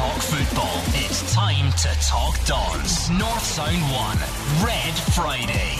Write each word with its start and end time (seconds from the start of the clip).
talk 0.00 0.22
football, 0.22 0.82
it's 0.94 1.34
time 1.34 1.70
to 1.72 1.88
talk 2.00 2.34
Dons. 2.46 3.10
North 3.10 3.44
Sound 3.44 3.82
1, 3.82 4.66
Red 4.66 4.94
Friday. 5.12 5.76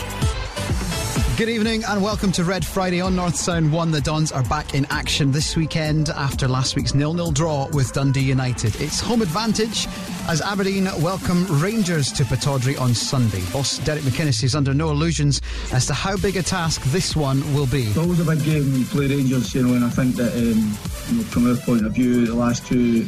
Good 1.37 1.49
evening 1.49 1.83
and 1.85 2.03
welcome 2.03 2.31
to 2.33 2.43
Red 2.43 2.63
Friday 2.63 3.01
on 3.01 3.15
North 3.15 3.35
Sound 3.35 3.73
1. 3.73 3.89
The 3.89 3.99
Dons 3.99 4.31
are 4.31 4.43
back 4.43 4.75
in 4.75 4.85
action 4.91 5.31
this 5.31 5.55
weekend 5.55 6.09
after 6.09 6.47
last 6.47 6.75
week's 6.75 6.93
nil-nil 6.93 7.31
draw 7.31 7.67
with 7.69 7.93
Dundee 7.93 8.21
United. 8.21 8.79
It's 8.79 8.99
home 8.99 9.23
advantage 9.23 9.87
as 10.27 10.39
Aberdeen 10.39 10.83
welcome 11.01 11.47
Rangers 11.59 12.11
to 12.11 12.23
Pittodrie 12.23 12.79
on 12.79 12.93
Sunday. 12.93 13.41
Boss 13.51 13.79
Derek 13.79 14.03
McInnes 14.03 14.43
is 14.43 14.53
under 14.53 14.71
no 14.71 14.91
illusions 14.91 15.41
as 15.73 15.87
to 15.87 15.95
how 15.95 16.15
big 16.15 16.37
a 16.37 16.43
task 16.43 16.83
this 16.91 17.15
one 17.15 17.41
will 17.55 17.65
be. 17.65 17.85
It's 17.85 17.97
always 17.97 18.19
a 18.19 18.23
big 18.23 18.43
game 18.43 18.71
when 18.71 18.81
you 18.81 18.85
play 18.85 19.07
Rangers, 19.07 19.55
you 19.55 19.65
know, 19.65 19.73
and 19.73 19.83
I 19.83 19.89
think 19.89 20.15
that 20.17 20.31
um, 20.33 20.77
you 21.09 21.17
know, 21.17 21.23
from 21.23 21.49
our 21.49 21.57
point 21.57 21.87
of 21.87 21.93
view, 21.93 22.27
the 22.27 22.35
last 22.35 22.67
two 22.67 23.07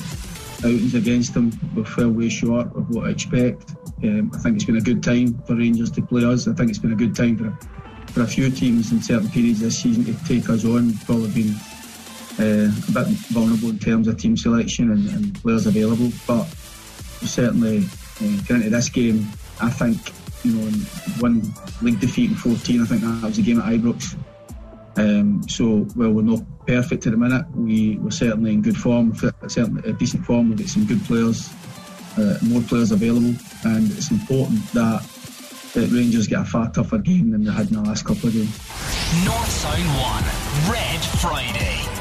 outings 0.66 0.96
against 0.96 1.34
them 1.34 1.52
we 1.76 1.84
fell 1.84 2.10
way 2.10 2.30
short 2.30 2.68
of 2.76 2.90
what 2.90 3.08
I 3.08 3.12
expect. 3.12 3.72
Um, 4.04 4.32
I 4.34 4.38
think 4.40 4.56
it's 4.56 4.66
been 4.66 4.78
a 4.78 4.82
good 4.82 5.04
time 5.04 5.42
for 5.46 5.56
Rangers 5.56 5.92
to 5.92 6.02
play 6.02 6.26
us. 6.26 6.48
I 6.48 6.54
think 6.54 6.70
it's 6.70 6.80
been 6.80 6.94
a 6.94 6.96
good 6.96 7.16
time 7.16 7.38
for 7.38 7.58
for 8.12 8.22
a 8.22 8.28
few 8.28 8.50
teams 8.52 8.92
in 8.92 9.02
certain 9.02 9.30
periods 9.30 9.60
this 9.60 9.82
season 9.82 10.06
to 10.06 10.14
take 10.26 10.50
us 10.50 10.66
on. 10.66 10.94
Probably 11.00 11.30
been 11.30 11.56
uh, 12.40 12.72
a 12.72 12.92
bit 12.92 13.08
vulnerable 13.32 13.70
in 13.70 13.80
terms 13.80 14.08
of 14.08 14.18
team 14.18 14.38
selection 14.38 14.92
and, 14.92 15.10
and 15.10 15.42
players 15.42 15.66
available, 15.66 16.12
but 16.28 16.46
certainly 17.26 17.86
uh, 18.22 18.42
going 18.48 18.62
into 18.62 18.70
this 18.70 18.90
game, 18.90 19.28
I 19.62 19.70
think 19.70 19.98
you 20.44 20.54
know 20.54 20.72
one 21.20 21.54
league 21.82 22.00
defeat 22.00 22.32
in 22.32 22.36
14. 22.36 22.82
I 22.82 22.86
think 22.86 23.02
that 23.02 23.24
was 23.24 23.38
a 23.38 23.42
game 23.42 23.60
at 23.60 23.66
Ibrox. 23.66 24.18
Um, 24.96 25.48
so, 25.50 25.88
well, 25.96 26.12
we're 26.12 26.22
not 26.22 26.44
perfect 26.68 27.08
at 27.08 27.12
the 27.12 27.18
minute. 27.18 27.46
We, 27.56 27.98
we're 27.98 28.12
certainly 28.12 28.54
in 28.54 28.62
good 28.62 28.78
form, 28.78 29.16
certainly 29.48 29.90
a 29.90 29.94
decent 29.94 30.26
form. 30.26 30.50
We've 30.50 30.60
got 30.60 30.68
some 30.68 30.86
good 30.86 31.04
players, 31.06 31.50
uh, 32.18 32.38
more 32.44 32.62
players 32.62 32.92
available, 32.92 33.36
and 33.64 33.92
it's 33.92 34.12
important 34.12 34.66
that 34.74 35.10
that 35.74 35.90
Rangers 35.90 36.28
get 36.28 36.42
a 36.42 36.46
far 36.46 36.70
tougher 36.70 37.00
game 37.00 37.32
than 37.32 37.44
they 37.44 37.52
had 37.52 37.68
in 37.68 37.74
the 37.74 37.82
last 37.82 38.06
couple 38.06 38.30
of 38.30 38.34
games. 38.36 38.58
North 39.26 39.50
Sound 39.50 39.84
1, 40.68 40.72
Red 40.72 41.02
Friday. 41.20 41.93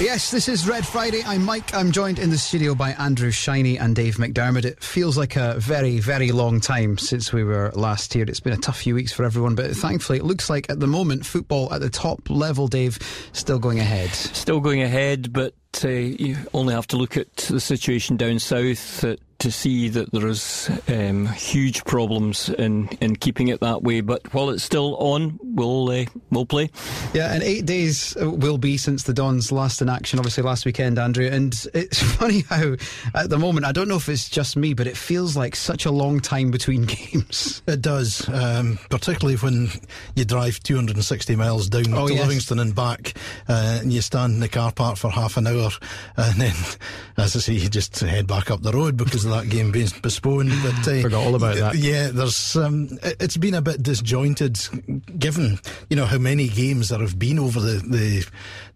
Yes, 0.00 0.30
this 0.30 0.48
is 0.48 0.68
Red 0.68 0.86
Friday. 0.86 1.22
I'm 1.26 1.44
Mike. 1.44 1.74
I'm 1.74 1.90
joined 1.90 2.20
in 2.20 2.30
the 2.30 2.38
studio 2.38 2.76
by 2.76 2.92
Andrew 2.92 3.32
Shiny 3.32 3.76
and 3.76 3.96
Dave 3.96 4.14
McDermott. 4.14 4.64
It 4.64 4.80
feels 4.80 5.18
like 5.18 5.34
a 5.34 5.56
very, 5.58 5.98
very 5.98 6.30
long 6.30 6.60
time 6.60 6.98
since 6.98 7.32
we 7.32 7.42
were 7.42 7.72
last 7.74 8.14
here. 8.14 8.22
It's 8.22 8.38
been 8.38 8.52
a 8.52 8.58
tough 8.58 8.78
few 8.78 8.94
weeks 8.94 9.12
for 9.12 9.24
everyone, 9.24 9.56
but 9.56 9.72
thankfully 9.72 10.18
it 10.18 10.24
looks 10.24 10.48
like 10.48 10.70
at 10.70 10.78
the 10.78 10.86
moment 10.86 11.26
football 11.26 11.74
at 11.74 11.80
the 11.80 11.90
top 11.90 12.30
level, 12.30 12.68
Dave, 12.68 13.00
still 13.32 13.58
going 13.58 13.80
ahead. 13.80 14.10
Still 14.10 14.60
going 14.60 14.82
ahead, 14.82 15.32
but 15.32 15.54
uh, 15.82 15.88
you 15.88 16.36
only 16.54 16.74
have 16.74 16.86
to 16.88 16.96
look 16.96 17.16
at 17.16 17.34
the 17.34 17.58
situation 17.58 18.16
down 18.16 18.38
south 18.38 19.02
at 19.02 19.18
to 19.38 19.52
see 19.52 19.88
that 19.88 20.10
there 20.10 20.26
is 20.26 20.68
um, 20.88 21.26
huge 21.26 21.84
problems 21.84 22.48
in, 22.48 22.88
in 23.00 23.14
keeping 23.14 23.48
it 23.48 23.60
that 23.60 23.82
way. 23.82 24.00
But 24.00 24.32
while 24.34 24.50
it's 24.50 24.64
still 24.64 24.96
on, 24.96 25.38
we'll 25.42 25.90
uh, 25.90 26.06
we'll 26.30 26.46
play. 26.46 26.70
Yeah, 27.14 27.32
and 27.32 27.42
eight 27.42 27.64
days 27.64 28.16
will 28.18 28.58
be 28.58 28.76
since 28.76 29.04
the 29.04 29.14
Dons 29.14 29.52
last 29.52 29.80
in 29.80 29.88
action. 29.88 30.18
Obviously, 30.18 30.42
last 30.42 30.66
weekend, 30.66 30.98
Andrew. 30.98 31.26
And 31.26 31.54
it's 31.72 32.02
funny 32.16 32.40
how 32.40 32.74
at 33.14 33.30
the 33.30 33.38
moment, 33.38 33.64
I 33.64 33.72
don't 33.72 33.88
know 33.88 33.96
if 33.96 34.08
it's 34.08 34.28
just 34.28 34.56
me, 34.56 34.74
but 34.74 34.86
it 34.86 34.96
feels 34.96 35.36
like 35.36 35.54
such 35.54 35.86
a 35.86 35.90
long 35.90 36.20
time 36.20 36.50
between 36.50 36.82
games. 36.86 37.62
It 37.66 37.80
does, 37.80 38.28
um, 38.28 38.78
particularly 38.90 39.36
when 39.36 39.68
you 40.16 40.24
drive 40.24 40.60
260 40.60 41.36
miles 41.36 41.68
down 41.68 41.94
oh, 41.94 42.08
to 42.08 42.14
yes. 42.14 42.22
Livingston 42.22 42.58
and 42.58 42.74
back, 42.74 43.14
uh, 43.48 43.78
and 43.82 43.92
you 43.92 44.00
stand 44.00 44.34
in 44.34 44.40
the 44.40 44.48
car 44.48 44.72
park 44.72 44.96
for 44.96 45.10
half 45.10 45.36
an 45.36 45.46
hour, 45.46 45.70
and 46.16 46.40
then, 46.40 46.54
as 47.16 47.36
I 47.36 47.38
say, 47.38 47.52
you 47.52 47.68
just 47.68 48.00
head 48.00 48.26
back 48.26 48.50
up 48.50 48.62
the 48.62 48.72
road 48.72 48.96
because 48.96 49.27
of 49.32 49.42
that 49.42 49.50
game 49.50 49.70
being 49.70 49.88
postponed. 49.88 50.52
But 50.62 50.88
uh, 50.88 51.02
forgot 51.02 51.26
all 51.26 51.34
about 51.34 51.56
that. 51.56 51.74
Yeah, 51.76 52.08
there's 52.08 52.56
um, 52.56 52.88
it's 53.02 53.36
been 53.36 53.54
a 53.54 53.62
bit 53.62 53.82
disjointed, 53.82 54.58
given 55.18 55.58
you 55.90 55.96
know 55.96 56.06
how 56.06 56.18
many 56.18 56.48
games 56.48 56.88
there 56.88 57.00
have 57.00 57.18
been 57.18 57.38
over 57.38 57.60
the 57.60 57.78
the, 57.78 58.26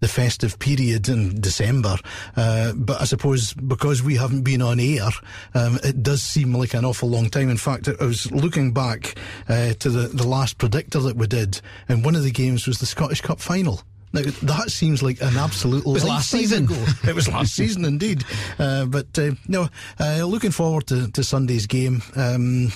the 0.01 0.09
festive 0.09 0.59
period 0.59 1.09
in 1.09 1.41
December. 1.41 1.97
Uh, 2.37 2.73
but 2.75 3.01
I 3.01 3.05
suppose 3.05 3.53
because 3.55 4.03
we 4.03 4.17
haven't 4.17 4.43
been 4.43 4.63
on 4.63 4.81
air, 4.81 5.09
um, 5.55 5.79
it 5.83 6.03
does 6.03 6.23
seem 6.23 6.55
like 6.55 6.75
an 6.75 6.85
awful 6.85 7.09
long 7.09 7.31
time. 7.31 7.49
In 7.49 7.57
fact, 7.57 7.89
I 7.89 8.05
was 8.05 8.31
looking 8.33 8.73
back 8.73 9.15
uh, 9.49 9.75
to 9.75 9.91
the 9.91 10.09
the 10.09 10.27
last 10.27 10.59
predictor 10.59 11.01
that 11.01 11.17
we 11.17 11.27
did, 11.27 11.61
and 11.89 12.05
one 12.05 12.17
of 12.17 12.23
the 12.23 12.31
games 12.31 12.67
was 12.67 12.79
the 12.79 12.87
Scottish 12.87 13.21
Cup 13.21 13.41
final. 13.41 13.83
Now 14.13 14.23
that 14.23 14.71
seems 14.71 15.03
like 15.03 15.21
an 15.23 15.37
absolute. 15.37 15.87
It 15.87 15.91
was 15.91 16.05
last 16.05 16.31
season. 16.31 16.65
Ago. 16.65 16.75
it 17.09 17.15
was 17.15 17.29
last 17.29 17.55
season 17.61 17.85
indeed. 17.85 18.25
Uh, 18.59 18.85
but 18.87 19.19
uh, 19.19 19.33
no, 19.49 19.69
uh, 19.99 20.25
looking 20.25 20.51
forward 20.51 20.87
to, 20.89 21.11
to 21.13 21.25
Sunday's 21.25 21.67
game. 21.67 22.03
Um, 22.17 22.73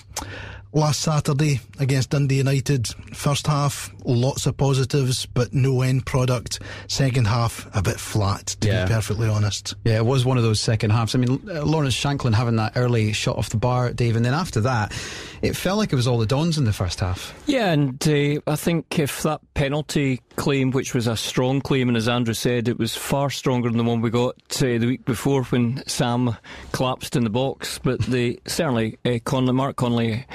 last 0.77 1.01
Saturday 1.01 1.59
against 1.81 2.11
Dundee 2.11 2.37
United. 2.37 2.87
First 3.15 3.47
half, 3.47 3.91
lots 4.05 4.47
of 4.47 4.57
positives, 4.59 5.25
but 5.25 5.55
no 5.55 5.81
end 5.81 6.05
product. 6.05 6.61
Second 6.87 7.27
half, 7.27 7.67
a 7.75 7.81
bit 7.83 7.99
flat, 7.99 8.47
to 8.61 8.69
yeah. 8.69 8.85
be 8.85 8.93
perfectly 8.93 9.29
honest. 9.29 9.75
Yeah, 9.85 9.97
it 9.97 10.05
was 10.05 10.27
one 10.27 10.37
of 10.37 10.43
those 10.43 10.61
second 10.61 10.91
halves. 10.91 11.15
I 11.15 11.19
mean, 11.19 11.41
uh, 11.49 11.65
Lawrence 11.65 11.97
Shankland 11.97 12.35
having 12.35 12.57
that 12.57 12.75
early 12.77 13.13
shot 13.13 13.39
off 13.39 13.49
the 13.49 13.57
bar, 13.57 13.93
Dave, 13.93 14.17
and 14.17 14.25
then 14.25 14.35
after 14.35 14.61
that, 14.61 14.93
it 15.41 15.57
felt 15.57 15.79
like 15.79 15.93
it 15.93 15.97
was 15.97 16.07
all 16.07 16.19
the 16.19 16.27
Dons 16.27 16.59
in 16.59 16.65
the 16.65 16.73
first 16.73 17.01
half. 17.01 17.35
Yeah, 17.47 17.73
and 17.73 18.07
uh, 18.07 18.41
I 18.47 18.57
think 18.57 18.99
if 18.99 19.23
that 19.23 19.41
penalty 19.55 20.21
claim, 20.37 20.73
which 20.73 20.95
was 20.95 21.07
a 21.07 21.17
strong 21.17 21.63
claim, 21.63 21.89
and 21.89 21.97
as 21.97 22.07
Andrew 22.07 22.35
said, 22.35 22.69
it 22.69 22.79
was 22.79 22.95
far 22.95 23.31
stronger 23.31 23.71
than 23.71 23.79
the 23.79 23.85
one 23.85 24.03
we 24.03 24.11
got 24.11 24.37
uh, 24.59 24.79
the 24.79 24.87
week 24.87 25.07
before 25.07 25.45
when 25.45 25.83
Sam 25.87 26.37
collapsed 26.73 27.17
in 27.17 27.25
the 27.25 27.31
box, 27.31 27.79
but 27.83 28.01
they 28.01 28.39
certainly, 28.47 28.99
uh, 29.07 29.19
Connolly, 29.25 29.53
Mark 29.55 29.77
Connolly 29.77 30.27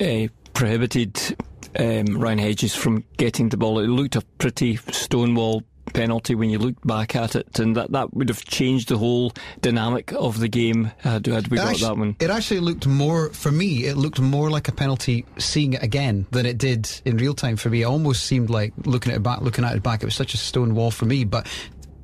uh, 0.00 0.28
prohibited 0.54 1.36
um, 1.78 2.18
Ryan 2.18 2.38
Hedges 2.38 2.74
from 2.74 3.04
getting 3.16 3.48
the 3.48 3.56
ball. 3.56 3.78
It 3.78 3.88
looked 3.88 4.16
a 4.16 4.22
pretty 4.38 4.76
stonewall 4.90 5.62
penalty 5.94 6.34
when 6.34 6.50
you 6.50 6.58
look 6.58 6.76
back 6.84 7.16
at 7.16 7.34
it, 7.34 7.58
and 7.58 7.76
that, 7.76 7.92
that 7.92 8.12
would 8.14 8.28
have 8.28 8.44
changed 8.44 8.88
the 8.88 8.98
whole 8.98 9.32
dynamic 9.60 10.12
of 10.12 10.38
the 10.38 10.48
game 10.48 10.90
had, 10.98 11.26
had 11.26 11.48
we 11.48 11.56
it 11.56 11.60
got 11.60 11.70
actually, 11.70 11.86
that 11.86 11.96
one. 11.96 12.16
It 12.20 12.30
actually 12.30 12.60
looked 12.60 12.86
more, 12.86 13.30
for 13.30 13.50
me, 13.50 13.86
it 13.86 13.96
looked 13.96 14.20
more 14.20 14.50
like 14.50 14.68
a 14.68 14.72
penalty 14.72 15.24
seeing 15.38 15.72
it 15.72 15.82
again 15.82 16.26
than 16.30 16.46
it 16.46 16.58
did 16.58 16.90
in 17.04 17.16
real 17.16 17.34
time 17.34 17.56
for 17.56 17.70
me. 17.70 17.82
It 17.82 17.86
almost 17.86 18.24
seemed 18.24 18.50
like 18.50 18.74
looking 18.84 19.12
at 19.12 19.16
it 19.16 19.22
back, 19.22 19.40
looking 19.40 19.64
at 19.64 19.76
it 19.76 19.82
back, 19.82 20.02
it 20.02 20.06
was 20.06 20.14
such 20.14 20.34
a 20.34 20.38
stone 20.38 20.74
wall 20.74 20.90
for 20.90 21.06
me, 21.06 21.24
but 21.24 21.46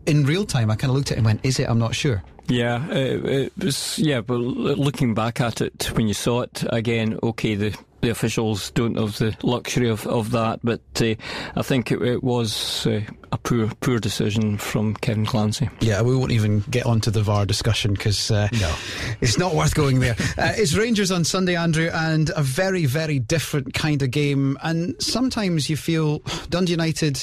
in 0.06 0.24
real 0.24 0.44
time, 0.44 0.70
I 0.70 0.76
kind 0.76 0.90
of 0.90 0.96
looked 0.96 1.10
at 1.10 1.16
it 1.16 1.18
and 1.18 1.26
went, 1.26 1.44
"Is 1.44 1.58
it? 1.58 1.68
I'm 1.68 1.78
not 1.78 1.94
sure." 1.94 2.22
Yeah, 2.46 2.86
it, 2.90 3.24
it, 3.24 3.52
was. 3.56 3.98
Yeah, 3.98 4.20
but 4.20 4.36
looking 4.36 5.14
back 5.14 5.40
at 5.40 5.60
it 5.60 5.90
when 5.94 6.08
you 6.08 6.14
saw 6.14 6.42
it 6.42 6.64
again, 6.70 7.18
okay, 7.22 7.54
the 7.54 7.76
the 8.04 8.10
officials 8.10 8.70
don't 8.72 8.96
have 8.98 9.16
the 9.16 9.34
luxury 9.42 9.88
of, 9.88 10.06
of 10.06 10.30
that, 10.32 10.60
but 10.62 10.82
uh, 11.00 11.14
I 11.56 11.62
think 11.62 11.90
it, 11.90 12.02
it 12.02 12.22
was 12.22 12.86
uh, 12.86 13.00
a 13.32 13.38
poor 13.38 13.68
poor 13.80 13.98
decision 13.98 14.58
from 14.58 14.94
Kevin 14.94 15.24
Clancy. 15.24 15.70
Yeah, 15.80 16.02
we 16.02 16.14
won't 16.14 16.30
even 16.30 16.60
get 16.70 16.84
onto 16.84 17.10
the 17.10 17.22
VAR 17.22 17.46
discussion 17.46 17.94
because 17.94 18.30
uh, 18.30 18.48
no. 18.52 18.74
it's 19.22 19.38
not 19.38 19.54
worth 19.54 19.74
going 19.74 20.00
there. 20.00 20.16
Uh, 20.36 20.52
it's 20.56 20.74
Rangers 20.74 21.10
on 21.10 21.24
Sunday, 21.24 21.56
Andrew, 21.56 21.90
and 21.92 22.30
a 22.36 22.42
very 22.42 22.84
very 22.84 23.18
different 23.18 23.72
kind 23.72 24.02
of 24.02 24.10
game. 24.10 24.58
And 24.62 25.02
sometimes 25.02 25.70
you 25.70 25.76
feel 25.76 26.18
Dundee 26.50 26.72
United, 26.72 27.20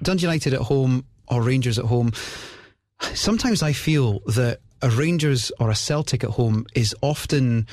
Dundee 0.00 0.22
United 0.22 0.54
at 0.54 0.60
home 0.60 1.04
or 1.28 1.42
Rangers 1.42 1.78
at 1.78 1.84
home. 1.84 2.12
Sometimes 3.14 3.62
I 3.62 3.72
feel 3.72 4.20
that 4.26 4.60
a 4.80 4.90
Rangers 4.90 5.52
or 5.60 5.70
a 5.70 5.74
Celtic 5.74 6.24
at 6.24 6.30
home 6.30 6.66
is 6.74 6.94
often 7.02 7.66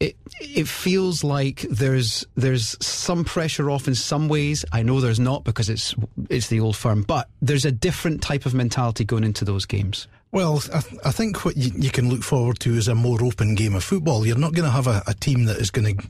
it 0.00 0.16
it 0.40 0.68
feels 0.68 1.24
like 1.24 1.62
there's 1.70 2.24
there's 2.34 2.76
some 2.84 3.24
pressure 3.24 3.70
off 3.70 3.88
in 3.88 3.94
some 3.94 4.28
ways. 4.28 4.64
I 4.72 4.82
know 4.82 5.00
there's 5.00 5.20
not 5.20 5.44
because 5.44 5.70
it's 5.70 5.94
it's 6.28 6.48
the 6.48 6.60
old 6.60 6.76
firm, 6.76 7.02
but 7.02 7.28
there's 7.40 7.64
a 7.64 7.72
different 7.72 8.22
type 8.22 8.46
of 8.46 8.54
mentality 8.54 9.04
going 9.04 9.24
into 9.24 9.44
those 9.44 9.64
games. 9.64 10.06
Well, 10.32 10.62
I, 10.74 10.80
th- 10.80 11.00
I 11.04 11.12
think 11.12 11.44
what 11.44 11.56
you, 11.56 11.70
you, 11.76 11.90
can 11.90 12.10
look 12.10 12.22
forward 12.22 12.58
to 12.60 12.74
is 12.74 12.88
a 12.88 12.94
more 12.94 13.24
open 13.24 13.54
game 13.54 13.74
of 13.74 13.84
football. 13.84 14.26
You're 14.26 14.36
not 14.36 14.52
going 14.52 14.66
to 14.66 14.70
have 14.70 14.86
a, 14.86 15.02
a 15.06 15.14
team 15.14 15.44
that 15.44 15.56
is 15.56 15.70
going 15.70 15.96
to 15.96 16.04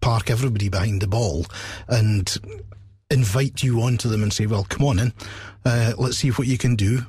park 0.00 0.30
everybody 0.30 0.68
behind 0.68 1.00
the 1.00 1.08
ball 1.08 1.46
and 1.88 2.32
invite 3.10 3.62
you 3.62 3.80
onto 3.80 4.08
them 4.08 4.22
and 4.22 4.32
say, 4.32 4.46
"Well, 4.46 4.64
come 4.64 4.86
on 4.86 4.98
in, 5.00 5.12
uh, 5.64 5.94
let's 5.98 6.18
see 6.18 6.30
what 6.30 6.46
you 6.46 6.58
can 6.58 6.76
do." 6.76 7.00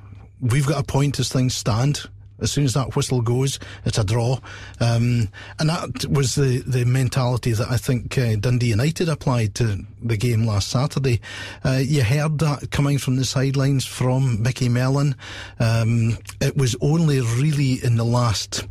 We've 0.44 0.68
got 0.68 0.81
a 0.81 0.84
point 0.84 1.19
as 1.19 1.30
things 1.30 1.56
stand. 1.56 2.04
As 2.42 2.51
soon 2.51 2.66
as 2.66 2.74
that 2.74 2.98
whistle 2.98 3.22
goes, 3.22 3.60
it's 3.86 3.98
a 3.98 4.04
draw. 4.04 4.40
Um, 4.81 5.30
and 5.57 5.69
that 5.69 6.06
was 6.10 6.36
the, 6.36 6.62
the 6.68 6.84
mentality 6.84 7.54
that 7.54 7.72
I 7.72 7.78
think 7.78 8.18
uh, 8.18 8.36
Dundee 8.36 8.72
United 8.72 9.07
applied 9.07 9.56
to 9.56 9.86
the 10.01 10.18
game 10.18 10.45
last 10.45 10.68
Saturday. 10.68 11.22
Uh, 11.63 11.80
you 11.81 12.04
heard 12.04 12.40
that 12.40 12.72
coming 12.72 12.98
from 12.98 13.16
the 13.16 13.24
sidelines 13.24 13.86
from 13.86 14.44
Micky 14.44 14.68
Mellon. 14.68 15.16
Um, 15.60 16.18
it 16.42 16.57
was 16.57 16.75
only 16.81 17.22
really 17.22 17.81
in 17.81 17.95
the 17.95 18.04
last 18.04 18.68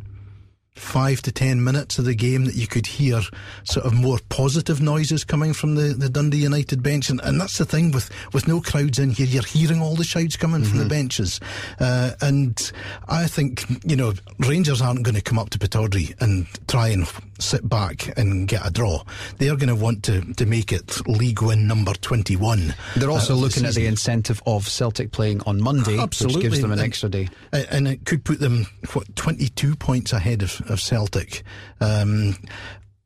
five 0.75 1.21
to 1.21 1.31
ten 1.31 1.63
minutes 1.63 1.99
of 1.99 2.05
the 2.05 2.15
game 2.15 2.45
that 2.45 2.55
you 2.55 2.67
could 2.67 2.87
hear 2.87 3.21
sort 3.63 3.85
of 3.85 3.93
more 3.93 4.19
positive 4.29 4.81
noises 4.81 5.23
coming 5.23 5.53
from 5.53 5.75
the, 5.75 5.93
the 5.93 6.09
Dundee 6.09 6.37
United 6.37 6.81
bench. 6.81 7.09
And, 7.09 7.21
and 7.21 7.39
that's 7.39 7.57
the 7.57 7.65
thing 7.65 7.91
with, 7.91 8.09
with 8.33 8.47
no 8.47 8.59
crowds 8.59 8.99
in 8.99 9.11
here, 9.11 9.27
you're 9.27 9.43
hearing 9.43 9.81
all 9.81 9.95
the 9.95 10.03
shouts 10.03 10.35
coming 10.35 10.61
mm-hmm. 10.61 10.69
from 10.69 10.77
the 10.79 10.83
mm-hmm. 10.85 10.89
benches. 10.89 11.39
Uh, 11.79 12.11
and 12.21 12.71
I 13.07 13.27
think, 13.27 13.65
you 13.85 13.95
know, 13.95 14.13
Rangers 14.39 14.81
aren't 14.81 15.03
going 15.03 15.15
to 15.15 15.21
come 15.21 15.39
up 15.39 15.51
to 15.51 15.59
Pittodrie 15.59 16.19
and 16.21 16.47
try 16.67 16.89
and 16.89 17.07
sit 17.39 17.67
back 17.67 18.17
and 18.17 18.47
get 18.47 18.65
a 18.65 18.71
draw. 18.71 19.03
They're 19.37 19.55
going 19.55 19.69
to 19.69 19.75
want 19.75 20.03
to, 20.03 20.21
to 20.33 20.45
make 20.45 20.71
it 20.71 21.05
league 21.07 21.41
win 21.41 21.67
number 21.67 21.93
21. 21.93 22.75
They're 22.95 23.11
also 23.11 23.33
uh, 23.33 23.37
looking 23.37 23.63
the 23.63 23.69
at 23.69 23.75
the 23.75 23.85
incentive 23.85 24.41
of 24.45 24.67
Celtic 24.67 25.11
playing 25.11 25.41
on 25.45 25.61
Monday, 25.61 25.99
Absolutely. 25.99 26.37
which 26.37 26.43
gives 26.43 26.61
them 26.61 26.71
an 26.71 26.79
and, 26.79 26.87
extra 26.87 27.09
day. 27.09 27.27
And 27.51 27.87
it 27.87 28.05
could 28.05 28.23
put 28.23 28.39
them, 28.39 28.67
what, 28.93 29.15
22 29.15 29.75
points 29.75 30.13
ahead 30.13 30.43
of, 30.43 30.61
of 30.69 30.79
Celtic. 30.79 31.43
Um, 31.79 32.37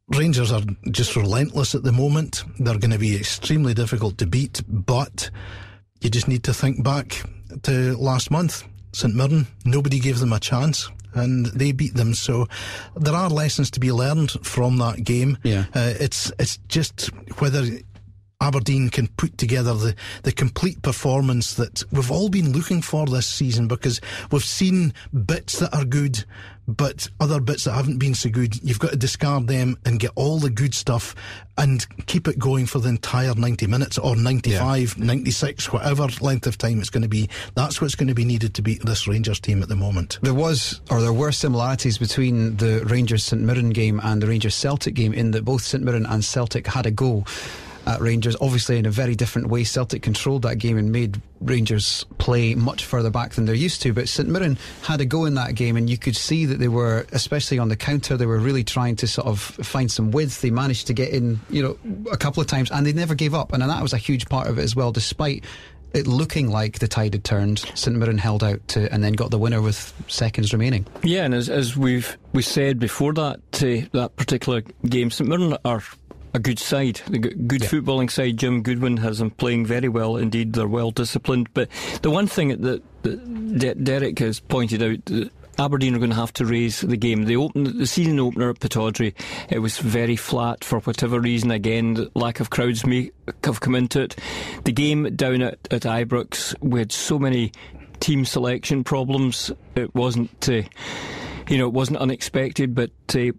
Rangers 0.09 0.53
are 0.53 0.61
just 0.89 1.17
relentless 1.17 1.75
at 1.75 1.83
the 1.83 1.91
moment. 1.91 2.43
They're 2.59 2.77
going 2.77 2.91
to 2.91 2.97
be 2.97 3.17
extremely 3.17 3.73
difficult 3.73 4.17
to 4.19 4.25
beat, 4.25 4.61
but 4.67 5.29
you 5.99 6.09
just 6.09 6.29
need 6.29 6.45
to 6.45 6.53
think 6.53 6.81
back 6.81 7.23
to 7.63 7.97
last 7.97 8.31
month. 8.31 8.63
St 8.93 9.13
Mirren, 9.13 9.47
nobody 9.65 9.99
gave 9.99 10.19
them 10.19 10.31
a 10.31 10.39
chance 10.39 10.89
and 11.19 11.45
they 11.47 11.71
beat 11.71 11.95
them. 11.95 12.13
So 12.13 12.47
there 12.95 13.13
are 13.13 13.29
lessons 13.29 13.71
to 13.71 13.79
be 13.79 13.91
learned 13.91 14.31
from 14.43 14.77
that 14.77 15.03
game. 15.03 15.37
Yeah. 15.43 15.65
Uh, 15.73 15.93
it's 15.99 16.31
it's 16.39 16.57
just 16.67 17.07
whether 17.39 17.65
Aberdeen 18.39 18.89
can 18.89 19.07
put 19.07 19.37
together 19.37 19.73
the, 19.73 19.95
the 20.21 20.31
complete 20.31 20.81
performance 20.83 21.55
that 21.55 21.83
we've 21.91 22.11
all 22.11 22.29
been 22.29 22.51
looking 22.53 22.83
for 22.83 23.07
this 23.07 23.25
season 23.25 23.67
because 23.67 23.99
we've 24.31 24.43
seen 24.43 24.93
bits 25.25 25.57
that 25.59 25.73
are 25.75 25.85
good, 25.85 26.23
but 26.67 27.09
other 27.19 27.41
bits 27.41 27.63
that 27.63 27.73
haven't 27.73 27.97
been 27.97 28.13
so 28.13 28.29
good. 28.29 28.61
You've 28.63 28.77
got 28.77 28.91
to 28.91 28.95
discard 28.95 29.47
them 29.47 29.75
and 29.85 29.99
get 29.99 30.11
all 30.13 30.37
the 30.37 30.51
good 30.51 30.75
stuff 30.75 31.15
and 31.57 31.87
keep 32.05 32.27
it 32.27 32.37
going 32.37 32.67
for 32.67 32.77
the 32.77 32.89
entire 32.89 33.33
90 33.33 33.65
minutes 33.65 33.97
or 33.97 34.15
95, 34.15 34.95
yeah. 34.97 35.03
96, 35.03 35.73
whatever 35.73 36.07
length 36.21 36.45
of 36.45 36.59
time 36.59 36.79
it's 36.79 36.91
going 36.91 37.01
to 37.01 37.09
be. 37.09 37.27
That's 37.55 37.81
what's 37.81 37.95
going 37.95 38.09
to 38.09 38.13
be 38.13 38.25
needed 38.25 38.53
to 38.53 38.61
beat 38.61 38.85
this 38.85 39.07
Rangers 39.07 39.39
team 39.39 39.63
at 39.63 39.69
the 39.69 39.75
moment. 39.75 40.19
There 40.21 40.35
was, 40.35 40.79
or 40.91 41.01
there 41.01 41.11
were 41.11 41.31
similarities 41.31 41.97
between 41.97 42.57
the 42.57 42.85
Rangers 42.85 43.23
St 43.23 43.41
Mirren 43.41 43.71
game 43.71 43.99
and 44.03 44.21
the 44.21 44.27
Rangers 44.27 44.53
Celtic 44.53 44.93
game 44.93 45.13
in 45.13 45.31
that 45.31 45.43
both 45.43 45.63
St 45.63 45.83
Mirren 45.83 46.05
and 46.05 46.23
Celtic 46.23 46.67
had 46.67 46.85
a 46.85 46.91
goal 46.91 47.25
at 47.87 48.01
Rangers. 48.01 48.35
Obviously, 48.41 48.77
in 48.77 48.85
a 48.85 48.91
very 48.91 49.15
different 49.15 49.47
way, 49.47 49.63
Celtic 49.63 50.01
controlled 50.01 50.41
that 50.43 50.57
game 50.57 50.77
and 50.77 50.91
made 50.91 51.21
Rangers 51.39 52.05
play 52.17 52.53
much 52.53 52.83
further 52.85 53.09
back 53.09 53.33
than 53.33 53.45
they're 53.45 53.55
used 53.55 53.81
to. 53.83 53.93
But 53.93 54.09
St 54.09 54.27
Mirren 54.27 54.57
had 54.83 55.01
a 55.01 55.05
go 55.05 55.25
in 55.25 55.35
that 55.35 55.55
game, 55.55 55.77
and 55.77 55.89
you 55.89 55.97
could 55.97 56.15
see 56.15 56.45
that 56.45 56.59
they 56.59 56.67
were, 56.67 57.05
especially 57.11 57.59
on 57.59 57.69
the 57.69 57.77
counter, 57.77 58.17
they 58.17 58.25
were 58.25 58.39
really 58.39 58.63
trying 58.63 58.95
to 58.97 59.07
sort 59.07 59.27
of 59.27 59.39
find 59.39 59.91
some 59.91 60.11
width. 60.11 60.41
They 60.41 60.51
managed 60.51 60.87
to 60.87 60.93
get 60.93 61.09
in, 61.09 61.39
you 61.49 61.63
know, 61.63 62.09
a 62.11 62.17
couple 62.17 62.41
of 62.41 62.47
times, 62.47 62.69
and 62.71 62.85
they 62.85 62.93
never 62.93 63.15
gave 63.15 63.33
up. 63.33 63.53
And 63.53 63.61
that 63.61 63.81
was 63.81 63.93
a 63.93 63.97
huge 63.97 64.27
part 64.27 64.47
of 64.47 64.59
it 64.59 64.63
as 64.63 64.75
well, 64.75 64.91
despite 64.91 65.45
it 65.93 66.05
looking 66.05 66.49
like 66.49 66.79
the 66.79 66.87
tide 66.87 67.13
had 67.13 67.23
turned, 67.23 67.59
St 67.73 67.95
Mirren 67.95 68.17
held 68.17 68.43
out 68.43 68.67
to, 68.69 68.91
and 68.93 69.03
then 69.03 69.13
got 69.13 69.31
the 69.31 69.37
winner 69.37 69.61
with 69.61 69.93
seconds 70.07 70.53
remaining. 70.53 70.85
Yeah, 71.03 71.23
and 71.23 71.33
as, 71.33 71.49
as 71.49 71.77
we've 71.77 72.17
we 72.33 72.41
said 72.41 72.79
before 72.79 73.13
that 73.13 73.39
uh, 73.53 73.87
that 73.93 74.15
particular 74.15 74.61
game, 74.85 75.11
St 75.11 75.29
Mirren 75.29 75.57
are 75.63 75.83
a 76.37 76.39
good 76.39 76.59
side, 76.59 77.01
a 77.07 77.17
good 77.17 77.63
yeah. 77.63 77.67
footballing 77.67 78.09
side. 78.09 78.37
Jim 78.37 78.61
Goodwin 78.61 78.97
has 78.97 79.17
them 79.17 79.31
playing 79.31 79.65
very 79.65 79.89
well 79.89 80.15
indeed. 80.15 80.53
They're 80.53 80.67
well 80.67 80.91
disciplined. 80.91 81.53
But 81.53 81.67
the 82.03 82.11
one 82.11 82.27
thing 82.27 82.49
that, 82.61 82.83
that 83.01 83.83
Derek 83.83 84.19
has 84.19 84.39
pointed 84.39 84.81
out. 84.81 85.29
Aberdeen 85.59 85.95
are 85.95 85.97
going 85.97 86.11
to 86.11 86.15
have 86.15 86.33
to 86.33 86.45
raise 86.45 86.81
the 86.81 86.97
game. 86.97 87.25
The 87.25 87.35
open, 87.35 87.79
the 87.79 87.87
season 87.87 88.19
opener 88.19 88.51
at 88.51 88.59
Pittodrie, 88.59 89.15
it 89.49 89.57
was 89.57 89.79
very 89.79 90.15
flat 90.15 90.63
for 90.63 90.79
whatever 90.81 91.19
reason. 91.19 91.49
Again, 91.49 92.11
lack 92.13 92.39
of 92.39 92.51
crowds 92.51 92.85
may 92.85 93.09
have 93.43 93.59
come 93.59 93.73
into 93.73 94.01
it. 94.01 94.15
The 94.65 94.71
game 94.71 95.15
down 95.15 95.41
at, 95.41 95.57
at 95.71 95.81
Ibrox, 95.81 96.53
we 96.61 96.77
had 96.77 96.91
so 96.91 97.17
many 97.17 97.53
team 97.99 98.23
selection 98.23 98.83
problems. 98.83 99.51
It 99.75 99.95
wasn't, 99.95 100.47
uh, 100.47 100.61
you 101.49 101.57
know, 101.57 101.65
it 101.65 101.73
wasn't 101.73 101.97
unexpected, 101.97 102.75
but 102.75 102.91
uh, 103.15 103.31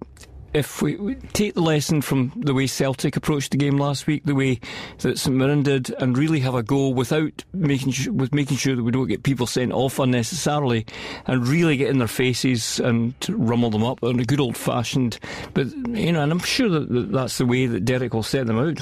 if 0.58 0.82
we 0.82 1.14
take 1.32 1.54
the 1.54 1.60
lesson 1.60 2.02
from 2.02 2.32
the 2.36 2.52
way 2.52 2.66
Celtic 2.66 3.16
approached 3.16 3.52
the 3.52 3.56
game 3.56 3.78
last 3.78 4.06
week, 4.06 4.24
the 4.24 4.34
way 4.34 4.60
that 4.98 5.18
St 5.18 5.34
Mirren 5.34 5.62
did, 5.62 5.90
and 5.98 6.18
really 6.18 6.40
have 6.40 6.54
a 6.54 6.62
go 6.62 6.88
without 6.88 7.44
making 7.52 7.92
sure, 7.92 8.12
with 8.12 8.34
making 8.34 8.56
sure 8.56 8.76
that 8.76 8.82
we 8.82 8.90
don't 8.90 9.06
get 9.06 9.22
people 9.22 9.46
sent 9.46 9.72
off 9.72 9.98
unnecessarily, 9.98 10.84
and 11.26 11.46
really 11.46 11.76
get 11.76 11.90
in 11.90 11.98
their 11.98 12.08
faces 12.08 12.80
and 12.80 13.14
rummel 13.28 13.70
them 13.70 13.84
up 13.84 14.02
in 14.02 14.20
a 14.20 14.24
good 14.24 14.40
old 14.40 14.56
fashioned. 14.56 15.18
But 15.54 15.68
you 15.88 16.12
know, 16.12 16.22
and 16.22 16.32
I'm 16.32 16.40
sure 16.40 16.68
that 16.68 17.12
that's 17.12 17.38
the 17.38 17.46
way 17.46 17.66
that 17.66 17.84
Derek 17.84 18.12
will 18.12 18.22
set 18.22 18.46
them 18.46 18.58
out. 18.58 18.80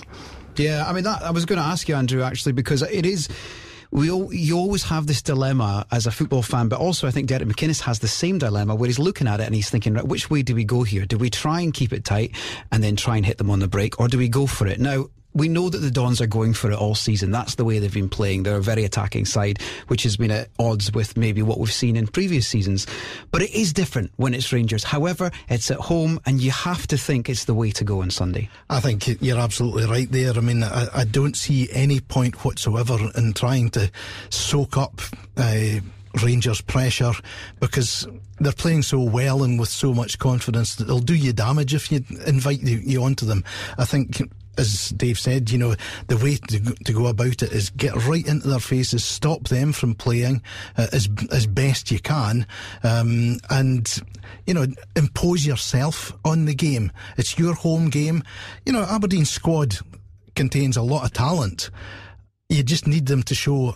Yeah, 0.56 0.84
I 0.86 0.92
mean, 0.92 1.04
that, 1.04 1.22
I 1.22 1.30
was 1.30 1.44
going 1.44 1.60
to 1.60 1.66
ask 1.66 1.88
you, 1.88 1.94
Andrew, 1.94 2.22
actually, 2.22 2.52
because 2.52 2.80
it 2.82 3.04
is 3.04 3.28
we 3.90 4.10
all, 4.10 4.32
you 4.32 4.56
always 4.56 4.84
have 4.84 5.06
this 5.06 5.22
dilemma 5.22 5.86
as 5.90 6.06
a 6.06 6.10
football 6.10 6.42
fan, 6.42 6.68
but 6.68 6.78
also 6.80 7.06
I 7.06 7.10
think 7.10 7.28
Derek 7.28 7.48
McInnes 7.48 7.80
has 7.82 7.98
the 7.98 8.08
same 8.08 8.38
dilemma 8.38 8.74
where 8.74 8.86
he's 8.86 8.98
looking 8.98 9.26
at 9.28 9.40
it 9.40 9.44
and 9.44 9.54
he's 9.54 9.70
thinking, 9.70 9.94
right, 9.94 10.06
which 10.06 10.30
way 10.30 10.42
do 10.42 10.54
we 10.54 10.64
go 10.64 10.82
here? 10.82 11.06
Do 11.06 11.18
we 11.18 11.30
try 11.30 11.60
and 11.60 11.72
keep 11.72 11.92
it 11.92 12.04
tight 12.04 12.34
and 12.72 12.82
then 12.82 12.96
try 12.96 13.16
and 13.16 13.24
hit 13.26 13.38
them 13.38 13.50
on 13.50 13.60
the 13.60 13.68
break, 13.68 13.98
or 14.00 14.08
do 14.08 14.18
we 14.18 14.28
go 14.28 14.46
for 14.46 14.66
it? 14.66 14.80
Now, 14.80 15.06
we 15.36 15.48
know 15.48 15.68
that 15.68 15.78
the 15.78 15.90
Dons 15.90 16.20
are 16.20 16.26
going 16.26 16.54
for 16.54 16.70
it 16.70 16.78
all 16.78 16.94
season. 16.94 17.30
That's 17.30 17.56
the 17.56 17.64
way 17.64 17.78
they've 17.78 17.92
been 17.92 18.08
playing. 18.08 18.42
They're 18.42 18.56
a 18.56 18.62
very 18.62 18.84
attacking 18.84 19.26
side, 19.26 19.60
which 19.88 20.02
has 20.04 20.16
been 20.16 20.30
at 20.30 20.48
odds 20.58 20.92
with 20.92 21.16
maybe 21.16 21.42
what 21.42 21.58
we've 21.58 21.72
seen 21.72 21.94
in 21.94 22.06
previous 22.06 22.48
seasons. 22.48 22.86
But 23.30 23.42
it 23.42 23.54
is 23.54 23.72
different 23.74 24.12
when 24.16 24.32
it's 24.32 24.50
Rangers. 24.50 24.82
However, 24.82 25.30
it's 25.50 25.70
at 25.70 25.78
home, 25.78 26.20
and 26.24 26.40
you 26.40 26.50
have 26.52 26.86
to 26.86 26.96
think 26.96 27.28
it's 27.28 27.44
the 27.44 27.54
way 27.54 27.70
to 27.72 27.84
go 27.84 28.00
on 28.00 28.10
Sunday. 28.10 28.48
I 28.70 28.80
think 28.80 29.20
you're 29.20 29.38
absolutely 29.38 29.84
right 29.84 30.10
there. 30.10 30.32
I 30.34 30.40
mean, 30.40 30.62
I, 30.62 30.88
I 30.94 31.04
don't 31.04 31.36
see 31.36 31.68
any 31.70 32.00
point 32.00 32.42
whatsoever 32.44 32.98
in 33.14 33.34
trying 33.34 33.70
to 33.70 33.90
soak 34.30 34.76
up. 34.78 35.02
Uh, 35.36 35.80
Rangers 36.22 36.62
pressure 36.62 37.12
because 37.60 38.08
they're 38.40 38.52
playing 38.52 38.80
so 38.82 39.00
well 39.00 39.42
and 39.42 39.60
with 39.60 39.68
so 39.68 39.92
much 39.92 40.18
confidence 40.18 40.76
that 40.76 40.84
they'll 40.84 40.98
do 40.98 41.14
you 41.14 41.34
damage 41.34 41.74
if 41.74 41.92
you 41.92 42.04
invite 42.26 42.62
you, 42.62 42.78
you 42.78 43.02
onto 43.02 43.26
them. 43.26 43.44
I 43.76 43.84
think 43.84 44.22
as 44.58 44.90
Dave 44.90 45.18
said, 45.18 45.50
you 45.50 45.58
know, 45.58 45.74
the 46.08 46.16
way 46.16 46.36
to, 46.36 46.60
to 46.84 46.92
go 46.92 47.06
about 47.06 47.42
it 47.42 47.52
is 47.52 47.70
get 47.70 47.94
right 48.06 48.26
into 48.26 48.48
their 48.48 48.60
faces, 48.60 49.04
stop 49.04 49.48
them 49.48 49.72
from 49.72 49.94
playing 49.94 50.42
uh, 50.76 50.86
as 50.92 51.08
as 51.30 51.46
best 51.46 51.90
you 51.90 52.00
can, 52.00 52.46
um, 52.82 53.38
and 53.50 54.02
you 54.46 54.54
know, 54.54 54.66
impose 54.94 55.46
yourself 55.46 56.12
on 56.24 56.44
the 56.44 56.54
game. 56.54 56.92
It's 57.16 57.38
your 57.38 57.54
home 57.54 57.90
game. 57.90 58.22
You 58.64 58.72
know, 58.72 58.82
Aberdeen 58.82 59.24
squad 59.24 59.76
contains 60.34 60.76
a 60.76 60.82
lot 60.82 61.04
of 61.04 61.12
talent. 61.12 61.70
You 62.48 62.62
just 62.62 62.86
need 62.86 63.06
them 63.06 63.22
to 63.24 63.34
show 63.34 63.74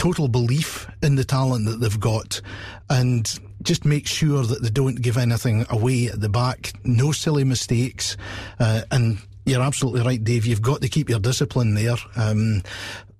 total 0.00 0.28
belief 0.28 0.88
in 1.02 1.16
the 1.16 1.24
talent 1.24 1.66
that 1.66 1.78
they've 1.78 2.00
got 2.00 2.40
and 2.88 3.38
just 3.62 3.84
make 3.84 4.06
sure 4.06 4.44
that 4.44 4.62
they 4.62 4.70
don't 4.70 5.02
give 5.02 5.18
anything 5.18 5.66
away 5.68 6.06
at 6.06 6.20
the 6.20 6.28
back. 6.28 6.72
No 6.84 7.12
silly 7.12 7.44
mistakes. 7.44 8.16
Uh, 8.58 8.80
and 8.90 9.18
you're 9.44 9.62
absolutely 9.62 10.02
right, 10.02 10.22
Dave. 10.22 10.46
You've 10.46 10.62
got 10.62 10.80
to 10.82 10.88
keep 10.88 11.08
your 11.08 11.20
discipline 11.20 11.74
there. 11.74 11.96
Um, 12.16 12.62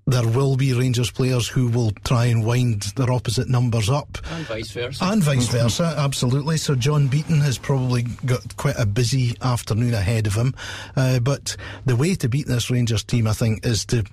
there 0.06 0.26
will 0.26 0.56
be 0.56 0.72
Rangers 0.72 1.10
players 1.10 1.46
who 1.48 1.68
will 1.68 1.92
try 2.04 2.26
and 2.26 2.44
wind 2.44 2.82
their 2.96 3.12
opposite 3.12 3.48
numbers 3.48 3.88
up. 3.88 4.18
And 4.32 4.44
vice 4.46 4.70
versa. 4.72 5.04
And 5.04 5.22
vice 5.22 5.48
versa, 5.52 5.94
absolutely. 5.96 6.56
So 6.56 6.74
John 6.74 7.06
Beaton 7.08 7.40
has 7.40 7.58
probably 7.58 8.02
got 8.26 8.56
quite 8.56 8.78
a 8.78 8.86
busy 8.86 9.36
afternoon 9.40 9.94
ahead 9.94 10.26
of 10.26 10.34
him. 10.34 10.54
Uh, 10.96 11.20
but 11.20 11.56
the 11.86 11.96
way 11.96 12.14
to 12.16 12.28
beat 12.28 12.46
this 12.46 12.70
Rangers 12.70 13.04
team, 13.04 13.26
I 13.26 13.32
think, 13.32 13.64
is 13.64 13.84
to, 13.86 14.04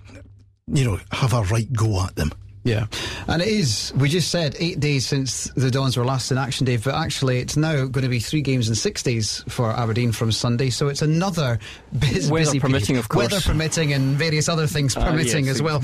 you 0.68 0.86
know, 0.86 1.00
have 1.12 1.34
a 1.34 1.42
right 1.44 1.72
go 1.74 2.04
at 2.04 2.16
them. 2.16 2.32
Yeah, 2.64 2.88
and 3.28 3.42
it 3.42 3.48
is. 3.48 3.94
We 3.96 4.10
just 4.10 4.30
said 4.30 4.56
eight 4.60 4.80
days 4.80 5.08
since 5.08 5.46
the 5.56 5.72
Dons 5.72 5.96
were 5.96 6.04
last 6.04 6.32
in 6.32 6.38
action, 6.38 6.66
Dave. 6.66 6.84
But 6.84 6.96
actually, 6.96 7.40
it's 7.40 7.56
now 7.56 7.86
going 7.86 8.04
to 8.04 8.10
be 8.10 8.20
three 8.20 8.42
games 8.42 8.68
in 8.68 8.76
six 8.76 9.02
days 9.02 9.44
for 9.48 9.72
Aberdeen 9.72 10.12
from 10.12 10.34
Sunday. 10.34 10.70
So 10.70 10.90
it's 10.90 11.02
another 11.02 11.60
busy, 12.00 12.30
weather 12.30 12.46
busy 12.46 12.60
permitting, 12.60 12.88
period. 12.88 13.00
of 13.00 13.10
course, 13.10 13.32
weather 13.32 13.42
permitting, 13.42 13.94
and 13.94 14.18
various 14.18 14.50
other 14.50 14.68
things 14.68 14.96
permitting 14.96 15.46
uh, 15.46 15.48
yes, 15.48 15.56
as 15.56 15.62
well. 15.62 15.82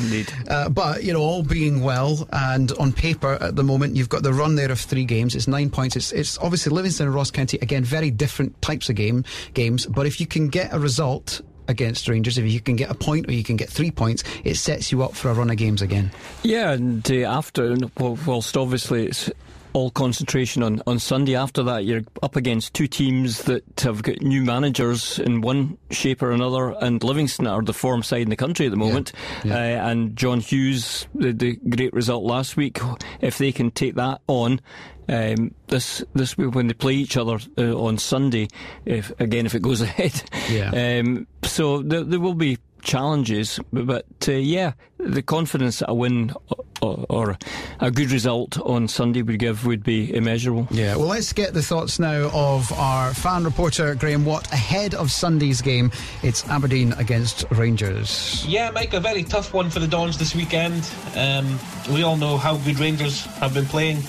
Uh, 0.49 0.67
but 0.69 1.03
you 1.03 1.13
know, 1.13 1.21
all 1.21 1.43
being 1.43 1.81
well, 1.81 2.27
and 2.33 2.71
on 2.73 2.91
paper 2.91 3.37
at 3.39 3.55
the 3.55 3.63
moment, 3.63 3.95
you've 3.95 4.09
got 4.09 4.23
the 4.23 4.33
run 4.33 4.55
there 4.55 4.71
of 4.71 4.79
three 4.79 5.05
games. 5.05 5.35
It's 5.35 5.47
nine 5.47 5.69
points. 5.69 5.95
It's 5.95 6.11
it's 6.11 6.37
obviously 6.39 6.73
Livingston 6.73 7.07
and 7.07 7.15
Ross 7.15 7.31
County 7.31 7.57
again, 7.61 7.83
very 7.83 8.11
different 8.11 8.61
types 8.61 8.89
of 8.89 8.95
game 8.95 9.23
games. 9.53 9.85
But 9.85 10.05
if 10.05 10.19
you 10.19 10.27
can 10.27 10.49
get 10.49 10.73
a 10.73 10.79
result 10.79 11.41
against 11.67 12.07
Rangers. 12.07 12.37
If 12.37 12.51
you 12.51 12.59
can 12.59 12.75
get 12.75 12.89
a 12.89 12.95
point 12.95 13.27
or 13.27 13.33
you 13.33 13.43
can 13.43 13.55
get 13.55 13.69
three 13.69 13.91
points, 13.91 14.23
it 14.43 14.55
sets 14.55 14.91
you 14.91 15.03
up 15.03 15.13
for 15.15 15.29
a 15.29 15.33
run 15.33 15.49
of 15.49 15.57
games 15.57 15.81
again. 15.81 16.11
Yeah, 16.43 16.71
and 16.71 17.09
uh, 17.11 17.15
after, 17.29 17.75
whilst 17.97 18.57
obviously 18.57 19.07
it's 19.07 19.29
all 19.73 19.89
concentration 19.89 20.63
on, 20.63 20.81
on 20.87 20.99
Sunday. 20.99 21.35
After 21.35 21.63
that, 21.63 21.85
you're 21.85 22.03
up 22.21 22.35
against 22.35 22.73
two 22.73 22.87
teams 22.87 23.43
that 23.43 23.63
have 23.81 24.03
got 24.03 24.21
new 24.21 24.43
managers 24.43 25.19
in 25.19 25.41
one 25.41 25.77
shape 25.91 26.21
or 26.21 26.31
another, 26.31 26.75
and 26.79 27.03
Livingston 27.03 27.47
are 27.47 27.61
the 27.61 27.73
form 27.73 28.03
side 28.03 28.21
in 28.21 28.29
the 28.29 28.35
country 28.35 28.67
at 28.67 28.69
the 28.69 28.77
moment. 28.77 29.11
Yeah. 29.43 29.53
Yeah. 29.69 29.81
Uh, 29.83 29.89
and 29.89 30.15
John 30.15 30.39
Hughes, 30.39 31.07
the, 31.15 31.33
the, 31.33 31.55
great 31.69 31.93
result 31.93 32.23
last 32.23 32.55
week, 32.55 32.79
if 33.19 33.37
they 33.37 33.51
can 33.51 33.71
take 33.71 33.95
that 33.95 34.21
on. 34.27 34.61
Um, 35.09 35.53
this 35.67 36.03
this 36.13 36.37
week 36.37 36.55
when 36.55 36.67
they 36.67 36.73
play 36.73 36.93
each 36.93 37.17
other 37.17 37.39
uh, 37.57 37.77
on 37.77 37.97
Sunday, 37.97 38.47
if 38.85 39.11
again 39.19 39.45
if 39.45 39.55
it 39.55 39.61
goes 39.61 39.81
ahead, 39.89 40.23
yeah. 40.49 40.99
Um, 40.99 41.27
so 41.43 41.81
there, 41.81 42.03
there 42.03 42.19
will 42.19 42.35
be 42.35 42.57
challenges, 42.83 43.59
but, 43.71 43.87
but 43.87 44.05
uh, 44.27 44.33
yeah, 44.33 44.73
the 44.97 45.21
confidence 45.21 45.79
that 45.79 45.89
a 45.89 45.93
win 45.93 46.33
or, 46.81 47.05
or, 47.09 47.37
a 47.79 47.89
good 47.89 48.11
result 48.11 48.59
on 48.59 48.87
Sunday 48.87 49.21
would 49.21 49.39
give 49.39 49.65
would 49.65 49.83
be 49.83 50.13
immeasurable. 50.13 50.67
Yeah, 50.69 50.95
well, 50.97 51.07
let's 51.07 51.33
get 51.33 51.53
the 51.53 51.61
thoughts 51.61 51.97
now 51.97 52.29
of 52.33 52.71
our 52.73 53.13
fan 53.13 53.43
reporter 53.43 53.95
Graham 53.95 54.25
Watt 54.25 54.51
ahead 54.51 54.93
of 54.93 55.11
Sunday's 55.11 55.61
game. 55.61 55.91
It's 56.21 56.47
Aberdeen 56.49 56.93
against 56.93 57.45
Rangers. 57.51 58.45
Yeah, 58.47 58.69
Mike, 58.71 58.93
a 58.93 58.99
very 58.99 59.23
tough 59.23 59.53
one 59.53 59.69
for 59.69 59.79
the 59.79 59.87
Dons 59.87 60.17
this 60.17 60.35
weekend. 60.35 60.89
Um, 61.15 61.59
we 61.91 62.03
all 62.03 62.17
know 62.17 62.37
how 62.37 62.57
good 62.57 62.79
Rangers 62.79 63.25
have 63.37 63.53
been 63.53 63.65
playing. 63.65 64.03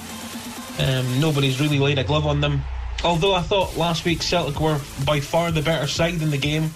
Um, 0.78 1.20
nobody's 1.20 1.60
really 1.60 1.78
laid 1.78 1.98
a 1.98 2.04
glove 2.04 2.26
on 2.26 2.40
them. 2.40 2.62
Although 3.04 3.34
I 3.34 3.42
thought 3.42 3.76
last 3.76 4.04
week 4.04 4.22
Celtic 4.22 4.60
were 4.60 4.80
by 5.04 5.20
far 5.20 5.50
the 5.50 5.62
better 5.62 5.86
side 5.86 6.20
in 6.22 6.30
the 6.30 6.38
game. 6.38 6.70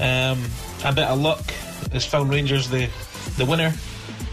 Um, 0.00 0.42
a 0.84 0.92
bit 0.92 1.04
of 1.04 1.18
luck 1.18 1.50
has 1.92 2.06
found 2.06 2.30
Rangers 2.30 2.68
the 2.68 2.88
the 3.36 3.44
winner, 3.44 3.72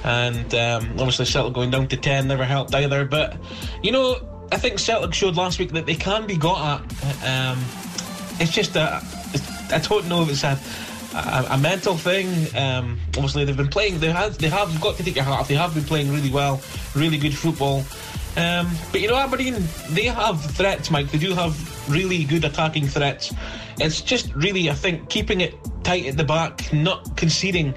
and 0.04 0.54
um, 0.56 0.92
obviously 0.92 1.26
Celtic 1.26 1.54
going 1.54 1.72
down 1.72 1.88
to 1.88 1.98
ten 1.98 2.28
never 2.28 2.46
helped 2.46 2.76
either. 2.76 3.04
But 3.06 3.38
you 3.82 3.92
know, 3.92 4.48
I 4.52 4.58
think 4.58 4.80
Celtic 4.80 5.14
showed 5.14 5.36
last 5.36 5.60
week 5.60 5.72
that 5.72 5.86
they 5.86 5.96
can 5.96 6.28
be 6.28 6.38
got 6.38 6.82
at. 6.82 7.52
Um, 7.52 7.64
it's 8.40 8.52
just 8.52 8.76
a, 8.76 9.02
I 9.72 9.80
don't 9.80 10.08
know 10.08 10.24
if 10.24 10.30
it's 10.30 10.44
a. 10.44 10.60
A, 11.16 11.46
a 11.52 11.58
mental 11.60 11.96
thing. 11.96 12.28
Um, 12.58 13.00
obviously, 13.10 13.46
they've 13.46 13.56
been 13.56 13.68
playing. 13.68 14.00
They 14.00 14.10
have. 14.12 14.36
They 14.40 14.50
have. 14.50 14.82
Got 14.82 14.98
to 14.98 15.04
take 15.04 15.16
your 15.16 15.24
hat 15.24 15.42
off. 15.42 15.48
They 15.48 15.54
have 15.54 15.76
been 15.76 15.84
playing 15.84 16.12
really 16.12 16.32
well, 16.32 16.60
really 16.96 17.20
good 17.20 17.38
football. 17.38 17.84
Um, 18.36 18.70
but 18.92 19.02
you 19.02 19.08
know, 19.08 19.16
Aberdeen, 19.16 19.56
they 19.90 20.06
have 20.06 20.44
threats, 20.56 20.90
Mike. 20.90 21.12
They 21.12 21.20
do 21.20 21.34
have 21.34 21.90
really 21.90 22.24
good 22.24 22.46
attacking 22.46 22.88
threats. 22.88 23.34
It's 23.78 24.02
just 24.02 24.34
really, 24.34 24.70
I 24.70 24.74
think, 24.74 25.10
keeping 25.10 25.42
it 25.42 25.56
tight 25.84 26.06
at 26.06 26.18
the 26.18 26.24
back, 26.24 26.72
not 26.74 27.16
conceding. 27.16 27.76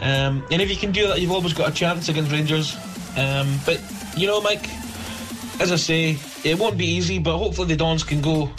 Um, 0.00 0.44
and 0.50 0.60
if 0.60 0.70
you 0.70 0.76
can 0.76 0.90
do 0.90 1.06
that, 1.08 1.20
you've 1.20 1.30
always 1.30 1.52
got 1.52 1.68
a 1.68 1.72
chance 1.72 2.08
against 2.08 2.32
Rangers. 2.32 2.76
Um, 3.16 3.58
but 3.64 3.80
you 4.16 4.26
know, 4.26 4.40
Mike, 4.40 4.68
as 5.60 5.70
I 5.70 5.76
say, 5.76 6.16
it 6.44 6.58
won't 6.58 6.76
be 6.76 6.86
easy. 6.86 7.18
But 7.18 7.38
hopefully 7.38 7.68
the 7.68 7.76
Dons 7.76 8.02
can 8.02 8.20
go 8.20 8.50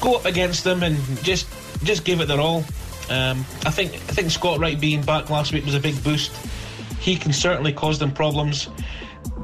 go 0.00 0.14
up 0.14 0.24
against 0.24 0.62
them 0.62 0.82
and 0.82 0.96
just 1.24 1.48
just 1.82 2.04
give 2.04 2.20
it 2.20 2.28
their 2.28 2.40
all. 2.40 2.64
Um, 3.10 3.40
I 3.64 3.70
think 3.70 3.94
I 3.94 4.12
think 4.12 4.30
Scott 4.30 4.60
Wright 4.60 4.78
being 4.78 5.02
back 5.02 5.30
last 5.30 5.52
week 5.52 5.64
was 5.64 5.74
a 5.74 5.80
big 5.80 6.02
boost. 6.04 6.32
He 7.00 7.16
can 7.16 7.32
certainly 7.32 7.72
cause 7.72 7.98
them 7.98 8.12
problems. 8.12 8.68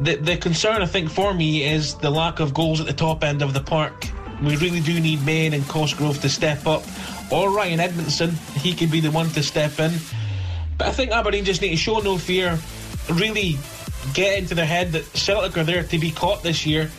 The 0.02 0.16
the 0.16 0.36
concern 0.36 0.82
I 0.82 0.86
think 0.86 1.10
for 1.10 1.32
me 1.32 1.64
is 1.64 1.94
the 1.94 2.10
lack 2.10 2.40
of 2.40 2.52
goals 2.52 2.80
at 2.80 2.86
the 2.86 2.92
top 2.92 3.22
end 3.22 3.42
of 3.42 3.54
the 3.54 3.60
park. 3.60 4.08
We 4.42 4.56
really 4.56 4.80
do 4.80 4.98
need 4.98 5.24
Main 5.24 5.54
and 5.54 5.66
Cosgrove 5.68 6.20
to 6.22 6.28
step 6.28 6.66
up 6.66 6.82
or 7.30 7.50
Ryan 7.50 7.80
Edmondson, 7.80 8.30
he 8.56 8.74
could 8.74 8.90
be 8.90 9.00
the 9.00 9.10
one 9.10 9.28
to 9.30 9.42
step 9.42 9.78
in. 9.78 9.92
But 10.78 10.88
I 10.88 10.92
think 10.92 11.12
Aberdeen 11.12 11.44
just 11.44 11.62
need 11.62 11.70
to 11.70 11.76
show 11.76 11.98
no 11.98 12.18
fear, 12.18 12.58
really 13.10 13.56
get 14.12 14.38
into 14.38 14.54
their 14.54 14.66
head 14.66 14.92
that 14.92 15.04
Celtic 15.16 15.56
are 15.56 15.64
there 15.64 15.82
to 15.82 15.98
be 15.98 16.10
caught 16.10 16.42
this 16.42 16.66
year. 16.66 16.90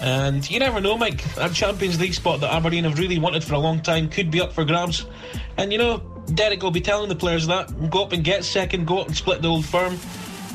And 0.00 0.48
you 0.50 0.58
never 0.58 0.80
know, 0.80 0.96
Mike. 0.96 1.22
That 1.34 1.52
Champions 1.52 2.00
League 2.00 2.14
spot 2.14 2.40
that 2.40 2.52
Aberdeen 2.52 2.84
have 2.84 2.98
really 2.98 3.18
wanted 3.18 3.44
for 3.44 3.54
a 3.54 3.58
long 3.58 3.80
time 3.82 4.08
could 4.08 4.30
be 4.30 4.40
up 4.40 4.52
for 4.52 4.64
grabs. 4.64 5.04
And 5.56 5.72
you 5.72 5.78
know, 5.78 5.98
Derek 6.34 6.62
will 6.62 6.70
be 6.70 6.80
telling 6.80 7.08
the 7.08 7.16
players 7.16 7.46
that 7.48 7.90
go 7.90 8.04
up 8.04 8.12
and 8.12 8.24
get 8.24 8.44
second, 8.44 8.86
go 8.86 9.00
up 9.00 9.08
and 9.08 9.16
split 9.16 9.42
the 9.42 9.48
old 9.48 9.66
firm. 9.66 9.98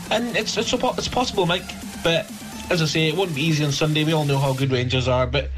And 0.09 0.35
it's 0.35 0.57
it's, 0.57 0.73
it's 0.73 1.07
possible, 1.07 1.45
Mike. 1.45 1.69
But 2.05 2.31
as 2.69 2.83
I 2.83 2.85
say, 2.85 3.07
it 3.07 3.15
won't 3.15 3.33
be 3.33 3.41
easy 3.41 3.65
on 3.65 3.71
Sunday. 3.71 4.03
We 4.03 4.13
all 4.13 4.25
know 4.25 4.37
how 4.37 4.53
good 4.53 4.71
Rangers 4.71 5.07
are, 5.07 5.25
but 5.25 5.49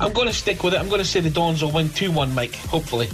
I'm 0.00 0.14
going 0.14 0.28
to 0.28 0.32
stick 0.32 0.64
with 0.64 0.72
it. 0.72 0.80
I'm 0.80 0.88
going 0.88 1.02
to 1.02 1.04
say 1.04 1.20
the 1.20 1.28
Dons 1.28 1.62
will 1.62 1.72
win 1.72 1.90
2 1.90 2.10
1, 2.10 2.34
Mike, 2.34 2.54
hopefully. 2.54 3.10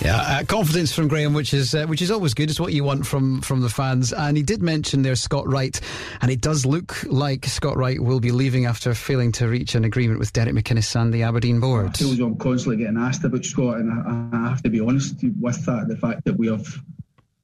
Yeah, 0.00 0.16
uh, 0.16 0.44
confidence 0.44 0.94
from 0.94 1.08
Graham, 1.08 1.34
which 1.34 1.52
is 1.52 1.74
uh, 1.74 1.86
which 1.86 2.00
is 2.00 2.12
always 2.12 2.32
good. 2.32 2.48
It's 2.48 2.60
what 2.60 2.72
you 2.72 2.84
want 2.84 3.06
from 3.06 3.40
from 3.42 3.60
the 3.60 3.68
fans. 3.68 4.12
And 4.12 4.36
he 4.36 4.42
did 4.44 4.62
mention 4.62 5.02
there 5.02 5.16
Scott 5.16 5.48
Wright, 5.48 5.78
and 6.22 6.30
it 6.30 6.40
does 6.40 6.64
look 6.64 7.04
like 7.08 7.44
Scott 7.44 7.76
Wright 7.76 8.00
will 8.00 8.20
be 8.20 8.30
leaving 8.30 8.66
after 8.66 8.94
failing 8.94 9.32
to 9.32 9.48
reach 9.48 9.74
an 9.74 9.84
agreement 9.84 10.20
with 10.20 10.32
Derek 10.32 10.54
McInnes 10.54 10.94
and 10.98 11.12
the 11.12 11.24
Aberdeen 11.24 11.58
board. 11.58 11.88
I 11.88 11.90
feel 11.90 12.24
I'm 12.24 12.36
constantly 12.36 12.76
getting 12.76 12.98
asked 12.98 13.24
about 13.24 13.44
Scott, 13.44 13.78
and 13.78 13.90
I, 13.90 14.38
I 14.38 14.48
have 14.48 14.62
to 14.62 14.70
be 14.70 14.80
honest 14.80 15.16
with 15.38 15.66
that. 15.66 15.88
The 15.88 15.96
fact 15.96 16.24
that 16.24 16.34
we 16.38 16.46
have 16.46 16.66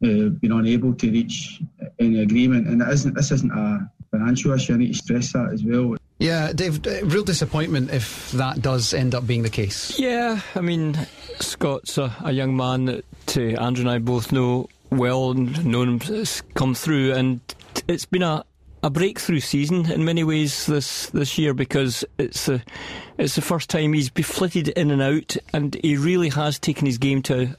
uh, 0.05 0.31
been 0.41 0.53
unable 0.53 0.95
to 0.95 1.11
reach 1.11 1.61
any 1.99 2.23
agreement, 2.23 2.69
and 2.69 2.81
it 2.81 2.89
isn't 2.89 3.15
this 3.15 3.33
isn't 3.33 3.53
a 3.53 3.91
financial 4.19 4.53
issue. 4.53 4.75
I 4.75 4.77
need 4.79 4.89
to 4.89 4.95
stress 4.95 5.33
that 5.33 5.51
as 5.53 5.63
well. 5.65 5.97
Yeah, 6.19 6.53
Dave, 6.53 6.87
uh, 6.87 7.05
real 7.05 7.25
disappointment 7.25 7.91
if 7.91 8.31
that 8.33 8.63
does 8.63 8.95
end 8.95 9.15
up 9.15 9.27
being 9.27 9.43
the 9.43 9.51
case. 9.51 9.99
Yeah, 9.99 10.41
I 10.55 10.61
mean, 10.61 10.99
Scott's 11.41 11.99
a, 11.99 12.15
a 12.25 12.33
young 12.33 12.57
man 12.57 12.87
that 12.87 13.05
uh, 13.37 13.63
Andrew 13.63 13.83
and 13.83 13.91
I 13.91 13.99
both 13.99 14.33
know 14.33 14.69
well 14.91 15.33
and 15.33 15.65
known 15.67 16.01
him 16.01 16.25
come 16.55 16.75
through, 16.75 17.13
and 17.13 17.41
it's 17.87 18.07
been 18.07 18.23
a, 18.23 18.45
a 18.83 18.89
breakthrough 18.89 19.41
season 19.41 19.91
in 19.91 20.05
many 20.05 20.25
ways 20.25 20.65
this 20.67 21.11
this 21.11 21.37
year 21.37 21.53
because 21.53 22.03
it's 22.17 22.47
the 22.47 22.63
it's 23.19 23.35
the 23.35 23.43
first 23.43 23.69
time 23.69 23.93
he's 23.93 24.09
been 24.09 24.25
flitted 24.25 24.69
in 24.69 24.91
and 24.91 25.03
out, 25.03 25.37
and 25.53 25.77
he 25.83 25.97
really 25.97 26.31
has 26.31 26.59
taken 26.59 26.87
his 26.87 26.97
game 26.97 27.21
to 27.23 27.57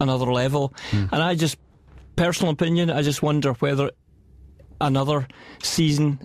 another 0.00 0.32
level. 0.32 0.72
Mm. 0.92 1.12
And 1.12 1.22
I 1.22 1.34
just, 1.34 1.58
personal 2.16 2.52
opinion, 2.52 2.90
I 2.90 3.02
just 3.02 3.22
wonder 3.22 3.52
whether 3.54 3.90
another 4.80 5.26
season 5.62 6.18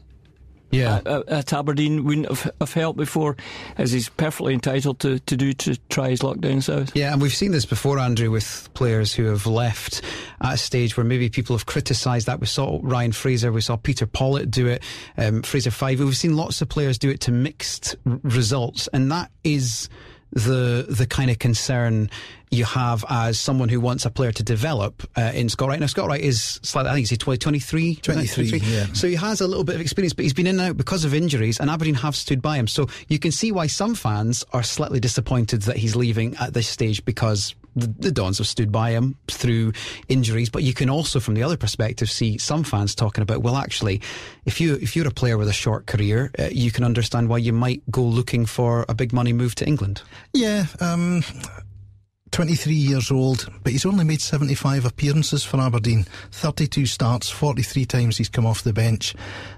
yeah. 0.73 1.01
at, 1.05 1.29
at 1.29 1.53
Aberdeen 1.53 2.03
wouldn't 2.03 2.27
have, 2.27 2.51
have 2.59 2.73
helped 2.73 2.97
before, 2.97 3.37
as 3.77 3.91
he's 3.91 4.09
perfectly 4.09 4.53
entitled 4.53 4.99
to, 5.01 5.19
to 5.19 5.37
do 5.37 5.53
to 5.53 5.77
try 5.89 6.09
his 6.09 6.23
luck 6.23 6.39
down 6.39 6.61
south. 6.61 6.95
Yeah, 6.95 7.13
and 7.13 7.21
we've 7.21 7.33
seen 7.33 7.51
this 7.51 7.65
before, 7.65 7.99
Andrew, 7.99 8.31
with 8.31 8.69
players 8.73 9.13
who 9.13 9.25
have 9.25 9.45
left 9.45 10.01
at 10.41 10.55
a 10.55 10.57
stage 10.57 10.97
where 10.97 11.05
maybe 11.05 11.29
people 11.29 11.55
have 11.55 11.65
criticised 11.65 12.27
that. 12.27 12.39
We 12.39 12.47
saw 12.47 12.79
Ryan 12.81 13.11
Fraser, 13.11 13.51
we 13.51 13.61
saw 13.61 13.75
Peter 13.75 14.05
Pawlett 14.05 14.49
do 14.49 14.67
it, 14.67 14.83
um, 15.17 15.43
Fraser 15.43 15.69
Fyvie. 15.69 15.99
We've 15.99 16.17
seen 16.17 16.35
lots 16.35 16.61
of 16.61 16.69
players 16.69 16.97
do 16.97 17.09
it 17.09 17.21
to 17.21 17.31
mixed 17.31 17.95
r- 18.05 18.19
results, 18.23 18.89
and 18.93 19.11
that 19.11 19.31
is 19.43 19.89
the 20.33 20.85
the 20.89 21.05
kind 21.05 21.29
of 21.29 21.39
concern 21.39 22.09
you 22.53 22.65
have 22.65 23.03
as 23.09 23.39
someone 23.39 23.67
who 23.67 23.79
wants 23.79 24.05
a 24.05 24.11
player 24.11 24.31
to 24.31 24.43
develop 24.43 25.03
uh, 25.17 25.31
in 25.33 25.49
Scott 25.49 25.69
Wright. 25.69 25.79
Now, 25.79 25.87
Scott 25.87 26.07
Wright 26.07 26.21
is 26.21 26.59
slightly, 26.61 26.91
I 26.91 26.93
think 26.93 27.09
he's 27.09 27.17
20, 27.17 27.39
23, 27.39 27.95
23, 27.95 28.49
23. 28.49 28.71
Yeah. 28.71 28.85
So 28.93 29.07
he 29.07 29.15
has 29.15 29.41
a 29.41 29.47
little 29.47 29.63
bit 29.63 29.75
of 29.75 29.81
experience, 29.81 30.13
but 30.13 30.23
he's 30.23 30.33
been 30.33 30.45
in 30.45 30.59
and 30.59 30.69
out 30.69 30.77
because 30.77 31.03
of 31.03 31.15
injuries, 31.15 31.59
and 31.59 31.69
Aberdeen 31.69 31.95
have 31.95 32.15
stood 32.15 32.41
by 32.41 32.57
him. 32.57 32.67
So 32.67 32.87
you 33.07 33.17
can 33.17 33.31
see 33.31 33.51
why 33.51 33.67
some 33.67 33.95
fans 33.95 34.45
are 34.53 34.63
slightly 34.63 34.99
disappointed 34.99 35.63
that 35.63 35.77
he's 35.77 35.95
leaving 35.95 36.35
at 36.37 36.53
this 36.53 36.67
stage 36.67 37.03
because 37.05 37.55
the, 37.75 37.87
the 37.87 38.11
Dons 38.11 38.37
have 38.37 38.47
stood 38.47 38.71
by 38.71 38.91
him 38.91 39.17
through 39.27 39.73
injuries. 40.07 40.49
But 40.49 40.63
you 40.63 40.73
can 40.73 40.89
also, 40.89 41.19
from 41.19 41.33
the 41.33 41.43
other 41.43 41.57
perspective, 41.57 42.09
see 42.09 42.37
some 42.37 42.63
fans 42.63 42.95
talking 42.95 43.21
about, 43.21 43.41
well, 43.41 43.55
actually, 43.55 44.01
if 44.45 44.59
you 44.59 44.75
if 44.75 44.95
you're 44.95 45.07
a 45.07 45.11
player 45.11 45.37
with 45.37 45.47
a 45.47 45.53
short 45.53 45.85
career, 45.85 46.31
uh, 46.39 46.49
you 46.51 46.71
can 46.71 46.83
understand 46.83 47.29
why 47.29 47.37
you 47.37 47.53
might 47.53 47.81
go 47.91 48.03
looking 48.03 48.45
for 48.45 48.85
a 48.89 48.93
big 48.93 49.13
money 49.13 49.33
move 49.33 49.55
to 49.55 49.67
England. 49.67 50.01
Yeah. 50.33 50.65
Um 50.79 51.23
23 52.31 52.73
years 52.73 53.11
old, 53.11 53.47
but 53.63 53.73
he's 53.73 53.85
only 53.85 54.03
made 54.03 54.19
75 54.19 54.85
appearances 54.85 55.43
for 55.43 55.61
Aberdeen, 55.61 56.03
32 56.31 56.87
starts, 56.87 57.29
43 57.29 57.85
times 57.85 58.17
he's 58.17 58.27
come 58.27 58.47
off 58.47 58.63
the 58.63 58.73
bench. 58.73 59.13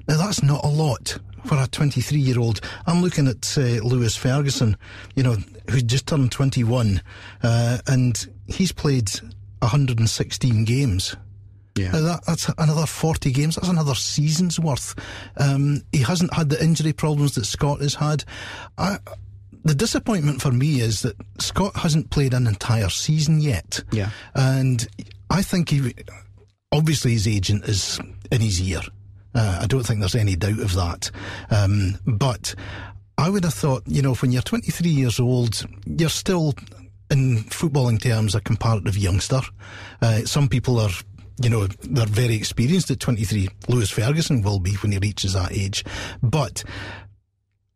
Now, 0.10 0.18
that's 0.18 0.44
not 0.44 0.66
a 0.66 0.68
lot 0.68 1.18
for 1.46 1.62
a 1.62 1.68
23 1.68 2.20
year 2.20 2.40
old. 2.40 2.62
I'm 2.88 3.02
looking 3.02 3.28
at 3.28 3.58
uh, 3.58 3.84
Lewis 3.84 4.16
Ferguson, 4.16 4.78
you 5.16 5.24
know, 5.24 5.38
who 5.70 5.82
just 5.82 6.08
turned 6.08 6.32
21, 6.32 7.02
uh, 7.44 7.78
and 7.88 8.28
he's 8.48 8.72
played 8.72 9.10
116 9.60 10.66
games. 10.66 11.16
Yeah. 11.76 11.92
That, 11.92 12.26
that's 12.26 12.50
another 12.58 12.86
40 12.86 13.32
games. 13.32 13.56
That's 13.56 13.68
another 13.68 13.96
season's 13.96 14.60
worth. 14.60 14.96
Um, 15.38 15.82
he 15.92 16.00
hasn't 16.00 16.34
had 16.34 16.50
the 16.50 16.64
injury 16.64 16.94
problems 16.94 17.36
that 17.36 17.46
Scott 17.46 17.82
has 17.82 17.96
had. 17.96 18.24
I, 18.78 18.98
the 19.66 19.76
disappointment 19.76 20.42
for 20.42 20.52
me 20.52 20.80
is 20.80 21.02
that 21.02 21.16
Scott 21.40 21.76
hasn't 21.76 22.12
played 22.12 22.34
an 22.34 22.48
entire 22.48 22.90
season 22.90 23.42
yet. 23.42 23.84
Yeah. 23.92 24.12
And 24.36 24.88
I 25.30 25.42
think 25.42 25.70
he, 25.70 25.94
obviously 26.72 27.12
his 27.12 27.28
agent 27.28 27.66
is 27.66 28.00
in 28.32 28.42
his 28.42 28.62
ear. 28.62 28.82
Uh, 29.36 29.60
I 29.62 29.68
don't 29.68 29.84
think 29.86 30.00
there's 30.00 30.16
any 30.16 30.36
doubt 30.36 30.60
of 30.60 30.74
that. 30.74 31.12
Um, 31.52 32.00
but 32.06 32.56
I 33.18 33.30
would 33.30 33.44
have 33.44 33.54
thought, 33.54 33.84
you 33.86 34.02
know, 34.02 34.16
when 34.16 34.32
you're 34.32 34.42
23 34.42 34.90
years 34.90 35.20
old, 35.20 35.66
you're 35.86 36.10
still, 36.10 36.54
in 37.12 37.44
footballing 37.46 38.02
terms, 38.02 38.34
a 38.34 38.42
comparative 38.42 38.98
youngster. 38.98 39.42
Uh, 40.02 40.22
some 40.22 40.48
people 40.48 40.80
are 40.80 40.90
you 41.42 41.50
know, 41.50 41.68
they're 41.68 42.06
very 42.06 42.36
experienced 42.36 42.90
at 42.92 43.00
23. 43.02 43.50
Lewis 43.68 43.90
Ferguson 43.90 44.42
will 44.42 44.60
be 44.60 44.74
when 44.76 44.94
he 44.94 44.98
reaches 45.00 45.34
that 45.34 45.52
age. 45.52 45.84
But 46.24 46.64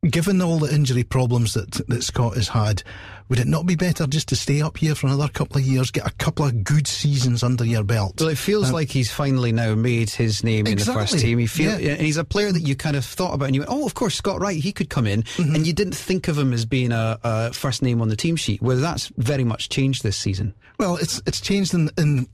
given 0.07 0.41
all 0.41 0.59
the 0.59 0.73
injury 0.73 1.03
problems 1.03 1.53
that, 1.53 1.71
that 1.87 2.03
Scott 2.03 2.35
has 2.35 2.47
had, 2.47 2.83
would 3.27 3.39
it 3.39 3.47
not 3.47 3.65
be 3.65 3.75
better 3.75 4.07
just 4.07 4.29
to 4.29 4.35
stay 4.35 4.61
up 4.61 4.77
here 4.77 4.95
for 4.95 5.07
another 5.07 5.27
couple 5.27 5.57
of 5.57 5.63
years, 5.63 5.91
get 5.91 6.07
a 6.07 6.11
couple 6.11 6.45
of 6.45 6.63
good 6.63 6.87
seasons 6.87 7.43
under 7.43 7.65
your 7.65 7.83
belt? 7.83 8.15
Well, 8.19 8.29
it 8.29 8.37
feels 8.37 8.69
um, 8.69 8.73
like 8.73 8.89
he's 8.89 9.11
finally 9.11 9.51
now 9.51 9.75
made 9.75 10.09
his 10.09 10.43
name 10.43 10.65
exactly. 10.65 10.91
in 10.91 10.97
the 10.97 11.05
first 11.05 11.19
team. 11.19 11.37
He 11.37 11.47
feel, 11.47 11.79
yeah. 11.79 11.91
and 11.91 12.01
he's 12.01 12.17
a 12.17 12.23
player 12.23 12.51
that 12.51 12.61
you 12.61 12.75
kind 12.75 12.95
of 12.95 13.05
thought 13.05 13.33
about, 13.33 13.45
and 13.45 13.55
you 13.55 13.61
went, 13.61 13.71
"Oh, 13.71 13.85
of 13.85 13.93
course, 13.93 14.15
Scott 14.15 14.39
Wright, 14.39 14.57
he 14.57 14.71
could 14.71 14.89
come 14.89 15.05
in," 15.05 15.23
mm-hmm. 15.23 15.53
and 15.53 15.67
you 15.67 15.73
didn't 15.73 15.95
think 15.95 16.27
of 16.27 16.37
him 16.37 16.53
as 16.53 16.65
being 16.65 16.91
a, 16.91 17.19
a, 17.23 17.53
first 17.53 17.83
name 17.83 18.01
on 18.01 18.09
the 18.09 18.15
team 18.15 18.35
sheet. 18.35 18.61
Well, 18.61 18.77
that's 18.77 19.11
very 19.17 19.43
much 19.43 19.69
changed 19.69 20.01
this 20.01 20.17
season. 20.17 20.55
Well, 20.79 20.95
it's 20.95 21.21
it's 21.27 21.41
changed 21.41 21.73
in, 21.73 21.91
in 21.97 22.27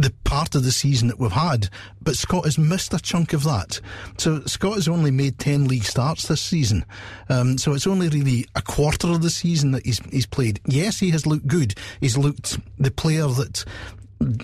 the 0.00 0.12
part 0.24 0.54
of 0.54 0.64
the 0.64 0.72
season 0.72 1.08
that 1.08 1.18
we've 1.18 1.32
had, 1.32 1.68
but 2.00 2.16
Scott 2.16 2.44
has 2.44 2.58
missed 2.58 2.94
a 2.94 2.98
chunk 2.98 3.32
of 3.32 3.44
that. 3.44 3.80
So 4.18 4.40
Scott 4.46 4.74
has 4.74 4.88
only 4.88 5.10
made 5.10 5.38
10 5.38 5.68
league 5.68 5.84
starts 5.84 6.26
this 6.28 6.40
season. 6.40 6.84
Um, 7.28 7.58
so 7.58 7.74
it's 7.74 7.86
only 7.86 8.08
really 8.08 8.46
a 8.54 8.62
quarter 8.62 9.08
of 9.08 9.22
the 9.22 9.30
season 9.30 9.72
that 9.72 9.84
he's, 9.84 10.00
he's 10.10 10.26
played. 10.26 10.60
Yes, 10.66 10.98
he 10.98 11.10
has 11.10 11.26
looked 11.26 11.46
good. 11.46 11.74
He's 12.00 12.16
looked 12.16 12.58
the 12.78 12.90
player 12.90 13.26
that 13.26 13.64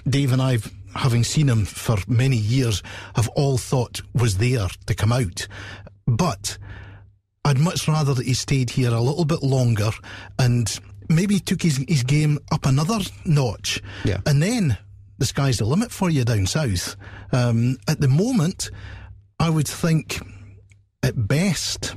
Dave 0.08 0.32
and 0.32 0.42
I, 0.42 0.58
having 0.94 1.24
seen 1.24 1.48
him 1.48 1.64
for 1.64 1.96
many 2.06 2.36
years, 2.36 2.82
have 3.14 3.28
all 3.28 3.58
thought 3.58 4.02
was 4.14 4.38
there 4.38 4.68
to 4.86 4.94
come 4.94 5.12
out. 5.12 5.46
But 6.06 6.58
I'd 7.44 7.58
much 7.58 7.88
rather 7.88 8.14
that 8.14 8.26
he 8.26 8.34
stayed 8.34 8.70
here 8.70 8.90
a 8.90 9.00
little 9.00 9.24
bit 9.24 9.42
longer 9.42 9.90
and 10.38 10.78
maybe 11.08 11.38
took 11.38 11.62
his, 11.62 11.84
his 11.88 12.02
game 12.02 12.38
up 12.50 12.66
another 12.66 12.98
notch. 13.24 13.82
Yeah. 14.04 14.18
And 14.26 14.42
then 14.42 14.78
the 15.18 15.26
sky's 15.26 15.58
the 15.58 15.64
limit 15.64 15.90
for 15.90 16.10
you 16.10 16.24
down 16.24 16.46
south. 16.46 16.96
Um, 17.32 17.78
at 17.88 18.00
the 18.00 18.08
moment, 18.08 18.70
I 19.38 19.50
would 19.50 19.68
think 19.68 20.20
at 21.02 21.28
best 21.28 21.94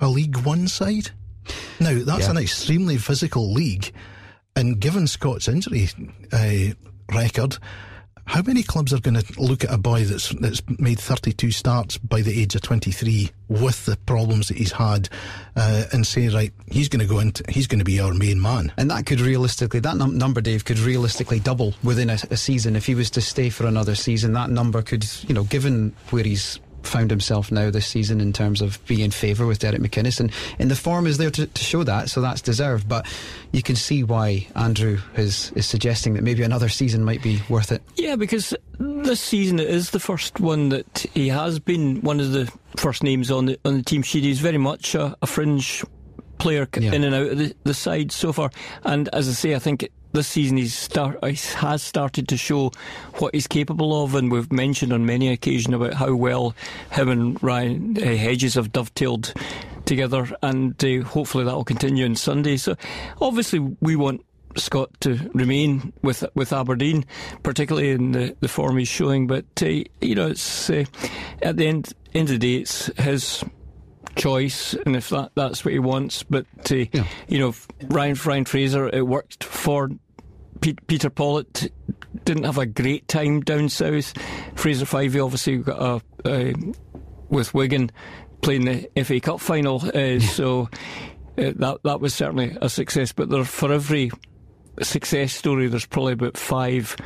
a 0.00 0.08
League 0.08 0.38
One 0.38 0.68
side. 0.68 1.10
Now, 1.80 2.02
that's 2.02 2.24
yeah. 2.24 2.30
an 2.30 2.38
extremely 2.38 2.96
physical 2.98 3.52
league, 3.52 3.92
and 4.54 4.80
given 4.80 5.06
Scott's 5.06 5.48
injury 5.48 5.88
uh, 6.32 6.74
record, 7.14 7.58
how 8.26 8.42
many 8.42 8.62
clubs 8.62 8.92
are 8.92 9.00
going 9.00 9.14
to 9.14 9.40
look 9.40 9.64
at 9.64 9.72
a 9.72 9.78
boy 9.78 10.04
that's 10.04 10.30
that's 10.40 10.60
made 10.78 10.98
32 10.98 11.52
starts 11.52 11.96
by 11.96 12.22
the 12.22 12.40
age 12.40 12.54
of 12.54 12.62
23 12.62 13.30
with 13.48 13.86
the 13.86 13.96
problems 13.98 14.48
that 14.48 14.56
he's 14.56 14.72
had 14.72 15.08
uh, 15.54 15.84
and 15.92 16.06
say, 16.06 16.28
right, 16.28 16.52
he's 16.70 16.88
going 16.88 17.00
to 17.00 17.06
go 17.06 17.20
into, 17.20 17.44
he's 17.48 17.68
going 17.68 17.78
to 17.78 17.84
be 17.84 18.00
our 18.00 18.12
main 18.12 18.40
man? 18.40 18.72
And 18.76 18.90
that 18.90 19.06
could 19.06 19.20
realistically, 19.20 19.80
that 19.80 19.96
num- 19.96 20.18
number, 20.18 20.40
Dave, 20.40 20.64
could 20.64 20.80
realistically 20.80 21.38
double 21.38 21.74
within 21.84 22.10
a, 22.10 22.18
a 22.30 22.36
season. 22.36 22.74
If 22.74 22.86
he 22.86 22.96
was 22.96 23.10
to 23.10 23.20
stay 23.20 23.48
for 23.48 23.66
another 23.66 23.94
season, 23.94 24.32
that 24.32 24.50
number 24.50 24.82
could, 24.82 25.06
you 25.28 25.34
know, 25.34 25.44
given 25.44 25.94
where 26.10 26.24
he's 26.24 26.58
found 26.86 27.10
himself 27.10 27.50
now 27.52 27.70
this 27.70 27.86
season 27.86 28.20
in 28.20 28.32
terms 28.32 28.60
of 28.60 28.84
being 28.86 29.00
in 29.00 29.10
favour 29.10 29.46
with 29.46 29.58
Derek 29.58 29.80
McInnes, 29.80 30.20
and, 30.20 30.32
and 30.58 30.70
the 30.70 30.76
form 30.76 31.06
is 31.06 31.18
there 31.18 31.30
to, 31.30 31.46
to, 31.46 31.64
show 31.64 31.82
that, 31.84 32.08
so 32.08 32.20
that's 32.20 32.40
deserved. 32.40 32.88
But 32.88 33.06
you 33.52 33.62
can 33.62 33.76
see 33.76 34.02
why 34.02 34.46
Andrew 34.54 34.98
is, 35.16 35.52
is 35.52 35.66
suggesting 35.66 36.14
that 36.14 36.22
maybe 36.22 36.42
another 36.42 36.68
season 36.68 37.04
might 37.04 37.22
be 37.22 37.42
worth 37.48 37.72
it. 37.72 37.82
Yeah, 37.96 38.16
because 38.16 38.54
this 38.78 39.20
season 39.20 39.58
is 39.58 39.90
the 39.90 40.00
first 40.00 40.40
one 40.40 40.68
that 40.70 41.06
he 41.14 41.28
has 41.28 41.58
been 41.58 42.00
one 42.02 42.20
of 42.20 42.32
the 42.32 42.52
first 42.76 43.02
names 43.02 43.30
on 43.30 43.46
the 43.46 43.58
on 43.64 43.78
the 43.78 43.82
team 43.82 44.02
sheet. 44.02 44.24
He's 44.24 44.40
very 44.40 44.58
much 44.58 44.94
a, 44.94 45.16
a 45.22 45.26
fringe 45.26 45.84
player 46.38 46.68
yeah. 46.78 46.92
in 46.92 47.04
and 47.04 47.14
out 47.14 47.26
of 47.28 47.38
the, 47.38 47.54
the 47.64 47.74
side 47.74 48.12
so 48.12 48.32
far. 48.32 48.50
And 48.84 49.08
as 49.08 49.28
I 49.28 49.32
say, 49.32 49.54
I 49.54 49.58
think 49.58 49.88
this 50.16 50.26
season 50.26 50.56
he's 50.56 50.74
start, 50.74 51.22
he 51.24 51.36
has 51.56 51.82
started 51.82 52.26
to 52.28 52.36
show 52.36 52.72
what 53.16 53.34
he's 53.34 53.46
capable 53.46 54.02
of, 54.02 54.14
and 54.14 54.32
we've 54.32 54.50
mentioned 54.50 54.92
on 54.92 55.06
many 55.06 55.28
occasions 55.28 55.74
about 55.74 55.94
how 55.94 56.14
well 56.14 56.54
him 56.90 57.08
and 57.08 57.42
Ryan 57.42 57.96
uh, 57.98 58.16
Hedges 58.16 58.54
have 58.54 58.72
dovetailed 58.72 59.34
together, 59.84 60.28
and 60.42 60.82
uh, 60.82 61.02
hopefully 61.02 61.44
that 61.44 61.54
will 61.54 61.64
continue 61.64 62.06
on 62.06 62.16
Sunday. 62.16 62.56
So, 62.56 62.76
obviously, 63.20 63.58
we 63.58 63.94
want 63.94 64.24
Scott 64.56 64.90
to 65.00 65.30
remain 65.34 65.92
with 66.02 66.24
with 66.34 66.52
Aberdeen, 66.52 67.04
particularly 67.42 67.90
in 67.90 68.12
the, 68.12 68.36
the 68.40 68.48
form 68.48 68.78
he's 68.78 68.88
showing. 68.88 69.26
But 69.26 69.44
uh, 69.60 69.84
you 70.00 70.14
know, 70.14 70.28
it's 70.28 70.70
uh, 70.70 70.84
at 71.42 71.58
the 71.58 71.66
end 71.66 71.92
end 72.14 72.30
of 72.30 72.38
the 72.40 72.56
day, 72.56 72.62
it's 72.62 72.86
his 72.98 73.44
choice, 74.16 74.74
and 74.86 74.96
if 74.96 75.10
that 75.10 75.32
that's 75.34 75.62
what 75.62 75.72
he 75.72 75.78
wants. 75.78 76.22
But 76.22 76.46
uh, 76.70 76.86
yeah. 76.90 77.04
you 77.28 77.38
know, 77.38 77.54
Ryan 77.88 78.16
Ryan 78.24 78.44
Fraser, 78.46 78.88
it 78.88 79.06
worked 79.06 79.44
for 79.44 79.90
Peter 80.60 81.10
Pawlett 81.10 81.72
didn't 82.24 82.44
have 82.44 82.58
a 82.58 82.66
great 82.66 83.06
time 83.08 83.40
down 83.40 83.68
south. 83.68 84.12
Fraser 84.54 84.84
Fyvie 84.84 85.24
obviously 85.24 85.58
got 85.58 85.80
a, 85.80 86.28
a 86.28 86.54
with 87.28 87.54
Wigan 87.54 87.90
playing 88.42 88.64
the 88.64 89.04
FA 89.04 89.20
Cup 89.20 89.40
final, 89.40 89.82
uh, 89.94 90.20
so 90.20 90.68
uh, 91.38 91.52
that 91.56 91.78
that 91.84 92.00
was 92.00 92.14
certainly 92.14 92.56
a 92.60 92.68
success. 92.68 93.12
But 93.12 93.30
there, 93.30 93.44
for 93.44 93.72
every 93.72 94.10
success 94.82 95.32
story, 95.32 95.68
there's 95.68 95.86
probably 95.86 96.14
about 96.14 96.36
five 96.36 96.96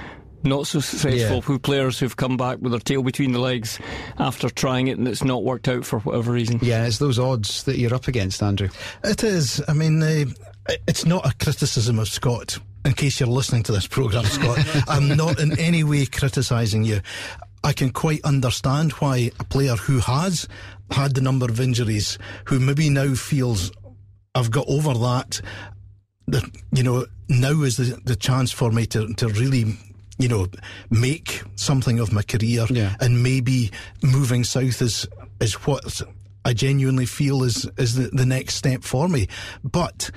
not 0.43 0.67
so 0.67 0.81
successful 0.81 1.37
yeah. 1.37 1.41
who 1.43 1.59
players 1.59 1.99
who've 1.99 2.17
come 2.17 2.39
back 2.39 2.59
with 2.61 2.73
their 2.73 2.81
tail 2.81 3.03
between 3.03 3.33
the 3.33 3.39
legs 3.39 3.79
after 4.19 4.49
trying 4.49 4.89
it 4.89 4.97
and 4.97 5.07
it's 5.07 5.23
not 5.23 5.45
worked 5.45 5.69
out 5.69 5.85
for 5.85 5.99
whatever 6.01 6.33
reason. 6.33 6.59
Yeah, 6.63 6.87
it's 6.87 6.97
those 6.97 7.19
odds 7.19 7.65
that 7.65 7.77
you're 7.77 7.95
up 7.95 8.09
against, 8.09 8.43
Andrew. 8.43 8.71
It 9.05 9.23
is. 9.23 9.63
I 9.69 9.75
mean, 9.75 10.03
uh, 10.03 10.25
it's 10.89 11.05
not 11.05 11.27
a 11.27 11.35
criticism 11.45 11.99
of 11.99 12.09
Scott 12.09 12.59
in 12.85 12.93
case 12.93 13.21
you're 13.21 13.29
listening 13.29 13.63
to 13.65 13.73
this 13.73 13.87
programme, 13.87 14.25
Scott, 14.25 14.59
I'm 14.89 15.17
not 15.17 15.39
in 15.39 15.59
any 15.59 15.85
way 15.85 16.07
criticising 16.07 16.85
you. 16.85 17.01
I 17.63 17.73
can 17.73 17.91
quite 17.91 18.25
understand 18.25 18.93
why 18.93 19.31
a 19.39 19.45
player 19.45 19.77
who 19.77 19.99
has 19.99 20.49
had 20.91 21.15
the 21.15 21.21
number 21.21 21.47
of 21.47 21.61
injuries, 21.61 22.19
who 22.47 22.59
maybe 22.59 22.89
now 22.89 23.15
feels 23.15 23.71
I've 24.35 24.51
got 24.51 24.69
over 24.69 24.95
that, 24.95 25.41
that 26.29 26.45
you 26.73 26.83
know, 26.83 27.07
now 27.29 27.63
is 27.63 27.77
the, 27.77 28.01
the 28.05 28.17
chance 28.17 28.51
for 28.51 28.71
me 28.71 28.87
to, 28.87 29.13
to 29.15 29.29
really 29.29 29.77
you 30.21 30.29
know, 30.29 30.47
make 30.91 31.43
something 31.57 31.99
of 31.99 32.13
my 32.13 32.23
career, 32.23 32.67
yeah. 32.69 32.95
and 33.01 33.23
maybe 33.23 33.71
moving 34.03 34.45
south 34.45 34.83
is 34.83 35.09
is 35.41 35.55
what 35.67 36.03
I 36.45 36.53
genuinely 36.53 37.07
feel 37.07 37.43
is 37.43 37.69
is 37.79 37.95
the, 37.95 38.11
the 38.13 38.27
next 38.27 38.57
step 38.57 38.83
for 38.83 39.09
me. 39.09 39.29
But 39.65 40.11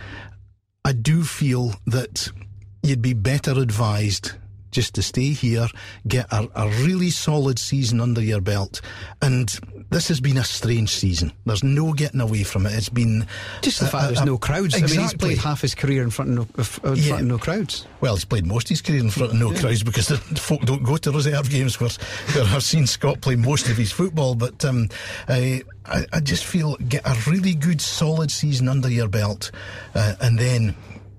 I 0.83 0.91
do 0.91 1.23
feel 1.23 1.75
that 1.87 2.29
you'd 2.83 3.01
be 3.01 3.13
better 3.13 3.51
advised 3.51 4.33
just 4.73 4.95
to 4.95 5.01
stay 5.01 5.29
here, 5.29 5.67
get 6.07 6.25
a, 6.33 6.49
a, 6.55 6.67
really 6.83 7.11
solid 7.11 7.59
season 7.59 8.01
under 8.01 8.21
your 8.21 8.41
belt. 8.41 8.81
And 9.21 9.47
this 9.91 10.07
has 10.07 10.19
been 10.19 10.37
a 10.37 10.43
strange 10.43 10.89
season. 10.89 11.31
There's 11.45 11.63
no 11.63 11.93
getting 11.93 12.19
away 12.19 12.43
from 12.43 12.65
it. 12.65 12.73
It's 12.73 12.89
been 12.89 13.27
just 13.61 13.79
the 13.79 13.85
fact 13.85 14.07
there's 14.07 14.25
no 14.25 14.37
crowds. 14.37 14.75
Exactly. 14.75 14.97
I 14.97 14.99
mean, 14.99 15.03
he's 15.03 15.13
played 15.13 15.37
half 15.37 15.61
his 15.61 15.75
career 15.75 16.01
in 16.01 16.09
front 16.09 16.39
of 16.39 16.83
no, 16.83 16.91
in 16.91 16.97
yeah. 16.97 17.07
front 17.09 17.21
of 17.21 17.27
no 17.27 17.37
crowds. 17.37 17.87
Well, 18.01 18.15
he's 18.15 18.25
played 18.25 18.47
most 18.47 18.65
of 18.65 18.69
his 18.69 18.81
career 18.81 18.99
in 18.99 19.11
front 19.11 19.33
of 19.33 19.39
no 19.39 19.51
yeah. 19.51 19.59
crowds 19.59 19.83
because 19.83 20.07
the 20.07 20.17
folk 20.39 20.61
don't 20.61 20.83
go 20.83 20.97
to 20.97 21.11
reserve 21.11 21.49
games 21.49 21.79
where, 21.79 21.91
where 22.33 22.45
I've 22.45 22.63
seen 22.63 22.87
Scott 22.87 23.21
play 23.21 23.35
most 23.35 23.69
of 23.69 23.77
his 23.77 23.91
football. 23.91 24.33
But 24.33 24.65
um, 24.65 24.89
I, 25.29 25.61
I, 25.85 26.19
just 26.19 26.45
feel 26.45 26.75
get 26.77 27.05
a 27.05 27.15
really 27.29 27.53
good, 27.53 27.79
solid 27.79 28.31
season 28.31 28.67
under 28.67 28.89
your 28.89 29.07
belt, 29.07 29.51
uh, 29.93 30.15
and 30.19 30.39
then 30.39 30.75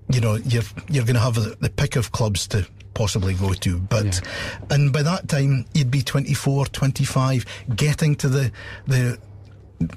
you 0.09 0.21
know 0.21 0.35
you're 0.35 0.63
you're 0.89 1.05
going 1.05 1.15
to 1.15 1.21
have 1.21 1.35
the, 1.35 1.55
the 1.59 1.69
pick 1.69 1.95
of 1.95 2.11
clubs 2.11 2.47
to 2.47 2.67
possibly 2.93 3.33
go 3.33 3.53
to 3.53 3.77
but 3.77 4.05
yeah. 4.05 4.65
and 4.69 4.93
by 4.93 5.01
that 5.01 5.27
time 5.27 5.65
you'd 5.73 5.91
be 5.91 6.01
24 6.01 6.67
25 6.67 7.45
getting 7.75 8.15
to 8.15 8.29
the 8.29 8.51
the 8.87 9.17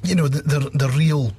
you 0.03 0.15
know 0.15 0.27
the 0.29 0.43
the, 0.43 0.71
the 0.71 0.89
real 0.91 1.33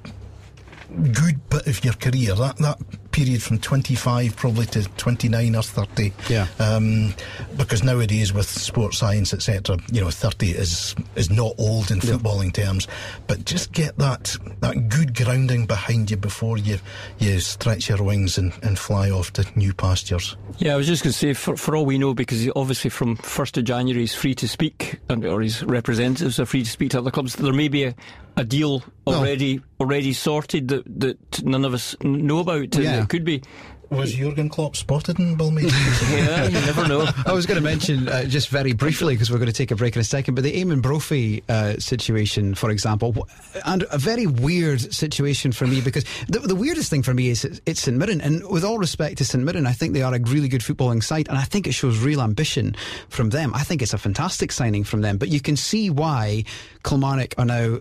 good 1.11 1.49
bit 1.49 1.67
of 1.67 1.83
your 1.83 1.93
career 1.93 2.33
that 2.35 2.57
that 2.57 2.79
period 3.19 3.43
from 3.43 3.59
25 3.59 4.35
probably 4.37 4.65
to 4.67 4.83
29 4.83 5.55
or 5.55 5.61
30 5.61 6.13
yeah. 6.29 6.47
Um, 6.59 7.13
because 7.57 7.83
nowadays 7.83 8.31
with 8.31 8.47
sports 8.47 8.97
science 8.97 9.33
etc 9.33 9.77
you 9.91 9.99
know 9.99 10.09
30 10.09 10.51
is 10.51 10.95
is 11.15 11.29
not 11.29 11.53
old 11.57 11.91
in 11.91 11.99
footballing 11.99 12.57
yeah. 12.57 12.65
terms. 12.65 12.87
But 13.27 13.45
just 13.45 13.73
get 13.73 13.97
that 13.97 14.35
that 14.61 14.89
good 14.89 15.15
grounding 15.15 15.65
behind 15.65 16.09
you 16.11 16.17
before 16.17 16.57
you 16.57 16.79
you 17.19 17.39
stretch 17.39 17.89
your 17.89 18.01
wings 18.03 18.37
and, 18.37 18.53
and 18.63 18.79
fly 18.79 19.09
off 19.09 19.33
to 19.33 19.45
new 19.55 19.73
pastures. 19.73 20.37
Yeah 20.57 20.73
I 20.73 20.77
was 20.77 20.87
just 20.87 21.03
going 21.03 21.11
to 21.11 21.17
say 21.17 21.33
for, 21.33 21.57
for 21.57 21.75
all 21.75 21.85
we 21.85 21.97
know 21.97 22.13
because 22.13 22.49
obviously 22.55 22.89
from 22.89 23.17
1st 23.17 23.57
of 23.57 23.63
January 23.65 24.03
he's 24.03 24.15
free 24.15 24.35
to 24.35 24.47
speak 24.47 24.99
and, 25.09 25.25
or 25.25 25.41
his 25.41 25.63
representatives 25.63 26.39
are 26.39 26.45
free 26.45 26.63
to 26.63 26.69
speak 26.69 26.91
to 26.91 26.99
other 26.99 27.11
clubs 27.11 27.35
there 27.35 27.53
may 27.53 27.67
be 27.67 27.83
a, 27.83 27.95
a 28.39 28.43
deal 28.43 28.83
already 29.05 29.61
already 29.79 30.13
sorted 30.13 30.67
that, 30.69 30.83
that 30.99 31.43
none 31.43 31.65
of 31.65 31.73
us 31.73 31.95
know 32.01 32.39
about 32.39 32.75
yeah. 32.75 33.01
it 33.01 33.09
could 33.09 33.25
be 33.25 33.41
Was 33.89 34.13
Jurgen 34.13 34.49
Klopp 34.49 34.75
spotted 34.75 35.17
in 35.19 35.35
Balmain? 35.35 35.63
yeah, 36.11 36.45
you 36.45 36.61
never 36.65 36.87
know. 36.87 37.07
I 37.25 37.33
was 37.33 37.47
going 37.47 37.55
to 37.55 37.63
mention 37.63 38.07
uh, 38.07 38.25
just 38.25 38.49
very 38.49 38.73
briefly 38.73 39.15
because 39.15 39.31
we're 39.31 39.39
going 39.39 39.47
to 39.47 39.53
take 39.53 39.71
a 39.71 39.75
break 39.75 39.95
in 39.95 39.99
a 39.99 40.03
second, 40.03 40.35
but 40.35 40.43
the 40.43 40.53
Eamonn 40.63 40.81
Brophy 40.81 41.43
uh, 41.49 41.73
situation, 41.79 42.53
for 42.53 42.69
example, 42.69 43.27
and 43.65 43.85
a 43.89 43.97
very 43.97 44.27
weird 44.27 44.93
situation 44.93 45.51
for 45.51 45.65
me 45.65 45.81
because 45.81 46.05
the, 46.27 46.39
the 46.39 46.55
weirdest 46.55 46.91
thing 46.91 47.01
for 47.01 47.15
me 47.15 47.29
is 47.29 47.43
it's, 47.43 47.61
it's 47.65 47.81
St 47.81 47.97
Mirren, 47.97 48.21
and 48.21 48.47
with 48.47 48.63
all 48.63 48.77
respect 48.77 49.17
to 49.17 49.25
St 49.25 49.43
Mirren, 49.43 49.65
I 49.65 49.73
think 49.73 49.93
they 49.93 50.03
are 50.03 50.13
a 50.13 50.19
really 50.19 50.49
good 50.49 50.61
footballing 50.61 51.03
side, 51.03 51.27
and 51.27 51.37
I 51.37 51.43
think 51.43 51.65
it 51.65 51.73
shows 51.73 51.97
real 51.97 52.21
ambition 52.21 52.75
from 53.09 53.31
them. 53.31 53.55
I 53.55 53.63
think 53.63 53.81
it's 53.81 53.93
a 53.93 53.97
fantastic 53.97 54.51
signing 54.51 54.83
from 54.83 55.01
them, 55.01 55.17
but 55.17 55.29
you 55.29 55.41
can 55.41 55.55
see 55.55 55.89
why 55.89 56.43
Kilmarnock 56.83 57.33
are 57.39 57.45
now 57.45 57.79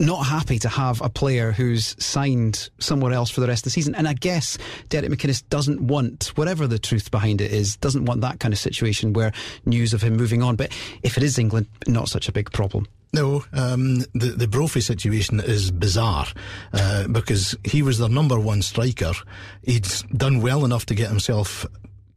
not 0.00 0.26
happy 0.26 0.58
to 0.58 0.68
have 0.68 1.00
a 1.02 1.08
player 1.08 1.52
who's 1.52 1.94
signed 2.02 2.70
somewhere 2.78 3.12
else 3.12 3.30
for 3.30 3.40
the 3.40 3.46
rest 3.46 3.60
of 3.60 3.64
the 3.64 3.70
season. 3.70 3.94
And 3.94 4.08
I 4.08 4.14
guess 4.14 4.58
Derek 4.88 5.10
McInnes 5.10 5.42
doesn't 5.50 5.80
want, 5.80 6.32
whatever 6.36 6.66
the 6.66 6.78
truth 6.78 7.10
behind 7.10 7.40
it 7.40 7.52
is, 7.52 7.76
doesn't 7.76 8.06
want 8.06 8.22
that 8.22 8.40
kind 8.40 8.52
of 8.52 8.58
situation 8.58 9.12
where 9.12 9.32
news 9.66 9.92
of 9.94 10.02
him 10.02 10.16
moving 10.16 10.42
on. 10.42 10.56
But 10.56 10.72
if 11.02 11.16
it 11.16 11.22
is 11.22 11.38
England, 11.38 11.66
not 11.86 12.08
such 12.08 12.28
a 12.28 12.32
big 12.32 12.50
problem. 12.52 12.86
No, 13.12 13.44
um, 13.52 14.04
the 14.14 14.34
the 14.36 14.46
Brophy 14.46 14.80
situation 14.80 15.40
is 15.40 15.72
bizarre 15.72 16.26
uh, 16.72 17.08
because 17.08 17.56
he 17.64 17.82
was 17.82 17.98
their 17.98 18.08
number 18.08 18.38
one 18.38 18.62
striker. 18.62 19.12
He'd 19.62 19.88
done 20.16 20.40
well 20.40 20.64
enough 20.64 20.86
to 20.86 20.94
get 20.94 21.08
himself 21.08 21.66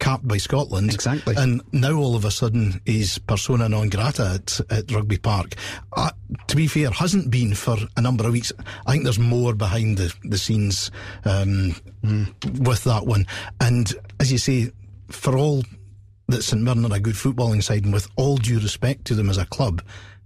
capped 0.03 0.27
by 0.27 0.35
Scotland. 0.35 0.93
Exactly. 0.93 1.33
And 1.37 1.61
now 1.71 1.93
all 1.93 2.15
of 2.15 2.25
a 2.25 2.31
sudden 2.31 2.81
he's 2.85 3.17
persona 3.19 3.69
non 3.69 3.87
grata 3.87 4.33
at, 4.35 4.59
at 4.69 4.91
Rugby 4.91 5.17
Park. 5.17 5.55
Uh, 5.93 6.11
to 6.47 6.55
be 6.57 6.67
fair, 6.67 6.91
hasn't 6.91 7.31
been 7.31 7.55
for 7.55 7.77
a 7.95 8.01
number 8.01 8.25
of 8.25 8.33
weeks. 8.33 8.51
I 8.85 8.91
think 8.91 9.05
there's 9.05 9.17
more 9.17 9.53
behind 9.53 9.97
the, 9.97 10.13
the 10.23 10.37
scenes 10.37 10.91
um, 11.23 11.75
mm. 12.03 12.59
with 12.59 12.83
that 12.83 13.05
one. 13.05 13.25
And 13.61 13.93
as 14.19 14.29
you 14.29 14.37
say, 14.37 14.71
for 15.09 15.37
all 15.37 15.63
that 16.27 16.43
St 16.43 16.61
Mirren 16.61 16.85
are 16.85 16.97
a 16.97 16.99
good 16.99 17.15
footballing 17.15 17.63
side, 17.63 17.85
and 17.85 17.93
with 17.93 18.09
all 18.17 18.35
due 18.35 18.59
respect 18.59 19.05
to 19.05 19.15
them 19.15 19.29
as 19.29 19.37
a 19.37 19.45
club, 19.45 19.81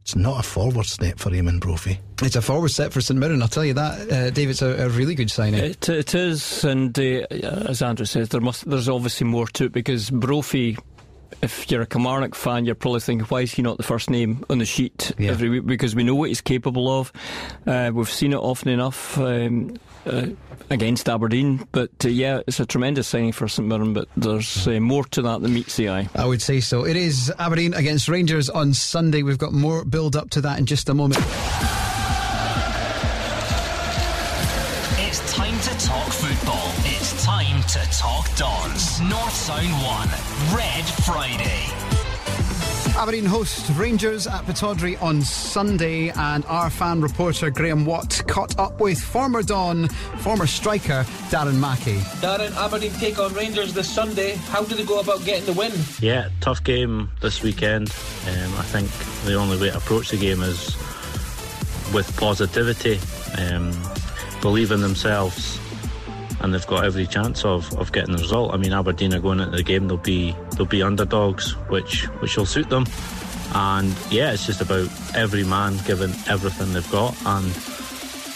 it's 0.08 0.16
not 0.16 0.40
a 0.40 0.44
forward 0.44 0.86
step 0.86 1.20
for 1.20 1.32
Eamonn 1.32 1.60
Brophy. 1.60 2.00
It's 2.24 2.38
a 2.38 2.42
forward 2.42 2.70
step 2.70 2.94
for 2.94 3.02
St 3.02 3.20
Mirren, 3.20 3.42
I'll 3.42 3.50
tell 3.50 3.66
you 3.66 3.74
that. 3.74 4.10
Uh, 4.10 4.30
Dave, 4.30 4.50
it's 4.50 4.62
a, 4.62 4.86
a, 4.86 4.88
really 4.88 5.16
good 5.16 5.30
signing. 5.30 5.62
It, 5.62 5.90
it 5.90 6.16
is, 6.16 6.64
and 6.64 6.98
uh, 6.98 7.26
as 7.68 7.82
Andrew 7.82 8.06
says, 8.06 8.30
there 8.30 8.40
must 8.40 8.70
there's 8.70 8.88
obviously 8.88 9.28
more 9.28 9.48
to 9.48 9.66
it 9.66 9.74
because 9.74 10.10
Brophy 10.10 10.78
if 11.42 11.70
you're 11.70 11.82
a 11.82 11.86
Kilmarnock 11.86 12.36
fan, 12.36 12.66
you're 12.66 12.76
probably 12.76 13.00
thinking, 13.00 13.26
why 13.28 13.42
is 13.42 13.54
he 13.54 13.62
not 13.62 13.78
the 13.78 13.84
first 13.84 14.10
name 14.10 14.44
on 14.50 14.58
the 14.58 14.66
sheet 14.66 15.12
yeah. 15.18 15.32
every 15.32 15.50
week? 15.50 15.66
Because 15.66 15.96
we 15.96 16.04
know 16.04 16.16
what 16.16 16.30
he's 16.30 16.42
capable 16.42 16.90
of. 16.90 17.12
Uh, 17.66 17.92
we've 17.94 18.10
seen 18.10 18.34
it 18.34 18.38
often 18.38 18.70
enough 18.70 19.18
um, 19.18 19.78
uh, 20.06 20.28
against 20.70 21.10
Aberdeen. 21.10 21.68
But 21.72 21.92
uh, 22.04 22.10
yeah, 22.10 22.42
it's 22.48 22.60
a 22.60 22.66
tremendous 22.66 23.08
signing 23.08 23.32
for 23.32 23.48
St 23.48 23.68
Mirren, 23.68 23.94
but 23.94 24.08
there's 24.18 24.68
uh, 24.68 24.80
more 24.80 25.04
to 25.06 25.22
that 25.24 25.42
than 25.42 25.54
meets 25.54 25.76
the 25.76 25.90
eye. 25.90 26.10
I 26.16 26.26
would 26.26 26.42
say 26.42 26.60
so. 26.60 26.86
It 26.86 26.96
is 26.96 27.32
Aberdeen 27.40 27.74
against 27.74 28.08
Rangers 28.08 28.50
on 28.50 28.74
Sunday. 28.74 29.24
We've 29.24 29.38
got 29.38 29.54
more 29.54 29.86
build 29.86 30.16
up 30.16 30.30
to 30.32 30.42
that 30.42 30.60
in 30.60 30.66
just 30.66 30.90
a 30.90 30.94
moment. 30.94 31.24
To 37.78 37.90
talk 37.92 38.36
Dons. 38.36 39.02
North 39.02 39.34
Sound 39.34 39.68
1, 39.68 40.58
Red 40.58 40.86
Friday. 41.06 41.66
Aberdeen 42.98 43.26
host 43.26 43.70
Rangers 43.76 44.26
at 44.26 44.44
Pittodrie 44.46 45.00
on 45.02 45.22
Sunday, 45.22 46.10
and 46.10 46.44
our 46.46 46.72
fan 46.72 47.02
reporter 47.02 47.52
Graham 47.52 47.86
Watt 47.86 48.24
caught 48.28 48.58
up 48.58 48.80
with 48.80 49.00
former 49.00 49.44
Don, 49.44 49.88
former 50.20 50.48
striker 50.48 51.04
Darren 51.30 51.60
Mackie. 51.60 52.00
Darren, 52.22 52.56
Aberdeen 52.56 52.92
take 52.94 53.20
on 53.20 53.34
Rangers 53.34 53.74
this 53.74 53.90
Sunday. 53.90 54.36
How 54.50 54.64
do 54.64 54.74
they 54.74 54.84
go 54.84 55.00
about 55.00 55.24
getting 55.24 55.46
the 55.46 55.54
win? 55.54 55.74
Yeah, 56.00 56.30
tough 56.42 56.64
game 56.64 57.12
this 57.22 57.44
weekend. 57.44 57.90
Um, 58.28 58.56
I 58.56 58.64
think 58.64 58.90
the 59.26 59.36
only 59.36 59.60
way 59.60 59.70
to 59.70 59.78
approach 59.78 60.10
the 60.10 60.18
game 60.18 60.42
is 60.42 60.76
with 61.94 62.12
positivity, 62.18 63.00
um, 63.38 63.72
believe 64.42 64.72
in 64.72 64.82
themselves, 64.82 65.60
and 66.40 66.54
they've 66.54 66.68
got 66.68 66.86
every 66.86 67.08
chance 67.08 67.44
of, 67.46 67.72
of 67.78 67.92
getting 67.92 68.16
the 68.16 68.22
result. 68.22 68.54
I 68.54 68.58
mean, 68.58 68.74
Aberdeen 68.74 69.14
are 69.14 69.20
going 69.20 69.40
into 69.40 69.58
the 69.58 69.64
game; 69.64 69.88
they'll 69.88 69.98
be 69.98 70.36
they'll 70.56 70.66
be 70.66 70.82
underdogs, 70.82 71.52
which 71.70 72.06
which 72.20 72.38
will 72.38 72.46
suit 72.46 72.70
them. 72.70 72.86
And 73.54 73.96
yeah, 74.12 74.34
it's 74.34 74.46
just 74.46 74.62
about 74.62 74.90
every 75.16 75.44
man 75.44 75.78
giving 75.86 76.14
everything 76.28 76.74
they've 76.74 76.92
got, 76.92 77.16
and 77.26 77.46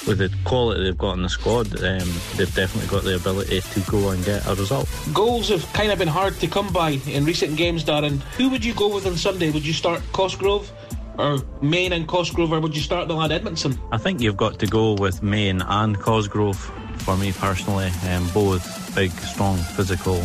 with 0.08 0.18
the 0.18 0.32
quality 0.46 0.84
they've 0.84 0.98
got 0.98 1.14
in 1.14 1.22
the 1.22 1.30
squad, 1.30 1.68
um, 1.84 2.10
they've 2.36 2.56
definitely 2.56 2.90
got 2.90 3.04
the 3.04 3.16
ability 3.16 3.62
to 3.62 3.80
go 3.92 4.10
and 4.10 4.24
get 4.26 4.46
a 4.48 4.56
result. 4.56 4.90
Goals 5.14 5.50
have 5.50 5.72
kind 5.74 5.92
of 5.92 6.00
been 6.00 6.08
hard 6.08 6.40
to 6.40 6.48
come 6.48 6.74
by 6.74 6.92
in 7.08 7.26
recent 7.26 7.56
games, 7.56 7.84
Darren. 7.84 8.20
Who 8.38 8.50
would 8.50 8.66
you 8.66 8.74
go 8.74 8.94
with 8.94 9.06
on 9.06 9.16
Sunday? 9.16 9.52
Would 9.52 9.66
you 9.66 9.74
start 9.74 10.02
Cosgrove? 10.12 10.72
or 11.18 11.40
Main 11.62 11.94
and 11.94 12.08
Cosgrove, 12.08 12.52
or 12.54 12.60
would 12.60 12.76
you 12.76 12.82
start 12.82 13.08
the 13.08 13.14
lad 13.14 13.32
Edmondson? 13.32 13.80
I 13.92 13.98
think 13.98 14.22
you've 14.22 14.38
got 14.38 14.60
to 14.60 14.66
go 14.66 14.94
with 14.94 15.22
Main 15.22 15.62
and 15.62 16.00
Cosgrove 16.00 16.72
for 17.02 17.18
me 17.18 17.32
personally. 17.32 17.92
Um, 18.10 18.28
both 18.30 18.96
big, 18.96 19.12
strong, 19.12 19.58
physical, 19.58 20.22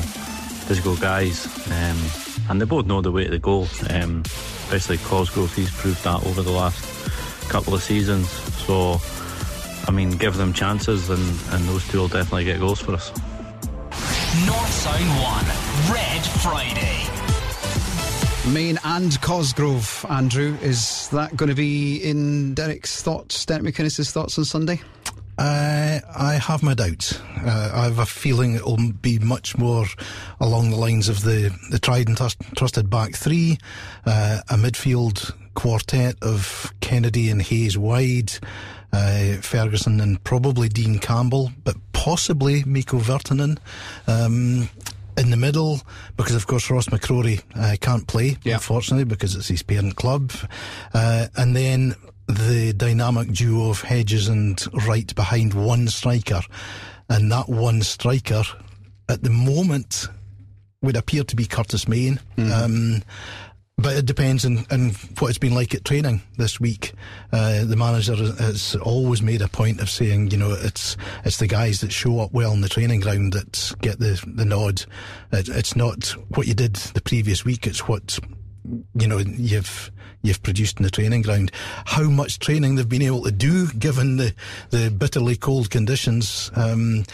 physical 0.67 0.97
guys, 0.97 1.47
um, 1.71 1.99
and 2.51 2.61
they 2.61 2.65
both 2.65 2.87
know 2.87 3.01
the 3.01 3.13
way 3.13 3.25
to 3.25 3.31
the 3.31 3.39
goal. 3.39 3.67
Um, 3.91 4.23
especially 4.71 4.99
Cosgrove, 4.99 5.55
he's 5.55 5.71
proved 5.71 6.03
that 6.05 6.25
over 6.27 6.43
the 6.43 6.51
last 6.51 7.49
couple 7.49 7.75
of 7.75 7.83
seasons. 7.83 8.31
So, 8.67 9.01
I 9.87 9.91
mean, 9.91 10.11
give 10.11 10.37
them 10.37 10.53
chances, 10.53 11.11
and, 11.11 11.21
and 11.51 11.65
those 11.69 11.87
two 11.89 11.99
will 11.99 12.09
definitely 12.09 12.45
get 12.45 12.61
goals 12.61 12.81
for 12.81 12.93
us. 12.93 13.11
North 14.47 14.73
Sound 14.73 15.09
1, 15.89 15.95
Red 15.95 16.25
Friday. 16.43 17.07
Main 18.53 18.79
and 18.85 19.21
Cosgrove, 19.23 20.07
Andrew. 20.09 20.57
Is 20.63 21.09
that 21.09 21.37
going 21.37 21.49
to 21.49 21.55
be 21.55 21.97
in 21.99 22.55
Derek's 22.55 23.03
thoughts, 23.03 23.45
Derek 23.45 23.65
McInnes' 23.65 24.11
thoughts 24.13 24.39
on 24.39 24.45
Sunday? 24.45 24.81
Uh, 25.39 26.01
I 26.17 26.35
have 26.35 26.63
my 26.63 26.75
doubts. 26.75 27.21
Uh, 27.45 27.71
I 27.75 27.85
have 27.85 27.99
a 27.99 28.07
feeling 28.07 28.55
it 28.55 28.65
will 28.65 28.93
be 28.93 29.19
much 29.19 29.59
more 29.59 29.85
along 30.41 30.71
the 30.71 30.77
lines 30.77 31.09
of 31.09 31.23
the, 31.23 31.55
the 31.71 31.79
tried 31.79 32.09
and 32.09 32.17
trusted 32.57 32.89
back 32.89 33.15
three, 33.15 33.59
uh, 34.07 34.41
a 34.49 34.55
midfield 34.55 35.33
quartet 35.55 36.17
of 36.23 36.73
Kennedy 36.81 37.31
and 37.31 37.43
Hayes 37.43 37.77
wide, 37.77 38.33
uh, 38.93 39.37
Ferguson 39.43 40.01
and 40.01 40.23
probably 40.25 40.69
Dean 40.69 40.99
Campbell, 40.99 41.53
but 41.65 41.77
possibly 41.93 42.65
Mikko 42.65 42.99
Virtanen. 42.99 43.59
Um, 44.07 44.69
in 45.19 45.31
the 45.31 45.37
middle, 45.37 45.81
because 46.19 46.35
of 46.35 46.47
course 46.47 46.71
Ross 46.71 46.89
McCrorie 46.89 47.43
uh, 47.55 47.77
can't 47.81 48.07
play, 48.07 48.37
yeah. 48.43 48.55
unfortunately, 48.55 49.05
because 49.05 49.35
it's 49.35 49.49
his 49.49 49.63
parent 49.63 49.97
club. 49.97 50.31
Uh, 50.93 51.29
and 51.37 51.57
then 51.57 51.95
the 52.29 52.73
dynamic 52.77 53.33
duo 53.33 53.71
of 53.71 53.83
Hedges 53.83 54.29
and 54.29 54.63
Wright 54.87 55.15
behind 55.15 55.55
one 55.55 55.89
striker, 55.89 56.43
and 57.09 57.31
that 57.31 57.49
one 57.49 57.83
striker 57.83 58.43
at 59.09 59.23
the 59.23 59.31
moment 59.31 60.09
would 60.83 60.97
appear 60.97 61.25
to 61.25 61.37
be 61.37 61.47
Curtis 61.47 61.89
Main. 61.89 62.21
Mm-hmm. 62.37 62.53
Um, 62.53 63.03
but 63.79 63.95
it 63.95 64.07
depends 64.07 64.47
on, 64.47 64.65
on, 64.71 64.93
what 65.19 65.29
it's 65.29 65.39
been 65.39 65.55
like 65.55 65.75
at 65.75 65.85
training 65.85 66.23
this 66.39 66.59
week. 66.59 66.95
Uh, 67.31 67.65
the 67.65 67.77
manager 67.77 68.17
has 68.17 68.75
always 68.77 69.21
made 69.21 69.43
a 69.43 69.49
point 69.49 69.81
of 69.81 69.91
saying, 69.91 70.31
you 70.31 70.39
know, 70.39 70.53
it's 70.53 70.97
it's 71.27 71.37
the 71.37 71.47
guys 71.47 71.83
that 71.83 71.93
show 71.93 72.21
up 72.21 72.33
well 72.33 72.53
in 72.53 72.63
the 72.63 72.71
training 72.71 73.01
ground 73.01 73.35
that 73.35 73.75
get 73.83 73.99
the 73.99 74.23
the 74.27 74.47
nod. 74.47 74.87
It, 75.31 75.51
it's 75.51 75.77
not 75.77 76.07
what 76.31 76.47
you 76.47 76.55
did 76.55 76.75
the 76.75 77.03
previous 77.03 77.45
week. 77.45 77.67
It's 77.67 77.87
what 77.87 78.19
you 78.95 79.07
know 79.07 79.19
you've 79.19 79.91
you've 80.23 80.43
produced 80.43 80.79
in 80.79 80.85
the 80.85 80.91
training 80.91 81.23
ground. 81.23 81.51
How 81.85 82.05
much 82.05 82.39
training 82.39 82.75
they've 82.75 82.89
been 82.89 83.03
able 83.03 83.23
to 83.23 83.33
do, 83.33 83.69
given 83.73 84.17
the, 84.17 84.35
the 84.71 84.91
bitterly 84.91 85.37
cold 85.37 85.71
conditions, 85.71 86.51
um, 86.57 87.05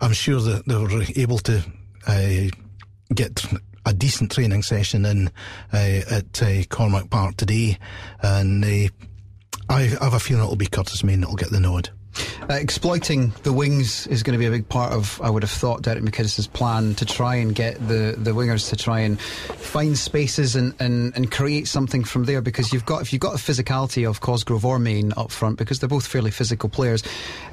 I'm 0.00 0.12
sure 0.12 0.40
that 0.40 0.66
they 0.66 0.76
were 0.76 1.04
able 1.16 1.38
to 1.40 1.62
uh, 2.06 2.48
get 3.14 3.44
a 3.84 3.92
decent 3.92 4.32
training 4.32 4.62
session 4.62 5.04
in 5.04 5.28
uh, 5.72 6.00
at 6.10 6.42
uh, 6.42 6.62
Cormack 6.70 7.10
Park 7.10 7.36
today, 7.36 7.78
and 8.22 8.64
uh, 8.64 8.88
I 9.68 9.82
have 9.82 10.14
a 10.14 10.20
feeling 10.20 10.42
it'll 10.42 10.56
be 10.56 10.66
Curtis 10.66 11.04
Main 11.04 11.20
that'll 11.20 11.36
get 11.36 11.50
the 11.50 11.60
nod. 11.60 11.90
Uh, 12.48 12.54
exploiting 12.54 13.32
the 13.42 13.52
wings 13.52 14.06
is 14.08 14.22
going 14.22 14.32
to 14.32 14.38
be 14.38 14.46
a 14.46 14.50
big 14.50 14.68
part 14.68 14.92
of, 14.92 15.20
I 15.22 15.30
would 15.30 15.42
have 15.42 15.50
thought, 15.50 15.82
Derek 15.82 16.02
McInnes' 16.02 16.52
plan 16.52 16.94
to 16.96 17.04
try 17.04 17.36
and 17.36 17.54
get 17.54 17.76
the, 17.86 18.14
the 18.18 18.32
wingers 18.32 18.68
to 18.70 18.76
try 18.76 19.00
and 19.00 19.20
find 19.20 19.96
spaces 19.96 20.56
and, 20.56 20.74
and, 20.80 21.16
and 21.16 21.30
create 21.30 21.68
something 21.68 22.04
from 22.04 22.24
there. 22.24 22.42
Because 22.42 22.72
you've 22.72 22.84
got 22.84 23.02
if 23.02 23.12
you've 23.12 23.20
got 23.20 23.32
the 23.32 23.38
physicality 23.38 24.08
of 24.08 24.20
Cosgrove 24.20 24.64
or 24.64 24.78
Main 24.78 25.12
up 25.16 25.30
front, 25.30 25.56
because 25.58 25.80
they're 25.80 25.88
both 25.88 26.06
fairly 26.06 26.30
physical 26.30 26.68
players, 26.68 27.02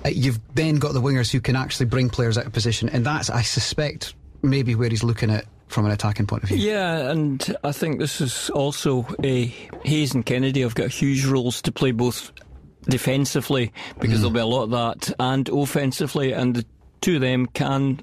uh, 0.05 0.09
you've 0.09 0.39
then 0.55 0.75
got 0.75 0.93
the 0.93 1.01
wingers 1.01 1.31
who 1.31 1.39
can 1.39 1.55
actually 1.55 1.85
bring 1.85 2.09
players 2.09 2.37
out 2.37 2.45
of 2.45 2.53
position, 2.53 2.89
and 2.89 3.05
that's 3.05 3.29
I 3.29 3.41
suspect 3.41 4.13
maybe 4.41 4.75
where 4.75 4.89
he's 4.89 5.03
looking 5.03 5.29
at 5.29 5.45
from 5.67 5.85
an 5.85 5.91
attacking 5.91 6.25
point 6.25 6.43
of 6.43 6.49
view. 6.49 6.57
Yeah, 6.57 7.11
and 7.11 7.55
I 7.63 7.71
think 7.71 7.99
this 7.99 8.21
is 8.21 8.49
also 8.49 9.07
a 9.23 9.45
Hayes 9.83 10.15
and 10.15 10.25
Kennedy 10.25 10.61
have 10.61 10.75
got 10.75 10.89
huge 10.89 11.25
roles 11.25 11.61
to 11.61 11.71
play 11.71 11.91
both 11.91 12.31
defensively 12.89 13.71
because 13.99 14.17
mm. 14.17 14.21
there'll 14.21 14.31
be 14.31 14.39
a 14.39 14.45
lot 14.45 14.63
of 14.63 14.71
that, 14.71 15.13
and 15.19 15.47
offensively, 15.49 16.31
and 16.31 16.55
the 16.55 16.65
two 17.01 17.15
of 17.15 17.21
them 17.21 17.47
can 17.47 18.01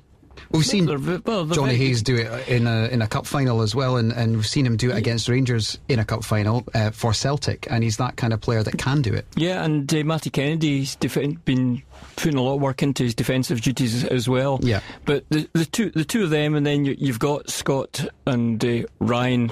We've 0.51 0.65
seen 0.65 0.87
They're 0.87 0.99
well, 0.99 1.45
they're 1.45 1.57
Johnny 1.57 1.77
Hayes 1.77 2.03
do 2.03 2.17
it 2.17 2.49
in 2.49 2.67
a 2.67 2.87
in 2.87 3.03
a 3.03 3.07
cup 3.07 3.27
final 3.27 3.63
as 3.63 3.75
well, 3.75 3.97
and, 3.97 4.13
and 4.13 4.37
we've 4.37 4.47
seen 4.47 4.67
him 4.67 4.77
do 4.77 4.91
it 4.91 4.97
against 4.97 5.29
Rangers 5.29 5.79
in 5.89 5.99
a 5.99 6.05
cup 6.05 6.25
final 6.25 6.65
uh, 6.75 6.91
for 6.91 7.13
Celtic, 7.13 7.67
and 7.71 7.83
he's 7.83 7.97
that 7.97 8.17
kind 8.17 8.33
of 8.33 8.41
player 8.41 8.63
that 8.63 8.79
can 8.79 9.03
do 9.03 9.13
it. 9.13 9.27
Yeah, 9.37 9.65
and 9.65 9.93
uh, 9.93 10.05
Matty 10.05 10.31
Kennedy's 10.31 10.97
defen 10.97 11.45
been 11.45 11.83
putting 12.17 12.37
a 12.39 12.43
lot 12.43 12.55
of 12.55 12.61
work 12.61 12.83
into 12.83 13.03
his 13.03 13.15
defensive 13.15 13.61
duties 13.61 14.05
as 14.05 14.29
well. 14.29 14.61
Yeah. 14.63 14.81
but 15.05 15.25
the 15.31 15.49
the 15.53 15.65
two 15.65 15.91
the 15.91 16.05
two 16.05 16.25
of 16.25 16.31
them, 16.31 16.55
and 16.55 16.65
then 16.65 16.85
you, 16.85 16.95
you've 16.99 17.19
got 17.19 17.51
Scott 17.51 18.07
and 18.27 18.65
uh, 18.65 18.83
Ryan 19.01 19.51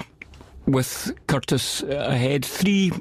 with 0.67 1.13
Curtis 1.27 1.83
ahead. 1.83 2.45
Three 2.45 2.93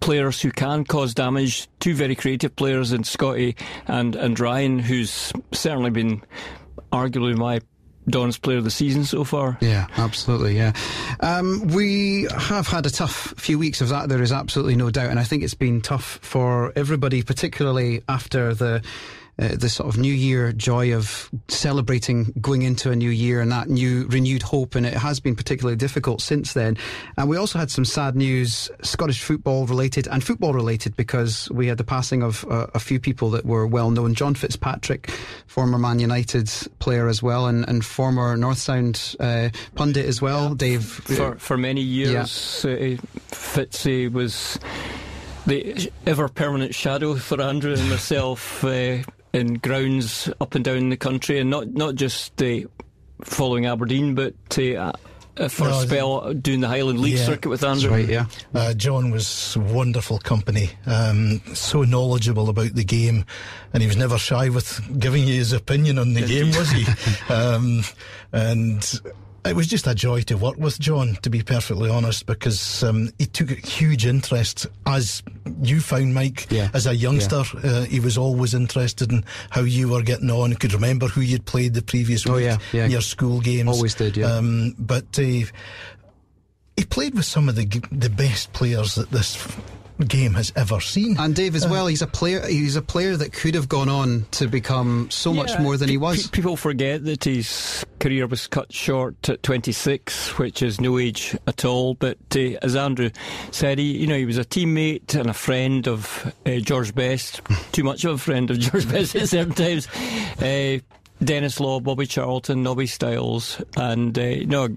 players 0.00 0.40
who 0.40 0.50
can 0.50 0.84
cause 0.84 1.14
damage. 1.14 1.68
Two 1.80 1.94
very 1.94 2.14
creative 2.14 2.54
players 2.56 2.92
in 2.92 3.04
Scotty 3.04 3.56
and 3.86 4.16
and 4.16 4.38
Ryan, 4.38 4.78
who's 4.78 5.32
certainly 5.52 5.90
been 5.90 6.22
arguably 6.92 7.36
my 7.36 7.60
Don's 8.08 8.38
player 8.38 8.58
of 8.58 8.64
the 8.64 8.70
season 8.70 9.04
so 9.04 9.24
far. 9.24 9.58
Yeah, 9.60 9.86
absolutely. 9.96 10.56
Yeah, 10.56 10.72
um, 11.20 11.66
we 11.68 12.28
have 12.36 12.66
had 12.66 12.86
a 12.86 12.90
tough 12.90 13.34
few 13.36 13.58
weeks 13.58 13.80
of 13.80 13.88
that. 13.88 14.08
There 14.08 14.22
is 14.22 14.32
absolutely 14.32 14.76
no 14.76 14.90
doubt, 14.90 15.10
and 15.10 15.18
I 15.18 15.24
think 15.24 15.42
it's 15.42 15.54
been 15.54 15.80
tough 15.80 16.18
for 16.22 16.72
everybody, 16.76 17.22
particularly 17.22 18.02
after 18.08 18.54
the. 18.54 18.82
Uh, 19.38 19.54
the 19.54 19.68
sort 19.68 19.86
of 19.86 19.98
new 20.00 20.14
year 20.14 20.50
joy 20.50 20.94
of 20.94 21.28
celebrating 21.48 22.32
going 22.40 22.62
into 22.62 22.90
a 22.90 22.96
new 22.96 23.10
year 23.10 23.42
and 23.42 23.52
that 23.52 23.68
new 23.68 24.06
renewed 24.06 24.42
hope, 24.42 24.74
and 24.74 24.86
it 24.86 24.94
has 24.94 25.20
been 25.20 25.36
particularly 25.36 25.76
difficult 25.76 26.22
since 26.22 26.54
then. 26.54 26.74
And 27.18 27.28
we 27.28 27.36
also 27.36 27.58
had 27.58 27.70
some 27.70 27.84
sad 27.84 28.16
news, 28.16 28.70
Scottish 28.82 29.22
football 29.22 29.66
related 29.66 30.08
and 30.08 30.24
football 30.24 30.54
related, 30.54 30.96
because 30.96 31.50
we 31.50 31.66
had 31.66 31.76
the 31.76 31.84
passing 31.84 32.22
of 32.22 32.46
uh, 32.50 32.68
a 32.72 32.80
few 32.80 32.98
people 32.98 33.28
that 33.32 33.44
were 33.44 33.66
well 33.66 33.90
known. 33.90 34.14
John 34.14 34.34
Fitzpatrick, 34.34 35.10
former 35.46 35.78
Man 35.78 35.98
United 35.98 36.50
player 36.78 37.06
as 37.06 37.22
well, 37.22 37.46
and, 37.46 37.68
and 37.68 37.84
former 37.84 38.38
North 38.38 38.56
Sound 38.56 39.16
uh, 39.20 39.50
pundit 39.74 40.06
as 40.06 40.22
well. 40.22 40.54
Dave, 40.54 40.82
for 40.82 41.36
for 41.36 41.58
many 41.58 41.82
years. 41.82 42.64
Uh, 42.64 42.96
Fitzy 43.32 44.10
was 44.10 44.58
the 45.46 45.92
ever 46.06 46.28
permanent 46.28 46.74
shadow 46.74 47.16
for 47.16 47.40
Andrew 47.40 47.74
and 47.74 47.90
myself 47.90 48.64
uh, 48.64 48.98
in 49.32 49.54
grounds 49.54 50.30
up 50.40 50.54
and 50.54 50.64
down 50.64 50.88
the 50.90 50.96
country, 50.96 51.38
and 51.38 51.50
not 51.50 51.68
not 51.68 51.94
just 51.94 52.40
uh, 52.42 52.60
following 53.24 53.66
Aberdeen, 53.66 54.14
but 54.14 54.34
uh, 54.58 54.92
uh, 55.38 55.48
for 55.48 55.64
No, 55.64 55.70
a 55.78 55.80
the- 55.82 55.86
spell 55.86 56.32
doing 56.34 56.60
the 56.60 56.68
Highland 56.68 57.00
League 57.00 57.14
Yeah. 57.18 57.26
circuit 57.26 57.48
with 57.50 57.60
that's 57.60 57.82
Andrew. 57.84 57.90
right, 57.96 58.08
yeah. 58.08 58.26
Uh, 58.54 58.72
John 58.74 59.10
was 59.10 59.56
wonderful 59.58 60.18
company, 60.18 60.70
um, 60.86 61.40
so 61.54 61.82
knowledgeable 61.82 62.48
about 62.48 62.74
the 62.74 62.84
game, 62.84 63.24
and 63.74 63.82
he 63.82 63.86
was 63.86 63.96
never 63.98 64.16
shy 64.18 64.48
with 64.48 64.80
giving 64.98 65.26
you 65.26 65.34
his 65.34 65.52
opinion 65.52 65.98
on 65.98 66.14
the 66.14 66.22
game, 66.22 66.48
was 66.48 66.70
he? 66.70 66.86
um, 67.32 67.82
and 68.32 69.00
it 69.46 69.56
was 69.56 69.66
just 69.66 69.86
a 69.86 69.94
joy 69.94 70.22
to 70.22 70.36
work 70.36 70.56
with 70.58 70.78
John, 70.78 71.16
to 71.22 71.30
be 71.30 71.42
perfectly 71.42 71.88
honest, 71.90 72.26
because 72.26 72.82
um, 72.82 73.10
he 73.18 73.26
took 73.26 73.50
a 73.50 73.54
huge 73.54 74.06
interest, 74.06 74.66
as 74.86 75.22
you 75.62 75.80
found, 75.80 76.14
Mike, 76.14 76.46
Yeah. 76.50 76.68
as 76.74 76.86
a 76.86 76.94
youngster. 76.94 77.42
Uh, 77.62 77.82
he 77.84 78.00
was 78.00 78.18
always 78.18 78.54
interested 78.54 79.10
in 79.12 79.24
how 79.50 79.62
you 79.62 79.88
were 79.88 80.02
getting 80.02 80.30
on. 80.30 80.50
He 80.50 80.56
could 80.56 80.72
remember 80.74 81.06
who 81.08 81.20
you'd 81.20 81.46
played 81.46 81.74
the 81.74 81.82
previous 81.82 82.26
Oh, 82.26 82.34
week, 82.34 82.44
yeah, 82.44 82.58
yeah. 82.72 82.84
in 82.86 82.90
your 82.90 83.00
school 83.00 83.40
games. 83.40 83.68
Always 83.68 83.94
did, 83.94 84.16
yeah. 84.16 84.32
Um, 84.32 84.74
but 84.78 85.18
uh, 85.18 85.22
he 85.22 86.84
played 86.90 87.14
with 87.14 87.24
some 87.24 87.48
of 87.48 87.54
the 87.56 87.64
the 87.90 88.10
best 88.10 88.52
players 88.52 88.96
that 88.96 89.10
this 89.10 89.36
game 90.04 90.34
has 90.34 90.52
ever 90.56 90.80
seen. 90.80 91.18
And 91.18 91.34
Dave 91.34 91.54
as 91.54 91.66
well. 91.66 91.86
He's 91.86 92.02
a 92.02 92.06
player. 92.06 92.46
He's 92.46 92.76
a 92.76 92.82
player 92.82 93.16
that 93.16 93.32
could 93.32 93.54
have 93.54 93.68
gone 93.68 93.88
on 93.88 94.26
to 94.32 94.46
become 94.46 95.10
so 95.10 95.32
much 95.32 95.58
more 95.58 95.76
than 95.76 95.88
he 95.88 95.96
was. 95.96 96.26
pe- 96.26 96.36
people 96.36 96.56
forget 96.56 97.04
that 97.04 97.24
his 97.24 97.84
career 97.98 98.26
was 98.26 98.46
cut 98.46 98.72
short 98.72 99.28
at 99.28 99.42
26, 99.42 100.38
which 100.38 100.62
is 100.62 100.80
no 100.80 100.98
age 100.98 101.36
at 101.46 101.64
all. 101.64 101.94
But 101.94 102.18
uh, 102.34 102.58
as 102.62 102.76
Andrew 102.76 103.10
said, 103.50 103.78
he, 103.78 103.96
you 103.96 104.06
know, 104.06 104.16
he 104.16 104.26
was 104.26 104.38
a 104.38 104.44
teammate 104.44 105.14
and 105.18 105.30
a 105.30 105.34
friend 105.34 105.88
of 105.88 106.32
uh, 106.44 106.56
George 106.56 106.94
Best. 106.94 107.40
Too 107.72 107.84
much 107.84 108.04
of 108.04 108.14
a 108.14 108.18
friend 108.18 108.50
of 108.50 108.58
George 108.58 108.88
Best 108.88 109.16
at 109.16 109.28
sometimes. 109.28 109.88
Uh, 110.40 110.78
Denis 111.22 111.60
Law, 111.60 111.80
Bobby 111.80 112.06
Charlton, 112.06 112.62
Nobby 112.62 112.86
Stiles, 112.86 113.62
and 113.76 114.18
uh, 114.18 114.22
you 114.22 114.46
know, 114.46 114.68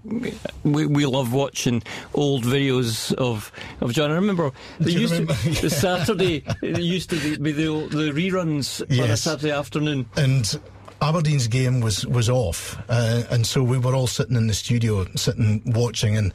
we 0.63 0.86
we 0.86 1.06
love 1.06 1.34
watching 1.34 1.84
old 2.13 2.43
videos 2.43 3.13
of 3.15 3.52
of 3.82 3.91
John. 3.93 4.12
I 4.12 4.15
remember 4.15 4.52
they 4.80 4.91
used 4.91 5.13
remember? 5.13 5.34
to 5.34 5.62
the 5.62 5.69
Saturday. 5.69 6.43
It 6.62 6.80
used 6.80 7.10
to 7.10 7.38
be 7.39 7.52
the, 7.52 7.65
the 7.89 8.12
reruns 8.12 8.82
on 9.02 9.10
a 9.10 9.17
Saturday 9.17 9.52
afternoon. 9.52 10.06
and 10.15 10.60
Aberdeen's 11.02 11.47
game 11.47 11.82
was 11.82 12.06
was 12.06 12.30
off, 12.30 12.78
uh, 12.89 13.23
and 13.30 13.45
so 13.45 13.63
we 13.63 13.78
were 13.78 13.95
all 13.95 14.08
sitting 14.08 14.36
in 14.36 14.47
the 14.47 14.54
studio, 14.54 15.06
sitting 15.15 15.62
watching, 15.65 16.17
and 16.17 16.34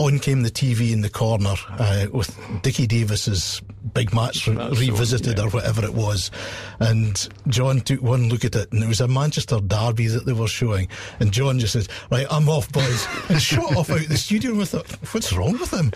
on 0.00 0.18
came 0.18 0.42
the 0.42 0.50
TV 0.50 0.92
in 0.92 1.02
the 1.02 1.10
corner 1.10 1.54
uh, 1.78 2.06
with 2.10 2.34
Dickie 2.62 2.86
Davies's 2.86 3.60
big 3.92 4.14
match 4.14 4.46
re- 4.46 4.54
the 4.54 4.60
one, 4.60 4.70
revisited 4.70 5.36
yeah. 5.36 5.44
or 5.44 5.50
whatever 5.50 5.84
it 5.84 5.92
was, 5.92 6.30
and 6.78 7.28
John 7.48 7.80
took 7.80 8.00
one 8.00 8.28
look 8.28 8.44
at 8.44 8.54
it, 8.54 8.72
and 8.72 8.82
it 8.82 8.88
was 8.88 9.00
a 9.00 9.08
Manchester 9.08 9.60
derby 9.60 10.06
that 10.06 10.24
they 10.24 10.32
were 10.32 10.48
showing, 10.48 10.88
and 11.18 11.32
John 11.32 11.58
just 11.58 11.74
said, 11.74 11.88
"Right, 12.10 12.26
I'm 12.30 12.48
off, 12.48 12.72
boys," 12.72 13.06
and 13.28 13.40
shot 13.42 13.76
off 13.76 13.90
out 13.90 14.00
the 14.08 14.16
studio. 14.16 14.54
with 14.54 14.70
thought, 14.70 14.90
"What's 15.12 15.34
wrong 15.34 15.52
with 15.52 15.72
him?" 15.72 15.92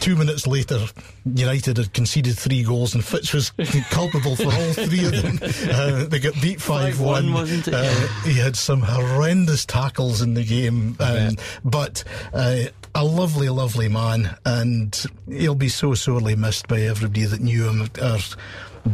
Two 0.00 0.16
minutes 0.16 0.46
later, 0.46 0.78
United 1.24 1.78
had 1.78 1.94
conceded 1.94 2.36
three 2.38 2.62
goals, 2.62 2.94
and 2.94 3.02
Fitch 3.02 3.32
was 3.32 3.50
culpable 3.90 4.36
for 4.36 4.52
all 4.52 4.72
three 4.74 5.06
of 5.06 5.22
them. 5.22 5.38
Uh, 5.70 6.04
they 6.04 6.18
got 6.18 6.34
beat 6.42 6.60
five 6.60 6.94
5-1, 6.94 7.04
one. 7.04 7.32
wasn't 7.32 7.68
it? 7.68 7.74
Uh, 7.74 8.06
he 8.24 8.34
had 8.34 8.56
some 8.56 8.82
horrendous 8.82 9.64
tackles 9.64 10.20
in 10.20 10.34
the 10.34 10.44
game, 10.44 10.96
um, 11.00 11.36
but 11.64 12.04
uh, 12.34 12.64
a 12.94 13.04
lovely, 13.04 13.48
lovely 13.48 13.88
man, 13.88 14.36
and 14.44 15.04
he'll 15.28 15.54
be 15.54 15.68
so 15.68 15.94
sorely 15.94 16.36
missed 16.36 16.68
by 16.68 16.80
everybody 16.82 17.24
that 17.24 17.40
knew 17.40 17.68
him. 17.68 17.88
Our 18.02 18.18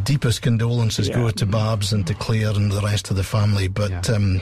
deepest 0.03 0.41
condolences 0.41 1.07
Yeah. 1.09 1.15
go 1.15 1.29
to 1.31 1.45
Babs 1.45 1.91
and 1.93 2.05
to 2.07 2.13
Claire 2.13 2.51
and 2.51 2.71
the 2.71 2.81
rest 2.81 3.09
of 3.09 3.17
the 3.17 3.23
family, 3.23 3.67
but. 3.67 4.07
Yeah. 4.07 4.15
Um, 4.15 4.41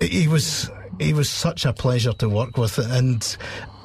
he 0.00 0.28
was 0.28 0.70
he 1.00 1.12
was 1.12 1.28
such 1.28 1.64
a 1.64 1.72
pleasure 1.72 2.12
to 2.12 2.28
work 2.28 2.56
with, 2.56 2.78
and 2.78 3.36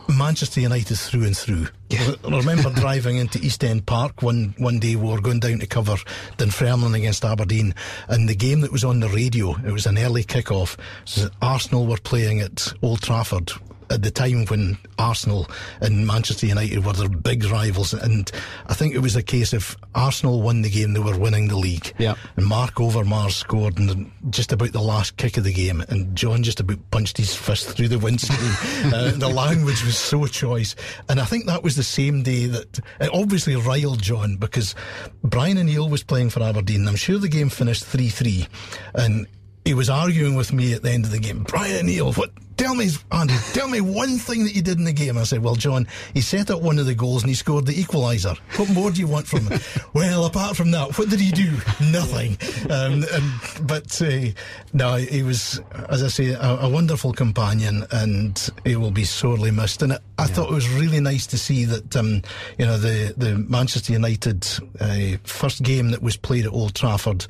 Manchester 0.08 0.62
United 0.62 0.96
through 0.96 1.24
and 1.24 1.36
through. 1.36 1.68
I 1.92 2.16
remember 2.24 2.70
driving 2.72 3.18
into 3.18 3.40
East 3.40 3.64
End 3.64 3.86
Park 3.88 4.22
one 4.22 4.54
one 4.60 4.78
day. 4.80 4.96
We 4.96 5.10
were 5.10 5.22
going 5.22 5.40
down 5.40 5.58
to 5.60 5.66
cover 5.66 5.96
Dunfermline 6.38 6.94
against 6.94 7.26
Aberdeen, 7.26 7.74
and 8.10 8.30
the 8.30 8.36
game 8.36 8.62
that 8.62 8.72
was 8.72 8.84
on 8.84 9.00
the 9.00 9.10
radio. 9.10 9.56
It 9.66 9.72
was 9.72 9.88
an 9.88 9.98
early 9.98 10.24
kick-off. 10.24 10.78
So 11.06 11.30
Arsenal 11.42 11.88
were 11.88 11.98
playing 11.98 12.42
at 12.42 12.72
Old 12.84 13.02
Trafford. 13.02 13.52
At 13.90 14.04
the 14.04 14.12
time 14.12 14.46
when 14.46 14.78
Arsenal 14.98 15.50
and 15.82 16.06
Manchester 16.08 16.48
United 16.48 16.86
were 16.86 16.94
their 16.94 17.10
big 17.10 17.46
rivals, 17.46 17.94
and 17.94 18.32
I 18.68 18.74
think 18.74 18.94
it 18.94 19.00
was 19.00 19.16
a 19.16 19.24
case 19.24 19.54
of 19.54 19.78
Arsenal 19.96 20.42
won 20.42 20.62
the 20.62 20.70
game, 20.70 20.94
they 20.94 21.00
were 21.00 21.18
winning 21.18 21.48
the 21.48 21.58
league. 21.58 21.94
Yeah. 21.98 22.16
And 22.36 22.46
Marc 22.46 22.76
Overmars 22.76 23.34
scored 23.34 23.78
in 23.80 24.12
just 24.30 24.52
about 24.52 24.72
the 24.72 24.82
last 24.82 25.18
kick 25.18 25.38
of 25.38 25.44
the 25.44 25.54
game, 25.54 25.82
and 25.90 26.16
John 26.16 26.44
just 26.44 26.60
about 26.60 26.80
punched 26.92 27.18
his 27.18 27.36
fist 27.36 27.76
through 27.76 27.90
the 27.90 28.00
windscreen. 28.00 28.94
uh, 28.94 29.12
the 29.16 29.30
language 29.30 29.84
was 29.84 29.98
so 29.98 30.26
choice, 30.28 30.76
and 31.10 31.20
I 31.20 31.26
think 31.26 31.46
that 31.46 31.64
was 31.64 31.76
the 31.76 31.84
same 31.84 32.24
day 32.24 32.48
that 32.48 32.80
it 33.00 33.10
obviously 33.14 33.56
riled 33.56 34.02
John 34.02 34.38
because 34.38 34.76
Brian 35.24 35.58
O'Neill 35.58 35.90
was 35.90 36.04
playing 36.04 36.30
for 36.30 36.42
Aberdeen. 36.42 36.88
I'm 36.88 36.96
sure 36.96 37.18
the 37.18 37.30
game 37.30 37.50
finished 37.50 37.86
three 37.86 38.10
three, 38.10 38.48
and 38.94 39.28
he 39.66 39.74
was 39.74 39.90
arguing 39.90 40.36
with 40.36 40.52
me 40.52 40.74
at 40.74 40.84
the 40.84 40.92
end 40.92 41.06
of 41.06 41.12
the 41.12 41.20
game. 41.20 41.44
Brian 41.44 41.78
O'Neill, 41.78 42.14
what? 42.14 42.32
Tell 42.58 42.76
me, 42.76 42.90
Andy, 43.12 43.34
tell 43.54 43.68
me 43.68 43.82
one 43.82 44.18
thing 44.18 44.44
that 44.44 44.56
you 44.56 44.62
did 44.62 44.78
in 44.78 44.84
the 44.84 44.94
game. 44.94 45.18
I 45.18 45.24
said, 45.24 45.44
well, 45.44 45.56
John, 45.56 45.88
he 46.14 46.22
set 46.22 46.52
up 46.52 46.62
one 46.62 46.78
of 46.80 46.86
the 46.86 46.96
goals 46.96 47.24
and 47.24 47.30
he 47.30 47.36
scored 47.36 47.66
the 47.66 47.74
equaliser. 47.74 48.38
What 48.58 48.70
more 48.70 48.92
do 48.92 49.00
you 49.00 49.08
want 49.08 49.28
from 49.28 49.48
him? 49.48 49.60
well, 49.94 50.26
apart 50.26 50.56
from 50.56 50.72
that, 50.72 50.98
what 50.98 51.10
did 51.10 51.20
he 51.20 51.32
do? 51.32 51.52
Nothing. 51.92 52.38
Um, 52.70 53.04
and, 53.12 53.68
but 53.68 54.02
uh, 54.02 54.32
no, 54.74 54.96
he 54.96 55.24
was, 55.24 55.62
as 55.90 56.04
I 56.04 56.08
say, 56.08 56.30
a, 56.30 56.58
a 56.62 56.70
wonderful 56.70 57.14
companion 57.14 57.86
and 57.92 58.50
he 58.64 58.76
will 58.76 58.92
be 58.92 59.06
sorely 59.06 59.52
missed. 59.52 59.82
And 59.82 59.94
I, 59.94 60.00
I 60.18 60.28
thought 60.28 60.50
it 60.50 60.56
was 60.56 60.70
really 60.70 61.00
nice 61.00 61.28
to 61.28 61.38
see 61.38 61.66
that, 61.66 61.96
um, 61.96 62.22
you 62.58 62.66
know, 62.66 62.78
the, 62.78 63.14
the 63.18 63.36
Manchester 63.38 63.94
United 63.94 64.48
uh, 64.80 65.18
first 65.24 65.64
game 65.64 65.92
that 65.92 66.02
was 66.02 66.18
played 66.18 66.46
at 66.46 66.54
Old 66.54 66.76
Trafford 66.76 67.26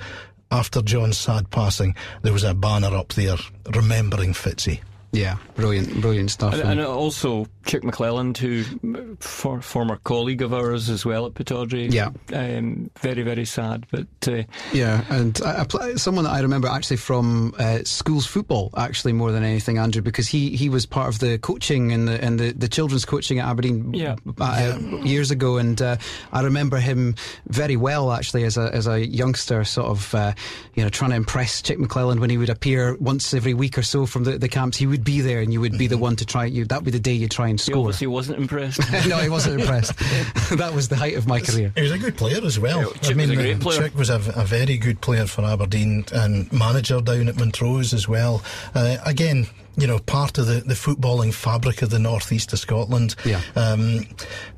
after 0.51 0.83
John's 0.83 1.17
sad 1.17 1.49
passing, 1.49 1.95
there 2.21 2.31
was 2.31 2.43
a 2.43 2.53
banner 2.53 2.95
up 2.95 3.13
there 3.13 3.37
remembering 3.73 4.33
Fitzy. 4.33 4.81
Yeah, 5.13 5.37
brilliant, 5.55 6.01
brilliant 6.01 6.31
stuff. 6.31 6.55
And, 6.55 6.63
and 6.63 6.81
also 6.81 7.45
Chic 7.67 7.83
McLelland, 7.83 8.37
who 8.37 9.15
for, 9.19 9.61
former 9.61 9.97
colleague 9.97 10.41
of 10.41 10.55
ours 10.55 10.89
as 10.89 11.05
well 11.05 11.27
at 11.27 11.35
Pittodrie. 11.35 11.93
Yeah, 11.93 12.09
um, 12.33 12.89
very 12.99 13.21
very 13.21 13.45
sad, 13.45 13.85
but 13.91 14.07
uh, 14.27 14.41
yeah, 14.73 15.05
and 15.09 15.39
I, 15.45 15.65
I, 15.79 15.95
someone 15.95 16.23
that 16.25 16.31
I 16.31 16.39
remember 16.39 16.67
actually 16.67 16.97
from 16.97 17.53
uh, 17.59 17.79
schools 17.83 18.25
football, 18.25 18.71
actually 18.75 19.13
more 19.13 19.31
than 19.31 19.43
anything, 19.43 19.77
Andrew, 19.77 20.01
because 20.01 20.27
he, 20.27 20.55
he 20.55 20.67
was 20.67 20.87
part 20.87 21.09
of 21.09 21.19
the 21.19 21.37
coaching 21.37 21.91
and 21.91 22.07
the 22.07 22.23
and 22.23 22.39
the, 22.39 22.51
the 22.51 22.67
children's 22.67 23.05
coaching 23.05 23.37
at 23.37 23.47
Aberdeen 23.47 23.93
yeah. 23.93 24.15
Uh, 24.39 24.79
years 25.03 25.29
ago, 25.29 25.57
and 25.57 25.79
uh, 25.79 25.97
I 26.31 26.41
remember 26.41 26.77
him 26.77 27.13
very 27.47 27.75
well 27.75 28.11
actually 28.11 28.45
as 28.45 28.57
a 28.57 28.73
as 28.73 28.87
a 28.87 29.05
youngster, 29.05 29.63
sort 29.63 29.89
of 29.89 30.15
uh, 30.15 30.33
you 30.73 30.83
know 30.83 30.89
trying 30.89 31.11
to 31.11 31.17
impress 31.17 31.63
Chic 31.63 31.77
McLelland 31.77 32.19
when 32.19 32.31
he 32.31 32.37
would 32.39 32.49
appear 32.49 32.95
once 32.95 33.31
every 33.35 33.53
week 33.53 33.77
or 33.77 33.83
so 33.83 34.07
from 34.07 34.23
the, 34.23 34.39
the 34.39 34.49
camps. 34.49 34.77
He 34.77 34.87
would 34.87 35.02
be 35.03 35.21
there, 35.21 35.41
and 35.41 35.51
you 35.53 35.61
would 35.61 35.77
be 35.77 35.87
the 35.87 35.97
one 35.97 36.15
to 36.17 36.25
try. 36.25 36.45
You 36.45 36.65
that 36.65 36.77
would 36.77 36.85
be 36.85 36.91
the 36.91 36.99
day 36.99 37.13
you 37.13 37.27
try 37.27 37.47
and 37.47 37.59
score. 37.59 37.75
He 37.75 37.79
obviously 37.81 38.07
wasn't 38.07 38.39
impressed. 38.39 38.79
no, 39.07 39.17
he 39.17 39.29
wasn't 39.29 39.61
impressed. 39.61 39.97
that 40.57 40.71
was 40.73 40.89
the 40.89 40.95
height 40.95 41.15
of 41.15 41.27
my 41.27 41.39
career. 41.39 41.71
He 41.75 41.81
was 41.81 41.91
a 41.91 41.97
good 41.97 42.17
player 42.17 42.39
as 42.43 42.59
well. 42.59 42.81
Yeah, 42.81 43.09
I 43.09 43.13
mean, 43.13 43.29
was 43.29 43.37
a 43.37 43.41
great 43.41 43.59
player. 43.59 43.81
Chick 43.81 43.95
was 43.95 44.09
a, 44.09 44.15
a, 44.35 44.45
very 44.45 44.77
good 44.77 45.01
player 45.01 45.25
for 45.25 45.43
Aberdeen 45.43 46.05
and 46.13 46.51
manager 46.51 47.01
down 47.01 47.27
at 47.27 47.37
Montrose 47.37 47.93
as 47.93 48.07
well. 48.07 48.43
Uh, 48.75 48.97
again, 49.05 49.47
you 49.77 49.87
know, 49.87 49.99
part 49.99 50.37
of 50.37 50.47
the, 50.47 50.61
the 50.61 50.73
footballing 50.73 51.33
fabric 51.33 51.81
of 51.81 51.89
the 51.89 51.99
northeast 51.99 52.53
of 52.53 52.59
Scotland. 52.59 53.15
Yeah. 53.25 53.41
Um, 53.55 54.07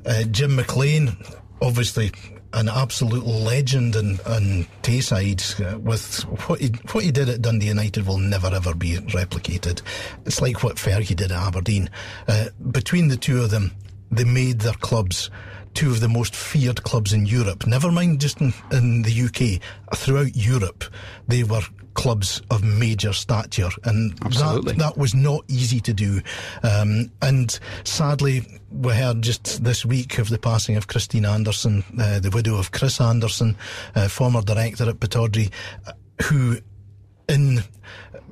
uh, 0.04 0.24
Jim 0.24 0.56
McLean, 0.56 1.16
obviously 1.62 2.12
an 2.56 2.68
absolute 2.70 3.26
legend 3.26 3.94
in, 3.94 4.18
in 4.26 4.66
Tayside 4.82 5.60
uh, 5.60 5.78
with 5.78 6.22
what 6.48 6.58
he, 6.58 6.68
what 6.92 7.04
he 7.04 7.12
did 7.12 7.28
at 7.28 7.42
Dundee 7.42 7.66
United 7.66 8.06
will 8.06 8.18
never 8.18 8.48
ever 8.48 8.74
be 8.74 8.96
replicated. 8.96 9.82
It's 10.24 10.40
like 10.40 10.62
what 10.62 10.76
Fergie 10.76 11.14
did 11.14 11.30
at 11.30 11.38
Aberdeen. 11.38 11.90
Uh, 12.26 12.46
between 12.70 13.08
the 13.08 13.16
two 13.18 13.42
of 13.42 13.50
them, 13.50 13.72
they 14.10 14.24
made 14.24 14.60
their 14.60 14.72
clubs 14.74 15.30
two 15.76 15.90
of 15.90 16.00
the 16.00 16.08
most 16.08 16.34
feared 16.34 16.82
clubs 16.84 17.12
in 17.12 17.26
Europe. 17.26 17.66
Never 17.66 17.92
mind 17.92 18.18
just 18.18 18.40
in, 18.40 18.54
in 18.72 19.02
the 19.02 19.22
UK. 19.26 19.60
Throughout 19.94 20.34
Europe, 20.34 20.84
they 21.28 21.44
were 21.44 21.60
clubs 21.92 22.40
of 22.50 22.64
major 22.64 23.12
stature, 23.12 23.68
and 23.84 24.16
that, 24.18 24.74
that 24.78 24.96
was 24.96 25.14
not 25.14 25.44
easy 25.48 25.80
to 25.80 25.92
do. 25.92 26.22
Um, 26.62 27.12
and 27.20 27.58
sadly, 27.84 28.60
we 28.70 28.94
heard 28.94 29.20
just 29.20 29.62
this 29.64 29.84
week 29.84 30.18
of 30.18 30.30
the 30.30 30.38
passing 30.38 30.76
of 30.76 30.86
Christine 30.86 31.26
Anderson, 31.26 31.84
uh, 32.00 32.20
the 32.20 32.30
widow 32.30 32.56
of 32.56 32.72
Chris 32.72 32.98
Anderson, 32.98 33.54
uh, 33.94 34.08
former 34.08 34.40
director 34.40 34.88
at 34.88 34.98
Pittodrie, 34.98 35.52
who, 36.22 36.56
in 37.28 37.60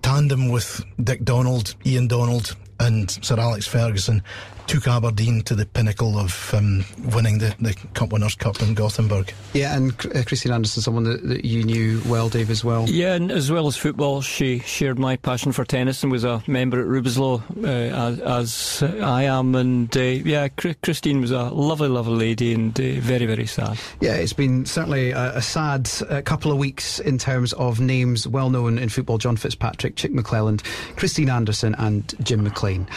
tandem 0.00 0.48
with 0.48 0.82
Dick 1.02 1.24
Donald, 1.24 1.74
Ian 1.84 2.08
Donald, 2.08 2.56
and 2.80 3.10
Sir 3.10 3.38
Alex 3.38 3.66
Ferguson, 3.66 4.22
took 4.66 4.88
Aberdeen 4.88 5.42
to 5.42 5.54
the 5.54 5.66
pinnacle 5.66 6.18
of 6.18 6.52
um, 6.54 6.84
winning 7.14 7.38
the, 7.38 7.54
the 7.60 7.74
Cup 7.94 8.12
Winners' 8.12 8.34
Cup 8.34 8.60
in 8.62 8.74
Gothenburg. 8.74 9.32
Yeah, 9.52 9.76
and 9.76 9.92
uh, 10.14 10.22
Christine 10.24 10.52
Anderson, 10.52 10.82
someone 10.82 11.04
that, 11.04 11.26
that, 11.28 11.44
you 11.44 11.62
knew 11.64 12.00
well, 12.06 12.28
Dave, 12.28 12.50
as 12.50 12.64
well. 12.64 12.88
Yeah, 12.88 13.14
and 13.14 13.30
as 13.30 13.50
well 13.50 13.66
as 13.66 13.76
football, 13.76 14.20
she 14.20 14.60
shared 14.60 14.98
my 14.98 15.16
passion 15.16 15.52
for 15.52 15.64
tennis 15.64 16.02
and 16.02 16.10
was 16.10 16.24
a 16.24 16.42
member 16.46 16.80
at 16.80 16.86
Rubislaw, 16.86 17.42
uh, 17.64 17.68
as, 17.68 18.82
as, 18.82 19.00
I 19.00 19.24
am. 19.24 19.54
And 19.54 19.94
uh, 19.96 20.00
yeah, 20.00 20.48
Christine 20.48 21.20
was 21.20 21.30
a 21.30 21.44
lovely, 21.44 21.88
lovely 21.88 22.16
lady 22.16 22.54
and 22.54 22.78
uh, 22.78 23.00
very, 23.00 23.26
very 23.26 23.46
sad. 23.46 23.78
Yeah, 24.00 24.14
it's 24.14 24.32
been 24.32 24.66
certainly 24.66 25.10
a, 25.10 25.36
a 25.36 25.42
sad 25.42 25.90
uh, 26.08 26.22
couple 26.22 26.50
of 26.50 26.58
weeks 26.58 26.98
in 26.98 27.18
terms 27.18 27.52
of 27.54 27.80
names 27.80 28.26
well 28.26 28.50
known 28.50 28.78
in 28.78 28.88
football 28.88 29.18
John 29.18 29.36
Fitzpatrick, 29.36 29.98
Chic 29.98 30.12
McLelland, 30.12 30.62
Christine 30.96 31.30
Anderson, 31.30 31.74
and 31.78 32.14
Jim 32.22 32.42
McLean. 32.44 32.88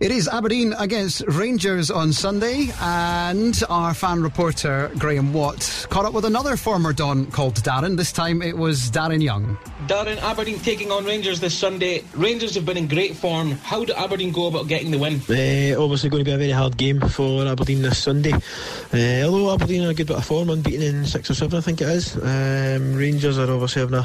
It 0.00 0.10
is 0.10 0.26
Aberdeen 0.26 0.74
against 0.76 1.22
Rangers 1.28 1.88
on 1.88 2.12
Sunday, 2.12 2.72
and 2.80 3.62
our 3.68 3.94
fan 3.94 4.22
reporter 4.22 4.90
Graham 4.98 5.32
Watt 5.32 5.86
caught 5.88 6.04
up 6.04 6.12
with 6.12 6.24
another 6.24 6.56
former 6.56 6.92
Don 6.92 7.26
called 7.26 7.54
Darren. 7.54 7.96
This 7.96 8.10
time 8.10 8.42
it 8.42 8.56
was 8.56 8.90
Darren 8.90 9.22
Young. 9.22 9.56
Darren, 9.86 10.18
Aberdeen 10.18 10.58
taking 10.58 10.90
on 10.90 11.04
Rangers 11.04 11.38
this 11.38 11.56
Sunday. 11.56 12.02
Rangers 12.14 12.56
have 12.56 12.66
been 12.66 12.76
in 12.76 12.88
great 12.88 13.16
form. 13.16 13.52
How 13.52 13.84
do 13.84 13.92
Aberdeen 13.92 14.32
go 14.32 14.48
about 14.48 14.66
getting 14.66 14.90
the 14.90 14.98
win? 14.98 15.14
Uh, 15.28 15.80
obviously, 15.80 16.10
going 16.10 16.24
to 16.24 16.28
be 16.28 16.34
a 16.34 16.38
very 16.38 16.50
hard 16.50 16.76
game 16.76 17.00
for 17.00 17.46
Aberdeen 17.46 17.82
this 17.82 17.98
Sunday. 18.02 18.32
Uh, 18.32 19.26
although 19.26 19.54
Aberdeen 19.54 19.84
are 19.84 19.90
a 19.90 19.94
good 19.94 20.08
bit 20.08 20.16
of 20.16 20.24
form, 20.24 20.50
unbeaten 20.50 20.82
in 20.82 21.04
six 21.06 21.30
or 21.30 21.34
seven, 21.34 21.56
I 21.56 21.60
think 21.60 21.80
it 21.80 21.88
is. 21.88 22.16
Um, 22.16 22.96
Rangers 22.96 23.38
are 23.38 23.48
obviously 23.48 23.82
having 23.82 23.98
a 23.98 24.02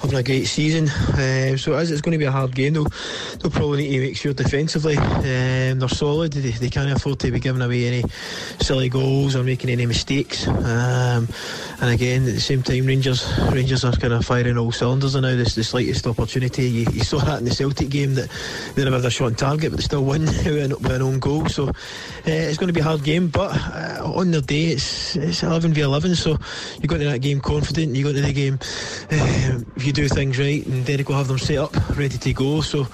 having 0.00 0.18
a 0.18 0.22
great 0.22 0.44
season, 0.44 0.88
uh, 0.88 1.56
so 1.56 1.76
it 1.76 1.82
is, 1.82 1.90
it's 1.90 2.02
going 2.02 2.12
to 2.12 2.18
be 2.18 2.24
a 2.24 2.30
hard 2.30 2.54
game. 2.54 2.74
They'll, 2.74 2.86
they'll 3.40 3.50
probably 3.50 3.88
need 3.88 3.96
to 3.96 4.00
make 4.00 4.16
sure 4.16 4.34
defensively 4.34 4.96
um, 5.24 5.78
they're 5.78 5.88
solid. 5.88 6.32
They, 6.32 6.50
they, 6.50 6.68
can't 6.68 6.90
afford 6.90 7.18
to 7.20 7.30
be 7.30 7.40
giving 7.40 7.62
away 7.62 7.86
any 7.86 8.04
silly 8.60 8.88
goals 8.88 9.34
or 9.34 9.42
making 9.42 9.70
any 9.70 9.86
mistakes. 9.86 10.46
Um, 10.46 11.28
and 11.80 11.90
again, 11.90 12.22
at 12.28 12.34
the 12.34 12.40
same 12.40 12.62
time, 12.62 12.86
Rangers 12.86 13.26
Rangers 13.50 13.84
are 13.84 13.92
kind 13.92 14.12
of 14.12 14.24
firing 14.24 14.58
all 14.58 14.72
cylinders 14.72 15.14
And 15.14 15.22
now. 15.22 15.34
This 15.34 15.54
the 15.54 15.64
slightest 15.64 16.06
opportunity. 16.06 16.68
You, 16.68 16.86
you, 16.92 17.04
saw 17.04 17.18
that 17.18 17.38
in 17.38 17.44
the 17.44 17.54
Celtic 17.54 17.88
game 17.88 18.14
that 18.14 18.30
they 18.74 18.84
never 18.84 18.96
had 18.96 19.04
a 19.04 19.10
shot 19.10 19.26
on 19.26 19.34
target, 19.34 19.70
but 19.70 19.78
they 19.78 19.84
still 19.84 20.04
win 20.04 20.24
with 20.44 20.90
an 20.90 21.02
own 21.02 21.18
goal. 21.18 21.46
So 21.48 21.68
uh, 21.68 21.72
it's 22.26 22.58
going 22.58 22.68
to 22.68 22.74
be 22.74 22.80
a 22.80 22.84
hard 22.84 23.02
game. 23.02 23.28
But 23.28 23.56
uh, 23.56 24.12
on 24.14 24.30
their 24.30 24.40
day, 24.40 24.66
it's 24.66 25.16
it's 25.16 25.42
11 25.42 25.72
v 25.72 25.80
11. 25.80 26.14
So 26.16 26.38
you 26.80 26.88
go 26.88 26.96
into 26.96 27.08
that 27.08 27.20
game 27.20 27.40
confident. 27.40 27.96
You 27.96 28.04
go 28.04 28.10
into 28.10 28.22
the 28.22 28.32
game 28.32 28.58
if 29.76 29.86
you 29.86 29.92
do 29.92 30.08
things 30.08 30.38
right, 30.38 30.64
and 30.66 30.84
Derek 30.84 31.08
will 31.08 31.16
have 31.16 31.28
them 31.28 31.38
set 31.38 31.58
up 31.58 31.74
ready 31.96 32.18
to 32.18 32.32
go. 32.32 32.60
So 32.60 32.86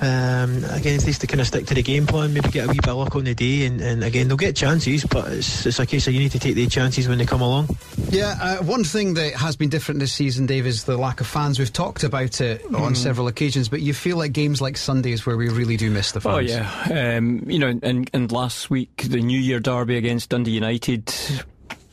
um, 0.00 0.64
again, 0.70 1.00
it's 1.02 1.18
to 1.18 1.26
kind 1.26 1.40
of 1.40 1.46
stick 1.46 1.66
to 1.66 1.74
the 1.74 1.82
game 1.82 2.06
plan, 2.06 2.34
maybe 2.34 2.50
get 2.50 2.66
a 2.66 2.68
wee 2.68 2.74
bit 2.74 2.88
of 2.88 2.96
luck 2.96 3.16
on 3.16 3.24
the 3.24 3.34
day, 3.34 3.66
and, 3.66 3.80
and 3.80 4.04
again 4.04 4.28
they'll 4.28 4.36
get 4.36 4.54
chances, 4.54 5.04
but 5.04 5.32
it's, 5.32 5.64
it's 5.64 5.78
a 5.78 5.86
case 5.86 6.06
of 6.06 6.14
you 6.14 6.20
need 6.20 6.32
to 6.32 6.38
take 6.38 6.54
the 6.54 6.66
chances 6.66 7.08
when 7.08 7.18
they 7.18 7.24
come 7.24 7.40
along. 7.40 7.68
Yeah, 8.10 8.36
uh, 8.40 8.56
one 8.62 8.84
thing 8.84 9.14
that 9.14 9.34
has 9.34 9.56
been 9.56 9.68
different 9.68 10.00
this 10.00 10.12
season, 10.12 10.46
Dave, 10.46 10.66
is 10.66 10.84
the 10.84 10.96
lack 10.96 11.20
of 11.20 11.26
fans. 11.26 11.58
We've 11.58 11.72
talked 11.72 12.04
about 12.04 12.40
it 12.40 12.62
mm. 12.62 12.78
on 12.78 12.94
several 12.94 13.28
occasions, 13.28 13.68
but 13.68 13.80
you 13.80 13.94
feel 13.94 14.16
like 14.16 14.32
games 14.32 14.60
like 14.60 14.76
Sundays 14.76 15.24
where 15.24 15.36
we 15.36 15.48
really 15.48 15.76
do 15.76 15.90
miss 15.90 16.12
the 16.12 16.20
fans. 16.20 16.36
Oh 16.36 16.38
yeah, 16.38 17.16
um, 17.16 17.48
you 17.48 17.58
know, 17.58 17.78
and 17.82 18.10
and 18.12 18.32
last 18.32 18.70
week 18.70 19.04
the 19.08 19.20
New 19.20 19.40
Year 19.40 19.60
derby 19.60 19.96
against 19.96 20.30
Dundee 20.30 20.52
United 20.52 21.12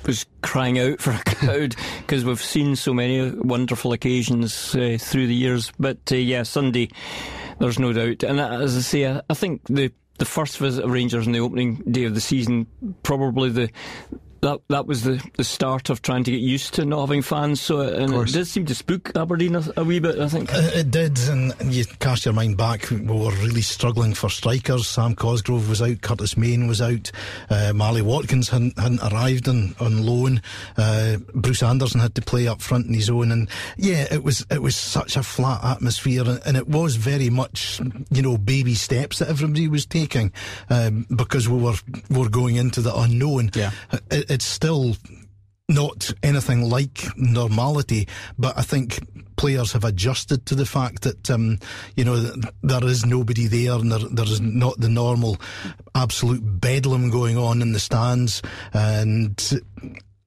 was 0.05 0.25
crying 0.41 0.79
out 0.79 0.99
for 0.99 1.11
a 1.11 1.19
crowd 1.25 1.75
because 1.99 2.25
we've 2.25 2.41
seen 2.41 2.75
so 2.75 2.93
many 2.93 3.31
wonderful 3.31 3.93
occasions 3.93 4.75
uh, 4.75 4.97
through 4.99 5.27
the 5.27 5.35
years. 5.35 5.71
But 5.79 6.11
uh, 6.11 6.15
yeah, 6.15 6.43
Sunday, 6.43 6.89
there's 7.59 7.79
no 7.79 7.93
doubt. 7.93 8.23
And 8.23 8.39
as 8.39 8.77
I 8.77 8.81
say, 8.81 9.21
I, 9.29 9.33
think 9.33 9.61
the 9.67 9.91
the 10.19 10.25
first 10.25 10.57
visit 10.57 10.83
of 10.83 10.91
Rangers 10.91 11.27
on 11.27 11.33
the 11.33 11.39
opening 11.39 11.75
day 11.89 12.05
of 12.05 12.13
the 12.13 12.21
season, 12.21 12.67
probably 13.03 13.49
the 13.49 13.69
that 14.43 14.59
that 14.67 14.85
was 14.85 15.03
the, 15.03 15.23
the 15.37 15.43
start 15.43 15.89
of 15.89 16.01
trying 16.01 16.23
to 16.25 16.31
get 16.31 16.41
used 16.41 16.73
to 16.75 16.85
not 16.85 17.01
having 17.01 17.21
fans. 17.21 17.61
So 17.61 17.79
and 17.79 18.13
it 18.13 18.33
did 18.33 18.45
seem 18.45 18.65
to 18.65 18.75
spook 18.75 19.15
Aberdeen 19.15 19.55
a, 19.55 19.63
a 19.77 19.83
wee 19.83 19.99
bit. 19.99 20.19
I 20.19 20.27
think 20.27 20.53
uh, 20.53 20.69
it 20.73 20.91
did, 20.91 21.17
and 21.29 21.53
you 21.63 21.85
cast 21.99 22.25
your 22.25 22.33
mind 22.33 22.57
back. 22.57 22.89
We 22.91 22.99
were 22.99 23.31
really 23.31 23.61
struggling 23.61 24.13
for 24.13 24.29
strikers. 24.29 24.87
Sam 24.87 25.15
Cosgrove 25.15 25.69
was 25.69 25.81
out, 25.81 26.01
Curtis 26.01 26.35
Main 26.35 26.67
was 26.67 26.81
out, 26.81 27.11
uh, 27.49 27.71
Marley 27.73 28.01
Watkins 28.01 28.49
hadn't, 28.49 28.77
hadn't 28.77 29.01
arrived 29.01 29.47
on, 29.47 29.75
on 29.79 30.05
loan. 30.05 30.41
Uh, 30.77 31.17
Bruce 31.33 31.63
Anderson 31.63 32.01
had 32.01 32.15
to 32.15 32.21
play 32.21 32.47
up 32.47 32.61
front 32.61 32.87
in 32.87 32.93
his 32.93 33.09
own, 33.09 33.31
and 33.31 33.49
yeah, 33.77 34.05
it 34.11 34.23
was 34.23 34.45
it 34.51 34.61
was 34.61 34.75
such 34.75 35.15
a 35.15 35.23
flat 35.23 35.63
atmosphere, 35.63 36.23
and, 36.23 36.41
and 36.45 36.57
it 36.57 36.67
was 36.67 36.97
very 36.97 37.29
much 37.29 37.79
you 38.11 38.21
know 38.21 38.37
baby 38.37 38.75
steps 38.75 39.19
that 39.19 39.29
everybody 39.29 39.69
was 39.69 39.85
taking 39.85 40.33
um, 40.69 41.05
because 41.15 41.47
we 41.47 41.57
were 41.57 41.75
were 42.09 42.29
going 42.29 42.57
into 42.57 42.81
the 42.81 42.93
unknown. 42.93 43.49
Yeah. 43.53 43.71
It, 44.11 44.32
it's 44.33 44.45
still 44.45 44.95
not 45.69 46.11
anything 46.23 46.67
like 46.69 47.05
normality, 47.15 48.07
but 48.37 48.57
I 48.57 48.63
think 48.63 48.99
players 49.35 49.71
have 49.73 49.83
adjusted 49.83 50.45
to 50.47 50.55
the 50.55 50.65
fact 50.65 51.03
that 51.03 51.29
um, 51.29 51.59
you 51.95 52.03
know 52.03 52.17
there 52.63 52.83
is 52.83 53.05
nobody 53.05 53.45
there 53.45 53.73
and 53.73 53.91
there, 53.91 53.99
there 53.99 54.25
is 54.25 54.41
not 54.41 54.79
the 54.79 54.89
normal 54.89 55.37
absolute 55.93 56.41
bedlam 56.43 57.11
going 57.11 57.37
on 57.37 57.61
in 57.61 57.73
the 57.73 57.79
stands, 57.79 58.41
and 58.73 59.61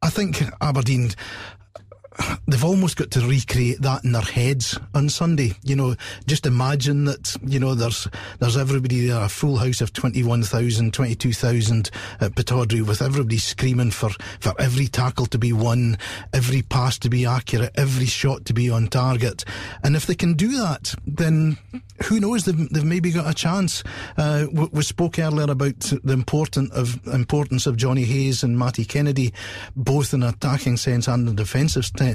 I 0.02 0.08
think 0.08 0.42
Aberdeen 0.60 1.10
they've 2.46 2.64
almost 2.64 2.96
got 2.96 3.10
to 3.12 3.20
recreate 3.20 3.80
that 3.82 4.04
in 4.04 4.12
their 4.12 4.22
heads 4.22 4.78
on 4.94 5.08
Sunday. 5.08 5.52
You 5.62 5.76
know, 5.76 5.94
just 6.26 6.46
imagine 6.46 7.04
that, 7.04 7.36
you 7.44 7.58
know, 7.58 7.74
there's 7.74 8.08
there's 8.38 8.56
everybody 8.56 9.06
there, 9.06 9.22
a 9.22 9.28
full 9.28 9.56
house 9.56 9.80
of 9.80 9.92
21,000, 9.92 10.92
22,000 10.92 11.90
at 12.20 12.32
Pittodrie 12.32 12.86
with 12.86 13.02
everybody 13.02 13.38
screaming 13.38 13.90
for, 13.90 14.10
for 14.40 14.54
every 14.58 14.86
tackle 14.86 15.26
to 15.26 15.38
be 15.38 15.52
won, 15.52 15.98
every 16.32 16.62
pass 16.62 16.98
to 17.00 17.08
be 17.08 17.26
accurate, 17.26 17.72
every 17.76 18.06
shot 18.06 18.44
to 18.46 18.54
be 18.54 18.70
on 18.70 18.88
target. 18.88 19.44
And 19.82 19.96
if 19.96 20.06
they 20.06 20.14
can 20.14 20.34
do 20.34 20.58
that, 20.58 20.94
then 21.06 21.58
who 22.04 22.20
knows, 22.20 22.44
they've, 22.44 22.68
they've 22.70 22.84
maybe 22.84 23.10
got 23.10 23.30
a 23.30 23.34
chance. 23.34 23.82
Uh, 24.16 24.46
we, 24.52 24.66
we, 24.72 24.82
spoke 24.82 25.18
earlier 25.18 25.50
about 25.50 25.80
the 25.80 26.12
important 26.12 26.72
of 26.72 27.04
importance 27.08 27.66
of 27.66 27.76
Jonny 27.76 28.04
Hayes 28.04 28.42
and 28.42 28.58
Matty 28.58 28.84
Kennedy, 28.84 29.32
both 29.74 30.14
in 30.14 30.22
attacking 30.22 30.76
sense 30.76 31.08
and 31.08 31.28
in 31.28 31.34
defensive 31.34 31.84
sense. 31.84 32.05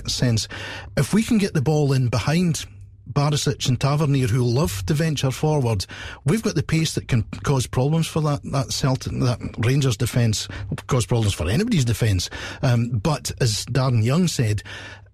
If 0.98 1.14
we 1.14 1.24
can 1.24 1.38
get 1.38 1.54
the 1.54 1.62
ball 1.62 1.94
in 1.94 2.08
behind 2.10 2.66
Barisic 3.12 3.68
and 3.68 3.80
Tavernier 3.80 4.28
who 4.28 4.44
love 4.44 4.86
to 4.86 4.94
venture 4.94 5.32
forward. 5.32 5.86
We've 6.26 6.44
got 6.44 6.56
the 6.56 6.64
pace 6.64 6.94
that 6.96 7.08
can 7.08 7.24
cause 7.44 7.68
problems 7.68 8.08
for 8.08 8.22
that 8.22 8.42
that 8.52 8.72
Celtic, 8.72 9.12
that 9.20 9.40
Rangers 9.58 9.98
defence, 9.98 10.48
cause 10.88 11.06
problems 11.06 11.34
for 11.34 11.50
anybody's 11.50 11.86
defence. 11.86 12.30
Um, 12.62 12.90
but 12.90 13.32
as 13.42 13.66
Darren 13.66 14.04
Young 14.04 14.28
said, 14.28 14.64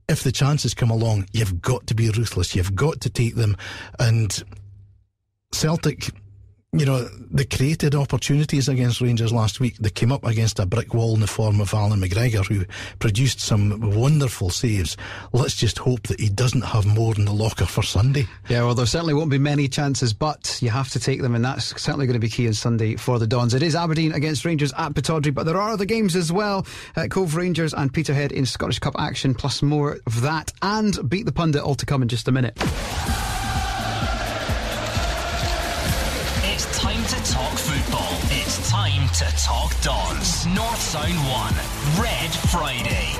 if 0.08 0.24
the 0.24 0.32
chances 0.32 0.74
come 0.74 0.92
along, 0.92 1.28
you've 1.34 1.62
got 1.62 1.88
to 1.88 1.96
be 1.96 2.10
ruthless. 2.10 2.56
You've 2.56 2.76
got 2.76 3.02
to 3.02 3.10
take 3.10 3.36
them. 3.36 3.58
And 4.00 4.44
Celtic 5.52 6.12
you 6.80 6.86
know, 6.86 7.04
they 7.32 7.46
created 7.46 7.96
opportunities 7.96 8.68
against 8.68 9.02
Rangers 9.02 9.32
last 9.32 9.60
week. 9.60 9.78
They 9.78 9.90
came 9.90 10.12
up 10.12 10.24
against 10.26 10.60
a 10.60 10.66
brick 10.66 10.94
wall 10.94 11.14
in 11.14 11.20
the 11.20 11.28
form 11.28 11.60
of 11.60 11.74
Allan 11.74 12.02
McGregor, 12.02 12.46
who 12.46 12.66
produced 13.00 13.40
some 13.40 13.96
wonderful 13.96 14.50
saves. 14.50 14.98
Let's 15.34 15.56
just 15.56 15.78
hope 15.80 16.04
that 16.04 16.20
he 16.20 16.30
doesn't 16.30 16.64
have 16.64 16.86
more 16.86 17.16
in 17.16 17.26
the 17.26 17.34
locker 17.34 17.66
for 17.66 17.84
Sunday. 17.84 18.28
Yeah, 18.50 18.64
well, 18.64 18.76
there 18.76 18.86
certainly 18.86 19.14
won't 19.14 19.30
be 19.30 19.38
many 19.38 19.68
chances, 19.68 20.14
but 20.14 20.58
you 20.62 20.70
have 20.70 20.90
to 20.90 21.00
take 21.00 21.22
them, 21.22 21.36
and 21.36 21.44
that's 21.44 21.80
certainly 21.82 22.06
going 22.06 22.14
to 22.14 22.20
be 22.20 22.30
key 22.30 22.48
on 22.48 22.54
Sunday 22.54 22.96
for 22.96 23.20
the 23.20 23.28
Dons. 23.28 23.54
It 23.54 23.64
is 23.64 23.76
Aberdeen 23.76 24.14
against 24.14 24.46
Rangers 24.46 24.74
at 24.78 24.94
Pittodrie, 24.94 25.34
but 25.34 25.46
there 25.46 25.58
are 25.58 25.70
other 25.70 25.86
games 25.86 26.16
as 26.16 26.32
well. 26.32 26.66
Cove 27.10 27.36
Rangers 27.36 27.74
and 27.74 27.94
Peterhead 27.94 28.32
in 28.32 28.46
Scottish 28.46 28.80
Cup 28.80 28.96
action, 28.98 29.34
plus 29.34 29.62
more 29.62 30.00
of 30.06 30.22
that, 30.22 30.52
and 30.62 31.10
Beat 31.10 31.26
the 31.26 31.32
Pundit 31.32 31.62
all 31.62 31.76
to 31.76 31.86
come 31.86 32.02
in 32.02 32.08
just 32.08 32.28
a 32.28 32.32
minute. 32.32 32.58
Time 39.08 39.30
to 39.30 39.44
talk 39.44 39.82
Dons. 39.82 40.46
North 40.48 40.82
Sound 40.82 41.14
1, 41.14 42.04
Red 42.04 42.34
Friday. 42.52 43.14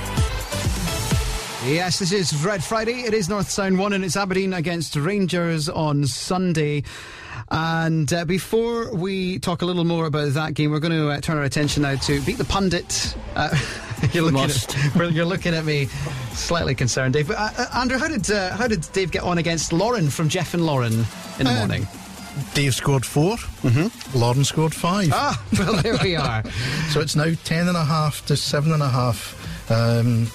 Yes, 1.66 2.00
this 2.00 2.12
is 2.12 2.46
Red 2.46 2.64
Friday. 2.64 3.02
It 3.02 3.14
is 3.14 3.30
North 3.30 3.50
Sound 3.50 3.78
1 3.78 3.94
and 3.94 4.04
it's 4.04 4.16
Aberdeen 4.16 4.54
against 4.54 4.96
Rangers 4.96 5.70
on 5.70 6.06
Sunday. 6.06 6.84
And 7.50 8.12
uh, 8.12 8.26
before 8.26 8.94
we 8.94 9.40
talk 9.40 9.62
a 9.62 9.66
little 9.66 9.84
more 9.84 10.06
about 10.06 10.34
that 10.34 10.54
game, 10.54 10.72
we're 10.72 10.80
going 10.80 10.94
to 10.94 11.10
uh, 11.10 11.22
turn 11.22 11.38
our 11.38 11.44
attention 11.44 11.84
now 11.84 11.96
to 11.96 12.22
Beat 12.22 12.38
the 12.38 12.46
Pundit. 12.46 13.16
Uh, 13.36 13.56
you're, 14.14 14.24
looking 14.24 14.40
at, 14.40 14.96
you're 15.14 15.26
looking 15.26 15.54
at 15.54 15.66
me 15.66 15.86
slightly 16.34 16.76
concerned, 16.76 17.14
Dave. 17.14 17.30
Uh, 17.30 17.36
uh, 17.58 17.66
Andrew, 17.76 17.98
how 17.98 18.08
did, 18.08 18.30
uh, 18.32 18.56
how 18.56 18.68
did 18.68 18.86
Dave 18.94 19.12
get 19.12 19.24
on 19.24 19.38
against 19.38 19.72
Lauren 19.72 20.10
from 20.10 20.30
Jeff 20.30 20.54
and 20.54 20.66
Lauren 20.66 21.06
in 21.40 21.46
the 21.46 21.54
morning? 21.54 21.88
Dave 22.54 22.76
scored 22.76 23.06
4 23.06 23.38
mm-hmm. 23.38 24.18
Lauren 24.18 24.44
scored 24.44 24.74
five. 24.74 25.10
Ah, 25.14 25.42
well, 25.58 25.82
there 25.82 25.98
we 26.02 26.16
are. 26.16 26.44
so 26.90 27.02
it's 27.02 27.16
now 27.16 27.32
ten 27.44 27.68
and 27.68 27.78
a 27.78 27.84
half 27.84 28.26
to 28.28 28.36
seven 28.36 28.72
and 28.72 28.82
a 28.82 28.90
half 28.90 29.36
um, 29.72 30.28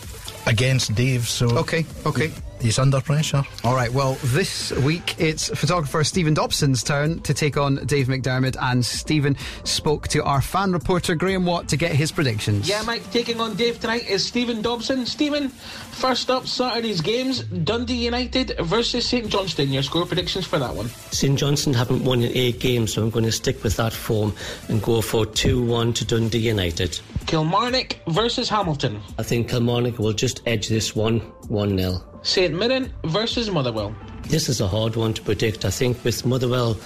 against 0.47 0.95
Dave. 0.95 1.29
So 1.29 1.47
okay, 1.59 1.85
okay. 2.07 2.31
He's 2.63 2.79
under 2.79 3.01
pressure. 3.01 3.43
All 3.65 3.75
right. 3.75 3.93
Well, 3.93 4.17
this 4.23 4.71
week 4.71 5.21
it's 5.21 5.49
photographer 5.49 6.05
Stephen 6.05 6.33
Dobson's 6.33 6.85
turn 6.85 7.21
to 7.23 7.35
take 7.35 7.57
on 7.57 7.85
Dave 7.87 8.07
McDermott, 8.07 8.57
and 8.61 8.85
Stephen 8.85 9.37
spoke 9.65 10.07
to 10.09 10.23
our 10.23 10.41
fan 10.41 10.73
reporter 10.73 11.17
Graham 11.17 11.45
Watt 11.45 11.69
to 11.69 11.77
get 11.77 11.91
his 11.91 12.13
predictions. 12.13 12.69
Yeah, 12.69 12.83
Mike. 12.83 13.11
Taking 13.11 13.41
on 13.41 13.57
Dave 13.57 13.81
tonight 13.81 14.09
is 14.09 14.25
Stephen 14.25 14.63
Dobson. 14.63 15.07
Stephen, 15.07 15.49
first 15.49 16.31
up, 16.31 16.47
Saturday's 16.47 17.01
games: 17.01 17.41
Dundee 17.43 18.05
United 18.05 18.57
versus 18.61 19.09
St 19.09 19.29
Johnstone. 19.29 19.71
Your 19.71 19.83
score 19.83 20.07
predictions 20.07 20.47
for 20.47 20.61
that 20.61 20.75
one? 20.75 20.89
St 21.11 21.37
Johnstone 21.37 21.75
haven't 21.75 22.05
won 22.05 22.23
in 22.23 22.31
eight 22.37 22.61
games, 22.61 22.93
so 22.93 23.03
I'm 23.03 23.11
going 23.11 23.25
to 23.25 23.33
stick 23.33 23.65
with 23.65 23.77
that 23.77 23.93
form 23.93 24.33
and 24.69 24.81
go 24.81 25.01
for 25.01 25.27
two-one 25.27 25.93
to 25.95 26.05
Dundee 26.05 26.39
United. 26.39 27.01
Kilmarnock 27.27 27.97
versus 28.07 28.49
Hamilton. 28.49 29.01
I 29.19 29.25
think 29.25 29.49
Kilmarnock 29.49 29.99
will 29.99 30.13
just 30.13 30.43
edge 30.47 30.69
this 30.69 30.95
one, 30.95 31.21
one 31.49 31.77
0 31.77 32.12
St 32.23 32.55
Mirren 32.55 32.93
versus 33.05 33.51
Motherwell. 33.51 33.95
This 34.25 34.49
is 34.49 34.61
a 34.61 34.69
hard 34.69 34.95
one 34.95 35.13
to 35.15 35.23
predict. 35.23 35.65
I 35.65 35.71
think 35.71 36.03
with 36.05 36.25
Motherwell 36.25 36.77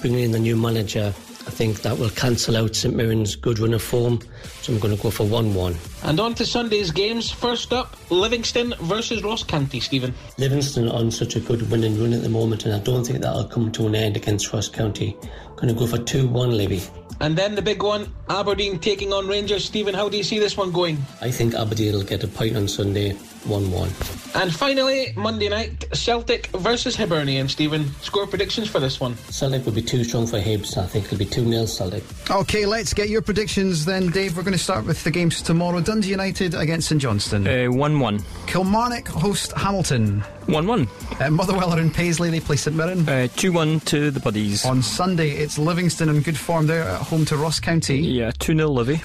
bringing 0.00 0.24
in 0.24 0.30
the 0.32 0.38
new 0.38 0.54
manager, 0.54 1.14
I 1.44 1.50
think 1.50 1.80
that 1.82 1.98
will 1.98 2.10
cancel 2.10 2.56
out 2.56 2.76
St 2.76 2.94
Mirren's 2.94 3.34
good 3.34 3.58
run 3.58 3.72
of 3.72 3.82
form. 3.82 4.20
So 4.60 4.72
I'm 4.72 4.78
going 4.78 4.94
to 4.94 5.02
go 5.02 5.10
for 5.10 5.24
1 5.26 5.54
1. 5.54 5.76
And 6.04 6.20
on 6.20 6.34
to 6.34 6.44
Sunday's 6.44 6.90
games. 6.90 7.30
First 7.30 7.72
up, 7.72 7.96
Livingston 8.10 8.74
versus 8.82 9.24
Ross 9.24 9.42
County, 9.42 9.80
Stephen. 9.80 10.14
Livingston 10.36 10.88
on 10.88 11.10
such 11.10 11.36
a 11.36 11.40
good 11.40 11.68
winning 11.70 11.98
run 11.98 12.12
at 12.12 12.22
the 12.22 12.28
moment, 12.28 12.66
and 12.66 12.74
I 12.74 12.78
don't 12.78 13.04
think 13.04 13.22
that'll 13.22 13.46
come 13.46 13.72
to 13.72 13.86
an 13.86 13.94
end 13.94 14.16
against 14.16 14.52
Ross 14.52 14.68
County. 14.68 15.16
Going 15.62 15.72
to 15.72 15.78
go 15.78 15.86
for 15.86 15.98
2 15.98 16.26
1 16.26 16.56
Livy. 16.56 16.82
And 17.20 17.38
then 17.38 17.54
the 17.54 17.62
big 17.62 17.84
one, 17.84 18.12
Aberdeen 18.28 18.80
taking 18.80 19.12
on 19.12 19.28
Rangers. 19.28 19.64
Stephen, 19.64 19.94
how 19.94 20.08
do 20.08 20.16
you 20.16 20.24
see 20.24 20.40
this 20.40 20.56
one 20.56 20.72
going? 20.72 20.98
I 21.20 21.30
think 21.30 21.54
Aberdeen 21.54 21.92
will 21.92 22.02
get 22.02 22.24
a 22.24 22.26
point 22.26 22.56
on 22.56 22.66
Sunday, 22.66 23.12
1 23.12 23.70
1. 23.70 23.88
And 24.34 24.52
finally, 24.52 25.12
Monday 25.14 25.48
night, 25.48 25.84
Celtic 25.92 26.48
versus 26.48 26.96
Hibernian. 26.96 27.48
Stephen, 27.48 27.94
score 28.00 28.26
predictions 28.26 28.68
for 28.68 28.80
this 28.80 28.98
one? 28.98 29.16
Celtic 29.30 29.64
will 29.64 29.72
be 29.72 29.82
too 29.82 30.02
strong 30.02 30.26
for 30.26 30.40
Hibs. 30.40 30.76
I 30.76 30.86
think 30.86 31.04
it'll 31.04 31.18
be 31.18 31.24
2 31.24 31.48
0 31.48 31.66
Celtic. 31.66 32.02
Okay, 32.28 32.66
let's 32.66 32.92
get 32.92 33.08
your 33.08 33.22
predictions 33.22 33.84
then, 33.84 34.08
Dave. 34.08 34.36
We're 34.36 34.42
going 34.42 34.58
to 34.58 34.58
start 34.58 34.84
with 34.84 35.04
the 35.04 35.12
games 35.12 35.42
tomorrow 35.42 35.80
Dundee 35.80 36.08
United 36.08 36.56
against 36.56 36.88
St 36.88 37.00
Johnstone. 37.00 37.44
1 37.44 37.94
uh, 37.94 37.98
1. 38.00 38.24
Kilmarnock 38.48 39.06
host 39.06 39.52
Hamilton. 39.52 40.24
1 40.46 40.66
1. 40.66 40.88
Uh, 41.20 41.30
Motherwell 41.30 41.70
are 41.70 41.80
in 41.80 41.90
Paisley, 41.90 42.30
they 42.30 42.40
play 42.40 42.56
St 42.56 42.76
Mirren. 42.76 43.08
Uh, 43.08 43.28
2 43.36 43.50
uh, 43.50 43.52
1 43.52 43.80
to 43.80 44.10
the 44.10 44.20
Buddies. 44.20 44.64
On 44.64 44.82
Sunday, 44.82 45.30
it's 45.30 45.58
Livingston 45.58 46.08
in 46.08 46.22
good 46.22 46.36
form 46.36 46.66
there 46.66 46.82
at 46.82 47.00
home 47.00 47.24
to 47.26 47.36
Ross 47.36 47.60
County. 47.60 48.00
Yeah, 48.00 48.32
2 48.38 48.56
0 48.56 48.68
Livy. 48.68 49.00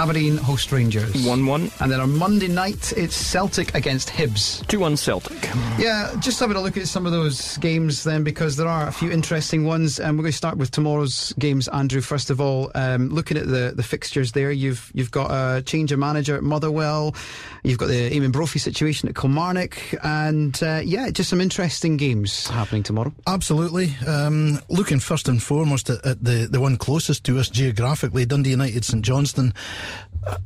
Aberdeen 0.00 0.38
host 0.38 0.72
Rangers. 0.72 1.26
1 1.26 1.44
1. 1.44 1.70
And 1.80 1.92
then 1.92 2.00
on 2.00 2.16
Monday 2.16 2.48
night, 2.48 2.94
it's 2.96 3.14
Celtic 3.14 3.74
against 3.74 4.08
Hibs. 4.08 4.66
2 4.68 4.80
1 4.80 4.96
Celtic. 4.96 5.50
Yeah, 5.78 6.14
just 6.20 6.40
having 6.40 6.56
a 6.56 6.60
look 6.62 6.78
at 6.78 6.88
some 6.88 7.04
of 7.04 7.12
those 7.12 7.58
games 7.58 8.02
then, 8.02 8.24
because 8.24 8.56
there 8.56 8.66
are 8.66 8.88
a 8.88 8.92
few 8.92 9.10
interesting 9.10 9.66
ones. 9.66 10.00
And 10.00 10.16
we're 10.16 10.22
going 10.22 10.32
to 10.32 10.36
start 10.38 10.56
with 10.56 10.70
tomorrow's 10.70 11.34
games, 11.34 11.68
Andrew. 11.68 12.00
First 12.00 12.30
of 12.30 12.40
all, 12.40 12.70
um, 12.74 13.10
looking 13.10 13.36
at 13.36 13.46
the, 13.46 13.74
the 13.76 13.82
fixtures 13.82 14.32
there, 14.32 14.50
you've 14.50 14.90
you've 14.94 15.10
got 15.10 15.30
a 15.30 15.60
change 15.60 15.92
of 15.92 15.98
manager 15.98 16.34
at 16.34 16.42
Motherwell, 16.42 17.14
you've 17.62 17.76
got 17.76 17.88
the 17.88 18.10
Eamonn 18.10 18.32
Brophy 18.32 18.58
situation 18.58 19.06
at 19.06 19.14
Kilmarnock, 19.14 19.76
and 20.02 20.58
uh, 20.62 20.80
yeah, 20.82 21.10
just 21.10 21.28
some 21.28 21.42
interesting 21.42 21.98
games 21.98 22.48
happening 22.48 22.82
tomorrow. 22.82 23.12
Absolutely. 23.26 23.94
Um, 24.06 24.60
looking 24.70 24.98
first 24.98 25.28
and 25.28 25.42
foremost 25.42 25.90
at, 25.90 26.06
at 26.06 26.24
the, 26.24 26.48
the 26.50 26.58
one 26.58 26.78
closest 26.78 27.24
to 27.24 27.38
us 27.38 27.50
geographically, 27.50 28.24
Dundee 28.24 28.48
United 28.48 28.82
St 28.86 29.04
Johnstone. 29.04 29.52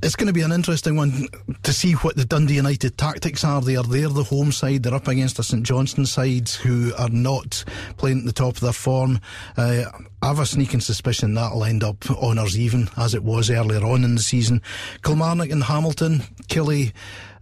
It's 0.03 0.15
going 0.15 0.29
to 0.29 0.33
be 0.33 0.43
an 0.43 0.53
interesting 0.53 0.97
one 0.97 1.27
to 1.63 1.73
see 1.73 1.93
what 1.95 2.17
the 2.17 2.25
Dundee 2.25 2.55
United 2.55 2.97
tactics 2.97 3.45
are. 3.45 3.61
They 3.61 3.77
are 3.77 3.83
there, 3.83 4.09
the 4.09 4.23
home 4.23 4.53
side. 4.53 4.83
They're 4.83 4.95
up 4.95 5.09
against 5.09 5.39
a 5.39 5.43
St 5.43 5.65
Johnstone 5.65 6.07
side 6.07 6.49
who 6.49 6.93
are 6.97 7.09
not 7.09 7.65
playing 7.97 8.21
at 8.21 8.25
the 8.25 8.33
top 8.33 8.55
of 8.55 8.61
their 8.61 8.73
form. 8.73 9.21
Uh, 9.57 9.85
I 10.23 10.29
have 10.29 10.39
a 10.39 10.47
sneaking 10.47 10.81
suspicion 10.81 11.35
that'll 11.35 11.65
end 11.65 11.83
up 11.83 12.09
honours 12.11 12.59
even, 12.59 12.89
as 12.97 13.15
it 13.15 13.25
was 13.25 13.51
earlier 13.51 13.85
on 13.85 14.05
in 14.05 14.15
the 14.15 14.23
season. 14.23 14.63
Kilmarnock 15.03 15.51
and 15.51 15.65
Hamilton, 15.65 16.21
Killie 16.45 16.93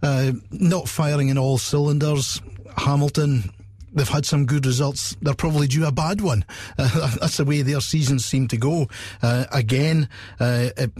uh, 0.01 0.31
not 0.51 0.89
firing 0.89 1.29
in 1.29 1.37
all 1.37 1.57
cylinders. 1.57 2.41
Hamilton 2.77 3.51
they've 3.95 4.09
had 4.09 4.25
some 4.25 4.47
good 4.47 4.65
results. 4.65 5.15
They're 5.21 5.35
probably 5.35 5.67
due 5.67 5.85
a 5.85 5.91
bad 5.91 6.19
one. 6.19 6.45
Uh, 6.79 7.15
that's 7.19 7.37
the 7.37 7.45
way 7.45 7.61
their 7.61 7.79
seasons 7.79 8.25
seem 8.25 8.47
to 8.47 8.57
go. 8.57 8.87
Uh, 9.21 9.45
again, 9.51 10.09
uh, 10.39 10.69
it, 10.75 10.91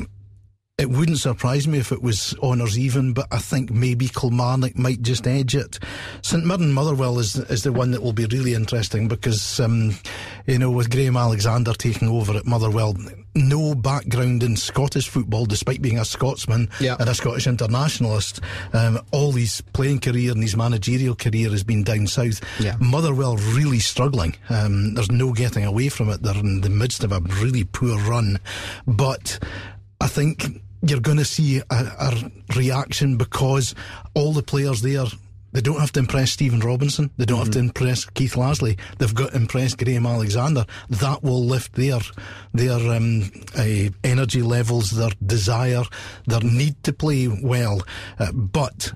it 0.79 0.89
wouldn't 0.89 1.19
surprise 1.19 1.67
me 1.67 1.77
if 1.77 1.91
it 1.91 2.01
was 2.01 2.35
honours 2.41 2.79
even, 2.79 3.13
but 3.13 3.27
I 3.31 3.37
think 3.37 3.69
maybe 3.69 4.07
Kilmarnock 4.07 4.75
might 4.75 5.03
just 5.03 5.27
edge 5.27 5.55
it. 5.55 5.77
St 6.23 6.43
Mirren 6.43 6.73
Motherwell 6.73 7.19
is 7.19 7.35
is 7.35 7.61
the 7.61 7.71
one 7.71 7.91
that 7.91 8.01
will 8.01 8.11
be 8.11 8.25
really 8.25 8.55
interesting 8.55 9.07
because 9.07 9.59
um, 9.59 9.95
you 10.47 10.57
know 10.57 10.71
with 10.71 10.89
Graham 10.89 11.15
Alexander 11.15 11.73
taking 11.73 12.09
over 12.09 12.35
at 12.35 12.47
Motherwell, 12.47 12.95
no 13.35 13.75
background 13.75 14.41
in 14.41 14.55
Scottish 14.55 15.09
football, 15.09 15.45
despite 15.45 15.79
being 15.79 15.99
a 15.99 16.05
Scotsman 16.05 16.67
yeah. 16.79 16.95
and 16.99 17.07
a 17.07 17.13
Scottish 17.13 17.45
internationalist. 17.45 18.41
Um, 18.73 18.99
all 19.11 19.31
his 19.31 19.61
playing 19.73 19.99
career 19.99 20.31
and 20.31 20.41
his 20.41 20.57
managerial 20.57 21.13
career 21.13 21.51
has 21.51 21.63
been 21.63 21.83
down 21.83 22.07
south. 22.07 22.41
Yeah. 22.59 22.77
Motherwell 22.79 23.37
really 23.37 23.79
struggling. 23.79 24.35
Um, 24.49 24.95
there's 24.95 25.11
no 25.11 25.33
getting 25.33 25.65
away 25.65 25.89
from 25.89 26.09
it. 26.09 26.23
They're 26.23 26.33
in 26.33 26.61
the 26.61 26.69
midst 26.71 27.03
of 27.03 27.11
a 27.11 27.19
really 27.19 27.63
poor 27.63 27.99
run, 27.99 28.39
but 28.87 29.37
I 30.01 30.07
think 30.07 30.62
you're 30.85 30.99
going 30.99 31.17
to 31.17 31.25
see 31.25 31.59
a, 31.59 31.63
a, 31.69 32.31
reaction 32.55 33.17
because 33.17 33.73
all 34.13 34.33
the 34.33 34.43
players 34.43 34.81
there. 34.81 35.05
They 35.53 35.61
don't 35.61 35.79
have 35.79 35.91
to 35.91 35.99
impress 35.99 36.31
Stephen 36.31 36.61
Robinson. 36.61 37.11
They 37.17 37.25
don't 37.25 37.37
mm-hmm. 37.37 37.45
have 37.45 37.53
to 37.53 37.59
mm-hmm. 37.59 37.67
impress 37.67 38.05
Keith 38.05 38.33
Lasley. 38.33 38.79
They've 38.97 39.13
got 39.13 39.31
to 39.31 39.35
impress 39.35 39.75
Graham 39.75 40.07
Alexander. 40.07 40.65
That 40.89 41.21
will 41.21 41.45
lift 41.45 41.73
their 41.73 41.99
their 42.55 42.79
um, 42.91 43.31
uh, 43.55 43.89
energy 44.03 44.41
levels, 44.41 44.89
their 44.89 45.11
desire, 45.23 45.83
their 46.25 46.39
need 46.39 46.83
to 46.85 46.91
play 46.91 47.27
well. 47.27 47.83
Uh, 48.17 48.31
but 48.31 48.93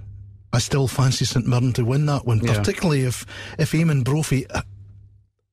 I 0.51 0.57
still 0.57 0.88
fancy 0.88 1.25
St 1.25 1.45
Mirren 1.45 1.73
to 1.73 1.85
win 1.85 2.07
that 2.07 2.25
one, 2.25 2.39
particularly 2.39 3.01
if 3.01 3.23
if 3.59 3.73
Eamonn 3.73 4.03
Brophy 4.03 4.47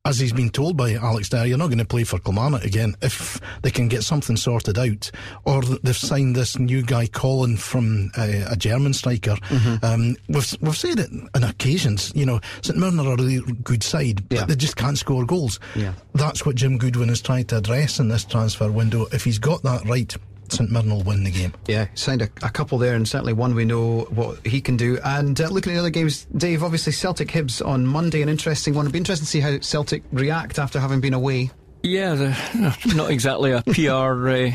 as 0.07 0.19
he's 0.19 0.35
been 0.35 0.51
told 0.51 0.77
by 0.77 0.93
Alex 0.95 1.31
Dyer, 1.31 1.47
you're 1.47 1.57
not 1.57 1.69
going 1.69 1.79
to 1.79 1.85
play 1.85 2.05
for 2.05 2.19
Kilmarnock 2.19 2.63
again 2.65 2.95
if 3.01 3.41
they 3.63 3.71
can 3.71 3.89
get 3.89 4.03
something 4.03 4.37
sorted 4.37 4.79
out. 4.79 5.11
Or 5.47 5.63
they've 5.63 5.97
signed 5.97 6.37
this 6.37 6.59
new 6.59 6.83
guy, 6.83 7.07
Colin, 7.07 7.57
from 7.57 8.11
uh, 8.17 8.45
a 8.51 8.57
German 8.57 8.93
striker. 8.93 9.37
Mm-hmm. 9.49 9.85
Um, 9.85 10.17
we've, 10.29 10.57
we've 10.61 10.77
said 10.77 10.99
it 10.99 11.11
on 11.35 11.45
occasions, 11.45 12.13
you 12.15 12.27
know, 12.27 12.41
St 12.61 12.79
Mirren 12.79 13.01
are 13.01 13.15
a 13.15 13.17
really 13.17 13.41
good 13.65 13.83
side, 13.83 14.23
yeah. 14.29 14.41
but 14.41 14.49
they 14.49 14.57
just 14.57 14.77
can't 14.77 14.99
score 14.99 15.25
goals. 15.25 15.59
Yeah. 15.75 15.95
That's 16.15 16.45
what 16.45 16.57
Jim 16.57 16.77
Goodwin 16.77 17.09
is 17.09 17.23
trying 17.23 17.47
to 17.47 17.59
address 17.59 17.99
in 17.99 18.09
this 18.09 18.25
transfer 18.25 18.71
window. 18.71 19.07
If 19.11 19.25
he's 19.25 19.39
got 19.39 19.63
that 19.63 19.87
right, 19.87 20.15
St 20.49 20.71
Mirren 20.71 20.91
will 20.91 21.03
win 21.03 21.25
the 21.25 21.31
game. 21.31 21.53
Yeah, 21.67 21.89
signed 21.95 22.23
a, 22.23 22.29
a, 22.43 22.51
couple 22.51 22.79
there, 22.79 22.95
and 22.95 23.09
certainly 23.09 23.33
one 23.33 23.55
we 23.55 23.65
know 23.65 24.03
what 24.11 24.47
he 24.47 24.61
can 24.61 24.77
do. 24.77 24.99
And 25.05 25.41
uh, 25.41 25.49
looking 25.49 25.73
at 25.73 25.77
the 25.77 25.81
other 25.81 25.91
games, 25.91 26.27
Dave, 26.37 26.63
obviously 26.63 26.93
Celtic 26.93 27.29
Hibs 27.29 27.65
on 27.65 27.87
Monday, 27.87 28.23
an 28.23 28.29
interesting 28.29 28.75
one. 28.75 28.85
It'd 28.85 28.93
be 28.93 28.99
interesting 28.99 29.25
to 29.25 29.31
see 29.31 29.41
how 29.41 29.59
Celtic 29.61 30.03
react 30.13 30.59
after 30.59 30.79
having 30.81 31.01
been 31.01 31.15
away. 31.15 31.51
Yeah, 31.83 32.35
not 32.95 33.11
exactly 33.11 33.53
a 33.53 33.63
PR. 33.63 33.91
Uh, 33.91 34.53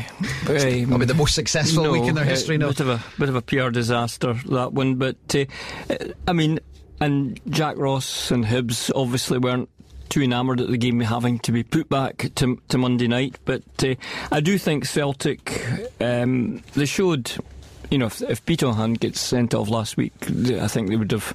uh, 0.48 0.52
I 0.52 0.84
mean, 0.84 1.06
the 1.06 1.14
most 1.14 1.34
successful 1.34 1.84
no, 1.84 1.92
week 1.92 2.08
in 2.08 2.16
their 2.16 2.24
history. 2.24 2.58
No, 2.58 2.68
bit 2.68 2.80
of 2.80 2.88
a 2.88 3.04
bit 3.18 3.28
of 3.28 3.36
a 3.36 3.42
PR 3.42 3.70
disaster 3.70 4.34
that 4.34 4.72
one. 4.72 4.96
But 4.96 5.16
uh, 5.36 5.44
I 6.26 6.32
mean, 6.32 6.58
and 7.00 7.40
Jack 7.48 7.76
Ross 7.76 8.32
and 8.32 8.44
Hibs 8.44 8.90
obviously 8.94 9.38
weren't 9.38 9.68
too 10.10 10.22
enamoured 10.22 10.60
at 10.60 10.68
the 10.68 10.76
game 10.76 11.00
having 11.00 11.38
to 11.38 11.52
be 11.52 11.62
put 11.62 11.88
back 11.88 12.30
to, 12.34 12.60
to 12.68 12.76
Monday 12.76 13.08
night. 13.08 13.36
But 13.46 13.62
uh, 13.82 13.94
I 14.30 14.40
do 14.40 14.58
think 14.58 14.84
Celtic, 14.84 15.64
um, 16.00 16.62
they 16.74 16.84
showed, 16.84 17.32
you 17.90 17.96
know, 17.98 18.06
if, 18.06 18.20
if 18.22 18.44
Peter 18.44 18.70
gets 18.98 19.20
sent 19.20 19.54
off 19.54 19.70
last 19.70 19.96
week, 19.96 20.12
I 20.28 20.68
think 20.68 20.88
they 20.88 20.96
would 20.96 21.12
have 21.12 21.32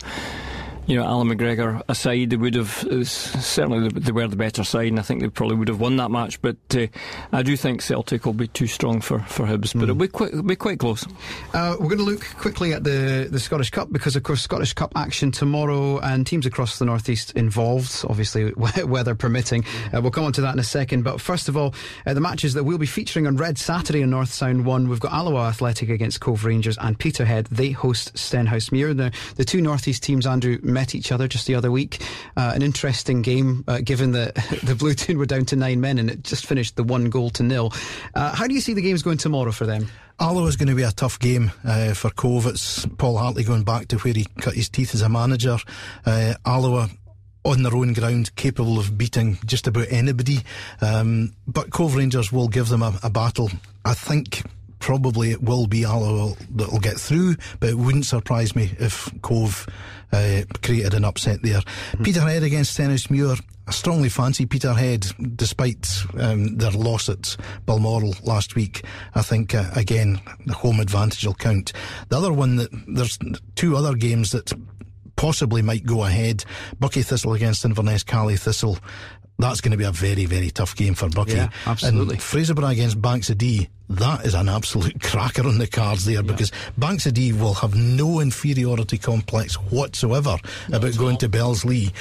you 0.87 0.95
know, 0.95 1.03
Allan 1.03 1.29
McGregor 1.29 1.81
aside, 1.89 2.29
they 2.29 2.35
would 2.35 2.55
have 2.55 2.85
uh, 2.85 3.03
certainly 3.03 3.89
they 3.89 4.11
were 4.11 4.27
the 4.27 4.35
better 4.35 4.63
side, 4.63 4.87
and 4.87 4.99
I 4.99 5.01
think 5.01 5.21
they 5.21 5.29
probably 5.29 5.55
would 5.55 5.67
have 5.67 5.79
won 5.79 5.97
that 5.97 6.11
match. 6.11 6.41
But 6.41 6.57
uh, 6.75 6.87
I 7.31 7.41
do 7.41 7.57
think 7.57 7.81
Celtic 7.81 8.25
will 8.25 8.33
be 8.33 8.47
too 8.47 8.67
strong 8.67 9.01
for 9.01 9.19
for 9.19 9.45
Hibs, 9.45 9.73
but 9.73 9.79
mm. 9.79 9.83
it'll 9.83 9.95
be 9.95 10.07
quite 10.07 10.29
it'll 10.29 10.43
be 10.43 10.55
quite 10.55 10.79
close. 10.79 11.05
Uh, 11.53 11.75
we're 11.79 11.87
going 11.87 11.97
to 11.97 12.03
look 12.03 12.25
quickly 12.37 12.73
at 12.73 12.83
the 12.83 13.27
the 13.31 13.39
Scottish 13.39 13.71
Cup 13.71 13.91
because, 13.91 14.15
of 14.15 14.23
course, 14.23 14.41
Scottish 14.41 14.73
Cup 14.73 14.91
action 14.95 15.31
tomorrow, 15.31 15.99
and 15.99 16.27
teams 16.27 16.45
across 16.45 16.77
the 16.77 16.85
northeast 16.85 17.31
involved, 17.31 18.05
obviously 18.07 18.53
weather 18.85 19.15
permitting. 19.15 19.65
Uh, 19.93 20.01
we'll 20.01 20.11
come 20.11 20.25
on 20.25 20.33
to 20.33 20.41
that 20.41 20.53
in 20.53 20.59
a 20.59 20.63
second. 20.63 21.03
But 21.03 21.19
first 21.19 21.49
of 21.49 21.57
all, 21.57 21.73
uh, 22.05 22.13
the 22.13 22.21
matches 22.21 22.53
that 22.53 22.63
we'll 22.63 22.77
be 22.77 22.85
featuring 22.85 23.25
on 23.25 23.37
Red 23.37 23.57
Saturday 23.57 24.01
in 24.01 24.11
North 24.11 24.31
Sound 24.31 24.65
One, 24.65 24.87
we've 24.87 24.99
got 24.99 25.13
Alloa 25.13 25.47
Athletic 25.47 25.89
against 25.89 26.19
Cove 26.19 26.45
Rangers 26.45 26.77
and 26.79 26.97
Peterhead. 26.97 27.47
They 27.47 27.71
host 27.71 28.13
Stenhousemuir. 28.13 28.95
The 28.95 29.11
the 29.35 29.45
two 29.45 29.61
northeast 29.61 30.03
teams, 30.03 30.27
Andrew 30.27 30.59
met 30.75 30.93
each 30.93 31.11
other 31.11 31.27
just 31.27 31.47
the 31.47 31.55
other 31.55 31.71
week. 31.71 32.03
Uh, 32.37 32.51
an 32.53 32.61
interesting 32.61 33.23
game, 33.23 33.63
uh, 33.67 33.79
given 33.79 34.11
that 34.11 34.35
the 34.63 34.75
Blue 34.75 34.93
Toon 34.93 35.17
were 35.17 35.25
down 35.25 35.45
to 35.45 35.55
nine 35.55 35.81
men 35.81 35.97
and 35.97 36.11
it 36.11 36.23
just 36.23 36.45
finished 36.45 36.75
the 36.75 36.83
one 36.83 37.09
goal 37.09 37.31
to 37.31 37.43
nil. 37.43 37.73
Uh, 38.13 38.35
how 38.35 38.45
do 38.45 38.53
you 38.53 38.61
see 38.61 38.73
the 38.73 38.81
games 38.81 39.01
going 39.01 39.17
tomorrow 39.17 39.51
for 39.51 39.65
them? 39.65 39.87
Alloa 40.19 40.47
is 40.47 40.55
going 40.57 40.69
to 40.69 40.75
be 40.75 40.83
a 40.83 40.91
tough 40.91 41.17
game 41.17 41.51
uh, 41.63 41.93
for 41.93 42.09
Cove. 42.09 42.45
It's 42.45 42.85
Paul 42.97 43.17
Hartley 43.17 43.43
going 43.43 43.63
back 43.63 43.87
to 43.87 43.97
where 43.97 44.13
he 44.13 44.25
cut 44.39 44.53
his 44.53 44.69
teeth 44.69 44.93
as 44.93 45.01
a 45.01 45.09
manager. 45.09 45.57
Uh, 46.05 46.35
Alloa 46.45 46.89
on 47.43 47.63
their 47.63 47.75
own 47.75 47.93
ground, 47.93 48.35
capable 48.35 48.79
of 48.79 48.97
beating 48.97 49.37
just 49.45 49.67
about 49.67 49.87
anybody. 49.89 50.39
Um, 50.81 51.33
but 51.47 51.69
Cove 51.69 51.95
Rangers 51.95 52.31
will 52.31 52.47
give 52.47 52.69
them 52.69 52.81
a, 52.81 52.97
a 53.03 53.09
battle. 53.09 53.49
I 53.83 53.93
think 53.93 54.43
probably 54.79 55.31
it 55.31 55.41
will 55.41 55.67
be 55.67 55.83
Alloa 55.83 56.35
that 56.55 56.71
will 56.71 56.79
get 56.79 56.97
through, 56.97 57.35
but 57.59 57.69
it 57.69 57.77
wouldn't 57.77 58.05
surprise 58.05 58.55
me 58.55 58.71
if 58.79 59.09
Cove 59.21 59.67
uh, 60.11 60.41
created 60.63 60.93
an 60.93 61.05
upset 61.05 61.41
there. 61.41 61.59
Mm-hmm. 61.59 62.03
Peterhead 62.03 62.43
against 62.43 62.77
Stenhousemuir. 62.77 63.41
I 63.67 63.71
strongly 63.71 64.09
fancy 64.09 64.45
Peterhead, 64.45 65.07
despite 65.35 65.89
um, 66.19 66.57
their 66.57 66.71
loss 66.71 67.09
at 67.09 67.35
Balmoral 67.65 68.13
last 68.23 68.55
week. 68.55 68.85
I 69.15 69.23
think, 69.23 69.55
uh, 69.55 69.71
again, 69.75 70.21
the 70.45 70.53
home 70.53 70.79
advantage 70.79 71.25
will 71.25 71.33
count. 71.33 71.73
The 72.09 72.17
other 72.17 72.31
one 72.31 72.57
that 72.57 72.69
there's 72.87 73.17
two 73.55 73.75
other 73.75 73.95
games 73.95 74.31
that 74.31 74.53
possibly 75.15 75.63
might 75.63 75.85
go 75.85 76.03
ahead. 76.03 76.45
Buckie 76.79 77.03
Thistle 77.03 77.33
against 77.33 77.65
Inverness 77.65 78.03
Caley 78.03 78.37
Thistle. 78.37 78.77
That's 79.37 79.61
going 79.61 79.71
to 79.71 79.77
be 79.77 79.83
a 79.83 79.91
very, 79.91 80.25
very 80.25 80.49
tough 80.49 80.75
game 80.75 80.93
for 80.93 81.09
Buckie. 81.09 81.35
Yeah, 81.35 81.49
absolutely. 81.65 82.15
And 82.15 82.23
Fraserburgh 82.23 82.71
against 82.71 83.01
Banks 83.01 83.29
of 83.29 83.37
Dee 83.37 83.69
that 83.89 84.25
is 84.25 84.33
an 84.33 84.49
absolute 84.49 84.99
cracker 85.01 85.47
on 85.47 85.57
the 85.57 85.67
cards 85.67 86.05
there 86.05 86.15
yeah. 86.15 86.21
because 86.21 86.51
Banks 86.77 87.05
of 87.05 87.13
Dee 87.13 87.33
will 87.33 87.53
have 87.53 87.75
no 87.75 88.19
inferiority 88.19 88.97
complex 88.97 89.55
whatsoever 89.55 90.37
Not 90.69 90.77
about 90.77 90.97
going 90.97 91.13
all. 91.13 91.17
to 91.19 91.29
Bellslea. 91.29 91.93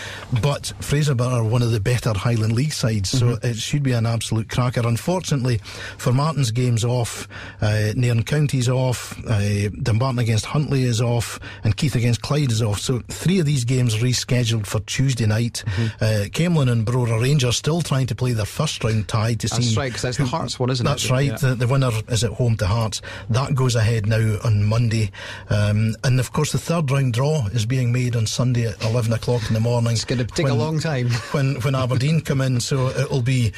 But 0.43 0.73
Fraserburgh 0.81 1.33
are 1.33 1.45
one 1.45 1.63
of 1.63 1.73
the 1.73 1.81
better 1.81 2.13
Highland 2.15 2.55
League 2.55 2.73
sides, 2.73 3.11
so 3.11 3.27
mm-hmm. 3.27 3.47
it 3.47 3.57
should 3.57 3.83
be 3.83 3.93
an 3.93 4.07
absolute 4.07 4.49
cracker. 4.49 4.87
Unfortunately, 4.87 5.59
Formartine's 5.99 6.51
game's 6.51 6.85
off, 6.85 7.29
uh, 7.61 7.93
Nairn 7.95 8.23
County's 8.23 8.69
off, 8.69 9.19
uh, 9.27 9.69
Dumbarton 9.83 10.21
against 10.21 10.47
Huntly 10.47 10.85
is 10.85 11.01
off, 11.01 11.39
and 11.65 11.77
Keith 11.77 11.95
against 11.95 12.23
Clyde 12.23 12.53
is 12.53 12.63
off. 12.63 12.81
So 12.81 13.01
three 13.09 13.41
of 13.41 13.47
these 13.47 13.65
games 13.65 13.97
rescheduled 13.97 14.67
for 14.67 14.81
Tuesday 14.81 15.27
night. 15.27 15.63
Mm-hmm. 15.67 16.05
Uh, 16.05 16.65
and 16.65 16.87
Brora 16.87 17.21
Rangers 17.25 17.57
still 17.57 17.81
trying 17.81 18.07
to 18.09 18.15
play 18.15 18.33
their 18.33 18.45
first 18.45 18.85
round 18.85 19.09
tie 19.09 19.33
to 19.33 19.49
that's 19.49 19.57
see. 19.57 19.63
That's 19.63 19.77
right, 19.79 19.89
because 19.89 20.03
that's 20.03 20.19
the 20.19 20.27
Hearts 20.27 20.61
one, 20.61 20.69
isn't 20.69 20.85
that's 20.85 21.07
it? 21.07 21.09
That's 21.09 21.11
right. 21.11 21.31
Yeah. 21.31 21.37
The, 21.37 21.55
the 21.55 21.67
winner 21.67 21.91
is 22.09 22.23
at 22.23 22.33
home 22.33 22.59
to 22.59 22.67
Hearts. 22.67 23.01
That 23.31 23.55
goes 23.55 23.75
ahead 23.77 24.07
now 24.07 24.37
on 24.45 24.65
Monday. 24.65 25.11
Um, 25.49 25.97
and 26.05 26.21
of 26.21 26.35
course, 26.35 26.53
the 26.53 26.59
third 26.59 26.91
round 26.91 27.15
draw 27.15 27.47
is 27.47 27.65
being 27.65 27.93
made 27.93 28.15
on 28.15 28.27
Sunday 28.27 28.67
at 28.67 28.85
11 28.85 29.11
o'clock 29.15 29.41
in 29.49 29.55
the 29.55 29.61
morning. 29.61 29.93
It's 29.93 30.05
going 30.05 30.19
to 30.19 30.27
take 30.27 30.45
when, 30.45 30.53
a 30.53 30.57
long 30.57 30.81
time. 30.81 31.09
when, 31.31 31.55
when 31.63 31.75
Aberdeen 31.75 32.21
come 32.21 32.43
in. 32.43 32.61
So 32.61 32.89
it'll 32.89 33.23
be, 33.23 33.55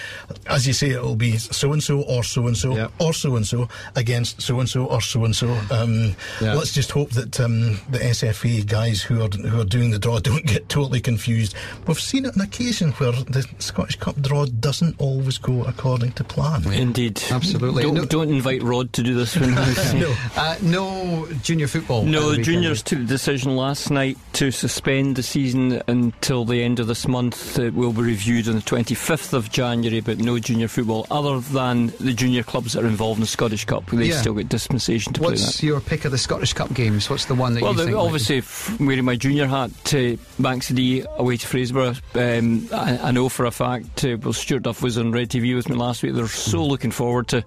as 0.46 0.64
you 0.64 0.72
say, 0.72 0.90
it'll 0.90 1.16
be 1.16 1.36
so 1.36 1.72
and 1.72 1.82
so 1.82 2.02
or 2.02 2.22
so 2.22 2.46
and 2.46 2.56
so 2.56 2.88
or 3.00 3.12
so 3.12 3.34
and 3.34 3.44
so 3.44 3.68
against 3.96 4.40
so 4.42 4.60
and 4.60 4.68
so 4.68 4.86
or 4.86 5.00
so 5.00 5.24
and 5.24 5.34
so. 5.34 5.48
Um, 5.72 6.14
let's 6.40 6.72
just 6.72 6.92
hope 6.92 7.10
that 7.10 7.40
um, 7.40 7.80
the 7.90 7.98
SFA 7.98 8.64
guys 8.64 9.02
who 9.02 9.22
are, 9.22 9.28
who 9.28 9.60
are 9.60 9.64
doing 9.64 9.90
the 9.90 9.98
draw 9.98 10.20
don't 10.20 10.46
get 10.46 10.68
totally 10.68 11.00
confused. 11.00 11.56
We've 11.88 11.98
seen 11.98 12.26
it 12.26 12.36
on 12.36 12.44
occasion 12.44 12.92
where 12.92 13.10
the 13.10 13.55
Scottish 13.58 13.96
Cup 13.96 14.20
draw 14.20 14.46
doesn't 14.46 15.00
always 15.00 15.38
go 15.38 15.64
according 15.64 16.12
to 16.12 16.24
plan. 16.24 16.70
Indeed. 16.72 17.22
Absolutely. 17.30 17.82
Don't, 17.82 17.94
no, 17.94 18.04
don't 18.04 18.30
invite 18.30 18.62
Rod 18.62 18.92
to 18.94 19.02
do 19.02 19.14
this 19.14 19.36
one. 19.36 19.54
no. 19.98 20.14
Uh, 20.36 20.56
no 20.62 21.28
junior 21.42 21.66
football. 21.66 22.04
No, 22.04 22.32
the 22.32 22.42
juniors 22.42 22.82
took 22.82 22.98
the 22.98 23.04
decision 23.04 23.56
last 23.56 23.90
night 23.90 24.18
to 24.34 24.50
suspend 24.50 25.16
the 25.16 25.22
season 25.22 25.82
until 25.86 26.44
the 26.44 26.62
end 26.62 26.80
of 26.80 26.86
this 26.86 27.06
month. 27.06 27.58
It 27.58 27.74
will 27.74 27.92
be 27.92 28.02
reviewed 28.02 28.48
on 28.48 28.54
the 28.56 28.62
25th 28.62 29.32
of 29.32 29.50
January, 29.50 30.00
but 30.00 30.18
no 30.18 30.38
junior 30.38 30.68
football 30.68 31.06
other 31.10 31.40
than 31.40 31.88
the 32.00 32.12
junior 32.12 32.42
clubs 32.42 32.72
that 32.74 32.84
are 32.84 32.88
involved 32.88 33.18
in 33.18 33.22
the 33.22 33.26
Scottish 33.26 33.64
Cup. 33.64 33.86
They 33.86 34.06
yeah. 34.06 34.20
still 34.20 34.34
get 34.34 34.48
dispensation 34.48 35.12
to 35.14 35.22
What's 35.22 35.42
play 35.42 35.50
that. 35.50 35.62
your 35.62 35.80
pick 35.80 36.04
of 36.04 36.12
the 36.12 36.18
Scottish 36.18 36.52
Cup 36.52 36.72
games? 36.74 37.08
What's 37.08 37.26
the 37.26 37.34
one 37.34 37.54
that 37.54 37.62
well, 37.62 37.72
you 37.72 37.78
the, 37.78 37.84
think? 37.86 37.96
obviously, 37.96 38.38
f- 38.38 38.78
wearing 38.80 39.04
my 39.04 39.16
junior 39.16 39.46
hat 39.46 39.70
to 39.84 40.18
Banks 40.38 40.70
of 40.70 40.76
Dee 40.76 41.04
away 41.16 41.36
to 41.36 41.46
Fraserburgh. 41.46 42.00
Um, 42.14 42.68
I, 42.72 43.08
I, 43.08 43.10
know 43.10 43.28
for 43.28 43.45
a 43.46 43.50
fact. 43.50 44.04
Uh, 44.04 44.16
well, 44.20 44.32
Stuart 44.32 44.64
Duff 44.64 44.82
was 44.82 44.98
on 44.98 45.12
Red 45.12 45.30
TV 45.30 45.54
with 45.54 45.68
me 45.68 45.76
last 45.76 46.02
week. 46.02 46.14
They're 46.14 46.28
so 46.28 46.58
mm. 46.58 46.68
looking 46.68 46.90
forward 46.90 47.28
to 47.28 47.44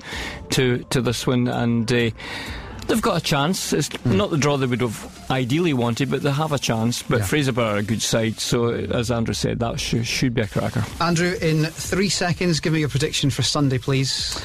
to 0.52 0.80
to 0.90 1.02
this 1.02 1.26
one 1.28 1.48
and. 1.48 1.92
Uh, 1.92 2.12
They've 2.88 3.00
got 3.00 3.18
a 3.18 3.24
chance. 3.24 3.72
It's 3.72 3.88
mm. 3.88 4.16
not 4.16 4.32
the 4.32 4.38
draw 4.38 4.58
they 4.58 4.66
would 4.66 4.82
have 4.82 5.30
ideally 5.30 5.74
wanted, 5.74 6.10
but 6.10 6.24
they 6.24 6.32
have 6.32 6.52
a 6.52 6.58
chance. 6.58 7.04
But 7.04 7.20
yeah. 7.20 7.26
Fraserburgh 7.26 7.74
are 7.74 7.78
a 7.78 7.84
good 7.84 8.02
side, 8.02 8.40
so 8.40 8.70
as 8.70 9.12
Andrew 9.12 9.36
said, 9.36 9.60
that 9.60 9.80
sh- 9.80 10.04
should 10.04 10.34
be 10.34 10.42
a 10.42 10.48
cracker. 10.48 10.84
Andrew, 11.00 11.38
in 11.40 11.66
three 11.66 12.10
seconds, 12.10 12.60
give 12.60 12.74
me 12.74 12.80
your 12.80 12.90
prediction 12.90 13.30
for 13.30 13.44
Sunday, 13.44 13.78
please. 13.78 14.44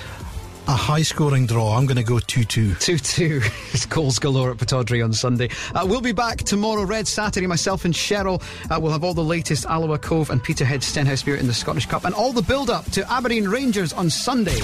A 0.66 0.72
high 0.72 1.02
scoring 1.02 1.44
draw. 1.44 1.76
I'm 1.76 1.84
going 1.84 1.98
to 1.98 2.02
go 2.02 2.18
2 2.18 2.42
2. 2.44 2.74
2 2.76 2.98
2. 2.98 3.40
It's 3.74 3.84
goals 3.84 4.18
galore 4.18 4.50
at 4.50 4.56
Pittodrie 4.56 5.04
on 5.04 5.12
Sunday. 5.12 5.50
Uh, 5.74 5.84
we'll 5.86 6.00
be 6.00 6.12
back 6.12 6.38
tomorrow, 6.38 6.84
Red 6.84 7.06
Saturday. 7.06 7.46
Myself 7.46 7.84
and 7.84 7.92
Cheryl 7.92 8.40
uh, 8.70 8.80
will 8.80 8.90
have 8.90 9.04
all 9.04 9.12
the 9.12 9.22
latest 9.24 9.66
Alloa 9.66 9.98
Cove 9.98 10.30
and 10.30 10.42
Peterhead 10.42 10.80
Stenhousemuir 10.80 11.38
in 11.38 11.46
the 11.46 11.52
Scottish 11.52 11.84
Cup 11.86 12.04
and 12.06 12.14
all 12.14 12.32
the 12.32 12.40
build 12.40 12.70
up 12.70 12.90
to 12.92 13.12
Aberdeen 13.12 13.46
Rangers 13.46 13.92
on 13.92 14.08
Sunday. 14.08 14.58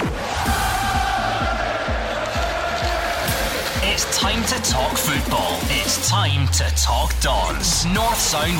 It's 3.83 4.17
time 4.17 4.43
to 4.45 4.71
talk 4.71 4.97
football. 4.97 5.59
It's 5.65 6.09
time 6.09 6.47
to 6.53 6.63
talk 6.77 7.13
Dons. 7.21 7.85
North 7.87 8.17
Sound 8.17 8.57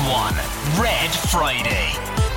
1, 0.76 0.80
Red 0.80 1.10
Friday. 1.10 2.31